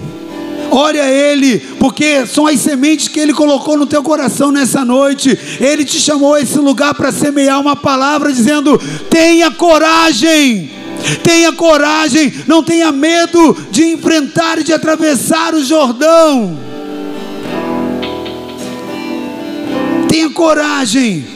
Ore 0.70 1.00
a 1.00 1.10
Ele, 1.10 1.58
porque 1.78 2.26
são 2.26 2.46
as 2.46 2.60
sementes 2.60 3.08
que 3.08 3.18
Ele 3.18 3.32
colocou 3.32 3.76
no 3.76 3.86
teu 3.86 4.02
coração 4.02 4.52
nessa 4.52 4.84
noite. 4.84 5.36
Ele 5.60 5.84
te 5.84 5.98
chamou 5.98 6.34
a 6.34 6.40
esse 6.40 6.58
lugar 6.58 6.94
para 6.94 7.10
semear 7.10 7.60
uma 7.60 7.74
palavra, 7.74 8.32
dizendo: 8.32 8.80
tenha 9.10 9.50
coragem. 9.50 10.70
Tenha 11.22 11.52
coragem, 11.52 12.32
não 12.46 12.62
tenha 12.62 12.90
medo 12.90 13.54
de 13.70 13.84
enfrentar 13.84 14.58
e 14.58 14.64
de 14.64 14.72
atravessar 14.72 15.54
o 15.54 15.62
Jordão. 15.62 16.58
Tenha 20.16 20.30
coragem. 20.30 21.26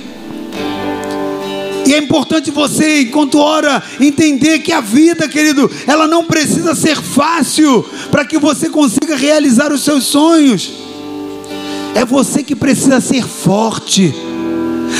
E 1.87 1.93
é 1.93 1.99
importante 1.99 2.51
você, 2.51 3.03
enquanto 3.03 3.39
ora, 3.39 3.83
entender 4.01 4.61
que 4.61 4.73
a 4.73 4.81
vida, 4.81 5.29
querido, 5.29 5.71
ela 5.87 6.07
não 6.07 6.25
precisa 6.25 6.75
ser 6.75 6.97
fácil 6.97 7.85
para 8.11 8.25
que 8.25 8.39
você 8.39 8.71
consiga 8.71 9.17
realizar 9.17 9.71
os 9.71 9.85
seus 9.85 10.05
sonhos. 10.05 10.73
É 11.95 12.07
você 12.07 12.43
que 12.43 12.57
precisa 12.57 13.03
ser 13.03 13.23
forte. 13.23 14.15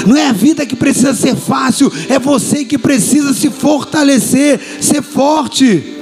Não 0.07 0.15
é 0.15 0.27
a 0.27 0.33
vida 0.33 0.67
que 0.67 0.77
precisa 0.77 1.15
ser 1.15 1.35
fácil, 1.35 1.91
é 2.11 2.19
você 2.19 2.67
que 2.67 2.77
precisa 2.77 3.33
se 3.33 3.49
fortalecer, 3.49 4.61
ser 4.83 5.01
forte. 5.01 6.00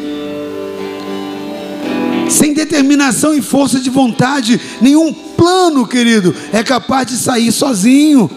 Sem 2.29 2.53
determinação 2.53 3.35
e 3.35 3.41
força 3.41 3.81
de 3.81 3.89
vontade, 3.91 4.61
nenhum 4.81 5.13
plano, 5.13 5.87
querido, 5.87 6.35
é 6.53 6.63
capaz 6.63 7.07
de 7.07 7.17
sair 7.17 7.51
sozinho. 7.51 8.31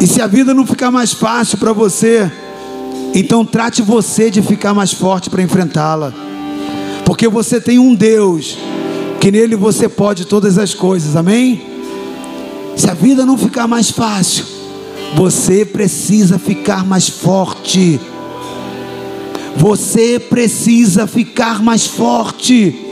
E 0.00 0.06
se 0.06 0.20
a 0.20 0.26
vida 0.26 0.52
não 0.52 0.66
ficar 0.66 0.90
mais 0.90 1.12
fácil 1.12 1.56
para 1.56 1.72
você, 1.72 2.30
então 3.14 3.44
trate 3.44 3.80
você 3.80 4.30
de 4.30 4.42
ficar 4.42 4.74
mais 4.74 4.92
forte 4.92 5.30
para 5.30 5.42
enfrentá-la. 5.42 6.12
Porque 7.04 7.28
você 7.28 7.60
tem 7.60 7.78
um 7.78 7.94
Deus 7.94 8.58
que 9.20 9.30
nele 9.30 9.56
você 9.56 9.88
pode 9.88 10.26
todas 10.26 10.58
as 10.58 10.74
coisas. 10.74 11.16
Amém? 11.16 11.62
Se 12.76 12.90
a 12.90 12.94
vida 12.94 13.24
não 13.24 13.38
ficar 13.38 13.66
mais 13.66 13.90
fácil, 13.90 14.44
você 15.14 15.64
precisa 15.64 16.38
ficar 16.38 16.84
mais 16.84 17.08
forte. 17.08 18.00
Você 19.56 20.18
precisa 20.18 21.06
ficar 21.06 21.62
mais 21.62 21.86
forte. 21.86 22.83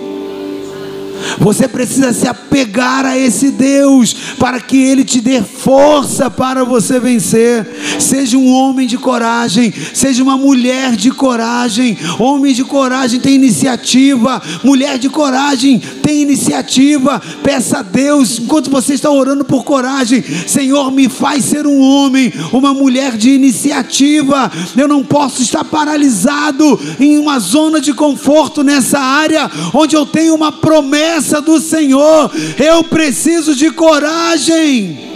Você 1.43 1.67
precisa 1.67 2.13
se 2.13 2.29
apegar 2.29 3.05
a 3.05 3.19
esse 3.19 3.51
Deus 3.51 4.15
para 4.39 4.61
que 4.61 4.77
Ele 4.77 5.05
te 5.05 5.21
dê 5.21 5.43
força 5.43 6.31
para 6.31 6.65
você 6.65 7.01
vencer. 7.01 7.67
Seja 7.99 8.39
um 8.39 8.49
homem 8.53 8.87
de 8.87 8.97
coragem, 8.97 9.73
seja 9.93 10.23
uma 10.23 10.39
mulher 10.39 10.95
de 10.95 11.11
coragem. 11.11 11.99
Homem 12.19 12.55
de 12.55 12.65
coragem 12.65 13.19
tem 13.19 13.35
iniciativa, 13.35 14.41
mulher 14.63 14.99
de 14.99 15.09
coragem 15.09 15.81
tem 16.01 16.23
iniciativa. 16.23 17.21
Peça 17.43 17.79
a 17.79 17.83
Deus, 17.83 18.39
enquanto 18.39 18.71
você 18.71 18.95
está 18.95 19.11
orando 19.11 19.45
por 19.45 19.65
coragem, 19.65 20.23
Senhor, 20.47 20.93
me 20.93 21.09
faz 21.09 21.45
ser 21.45 21.67
um 21.67 21.81
homem, 21.81 22.33
uma 22.53 22.73
mulher 22.73 23.17
de 23.17 23.31
iniciativa. 23.31 24.51
Eu 24.77 24.87
não 24.87 25.03
posso 25.03 25.43
estar 25.43 25.65
paralisado 25.65 26.79
em 27.01 27.19
uma 27.19 27.41
zona 27.41 27.81
de 27.81 27.93
conforto 27.93 28.63
nessa 28.63 29.01
área 29.01 29.51
onde 29.75 29.97
eu 29.97 30.07
tenho 30.07 30.35
uma 30.35 30.53
promessa 30.53 31.32
do 31.41 31.61
Senhor. 31.61 32.31
Eu 32.59 32.85
preciso 32.85 33.55
de 33.55 33.71
coragem. 33.71 35.13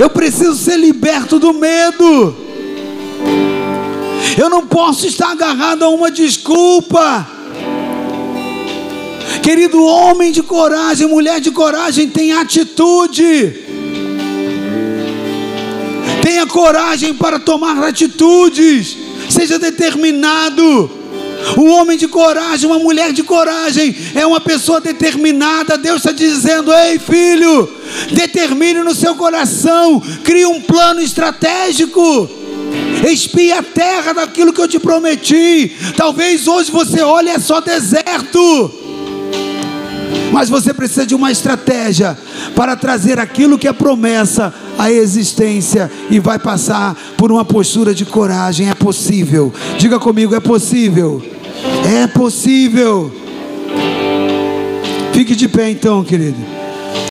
Eu 0.00 0.08
preciso 0.08 0.54
ser 0.54 0.76
liberto 0.76 1.38
do 1.38 1.52
medo. 1.52 2.36
Eu 4.36 4.48
não 4.48 4.66
posso 4.66 5.06
estar 5.06 5.32
agarrado 5.32 5.84
a 5.84 5.88
uma 5.88 6.10
desculpa. 6.10 7.26
Querido 9.42 9.82
homem 9.82 10.30
de 10.30 10.42
coragem, 10.42 11.08
mulher 11.08 11.40
de 11.40 11.50
coragem, 11.50 12.08
tem 12.08 12.32
atitude. 12.32 13.64
Tenha 16.22 16.46
coragem 16.46 17.14
para 17.14 17.38
tomar 17.38 17.82
atitudes. 17.82 18.96
Seja 19.28 19.58
determinado. 19.58 20.97
Um 21.56 21.70
homem 21.70 21.96
de 21.96 22.06
coragem, 22.08 22.66
uma 22.66 22.78
mulher 22.78 23.12
de 23.12 23.22
coragem, 23.22 23.94
é 24.14 24.26
uma 24.26 24.40
pessoa 24.40 24.80
determinada. 24.80 25.78
Deus 25.78 25.98
está 25.98 26.12
dizendo: 26.12 26.72
ei, 26.72 26.98
filho, 26.98 27.68
determine 28.12 28.82
no 28.82 28.94
seu 28.94 29.14
coração, 29.14 30.00
crie 30.24 30.46
um 30.46 30.60
plano 30.60 31.00
estratégico. 31.00 32.28
Espie 33.06 33.52
a 33.52 33.62
terra 33.62 34.12
daquilo 34.12 34.52
que 34.52 34.60
eu 34.60 34.68
te 34.68 34.78
prometi. 34.78 35.72
Talvez 35.96 36.46
hoje 36.46 36.70
você 36.70 37.00
olhe 37.00 37.30
é 37.30 37.38
só 37.38 37.60
deserto. 37.60 38.72
Mas 40.32 40.48
você 40.48 40.74
precisa 40.74 41.06
de 41.06 41.14
uma 41.14 41.32
estratégia 41.32 42.18
para 42.54 42.76
trazer 42.76 43.18
aquilo 43.18 43.58
que 43.58 43.66
é 43.66 43.72
promessa 43.72 44.52
à 44.78 44.90
existência 44.90 45.90
e 46.10 46.18
vai 46.18 46.38
passar 46.38 46.94
por 47.16 47.32
uma 47.32 47.44
postura 47.44 47.94
de 47.94 48.04
coragem. 48.04 48.68
É 48.68 48.74
possível. 48.74 49.52
Diga 49.78 49.98
comigo, 49.98 50.34
é 50.34 50.40
possível. 50.40 51.22
É 52.02 52.06
possível. 52.06 53.12
Fique 55.12 55.34
de 55.34 55.48
pé 55.48 55.70
então, 55.70 56.04
querido. 56.04 56.57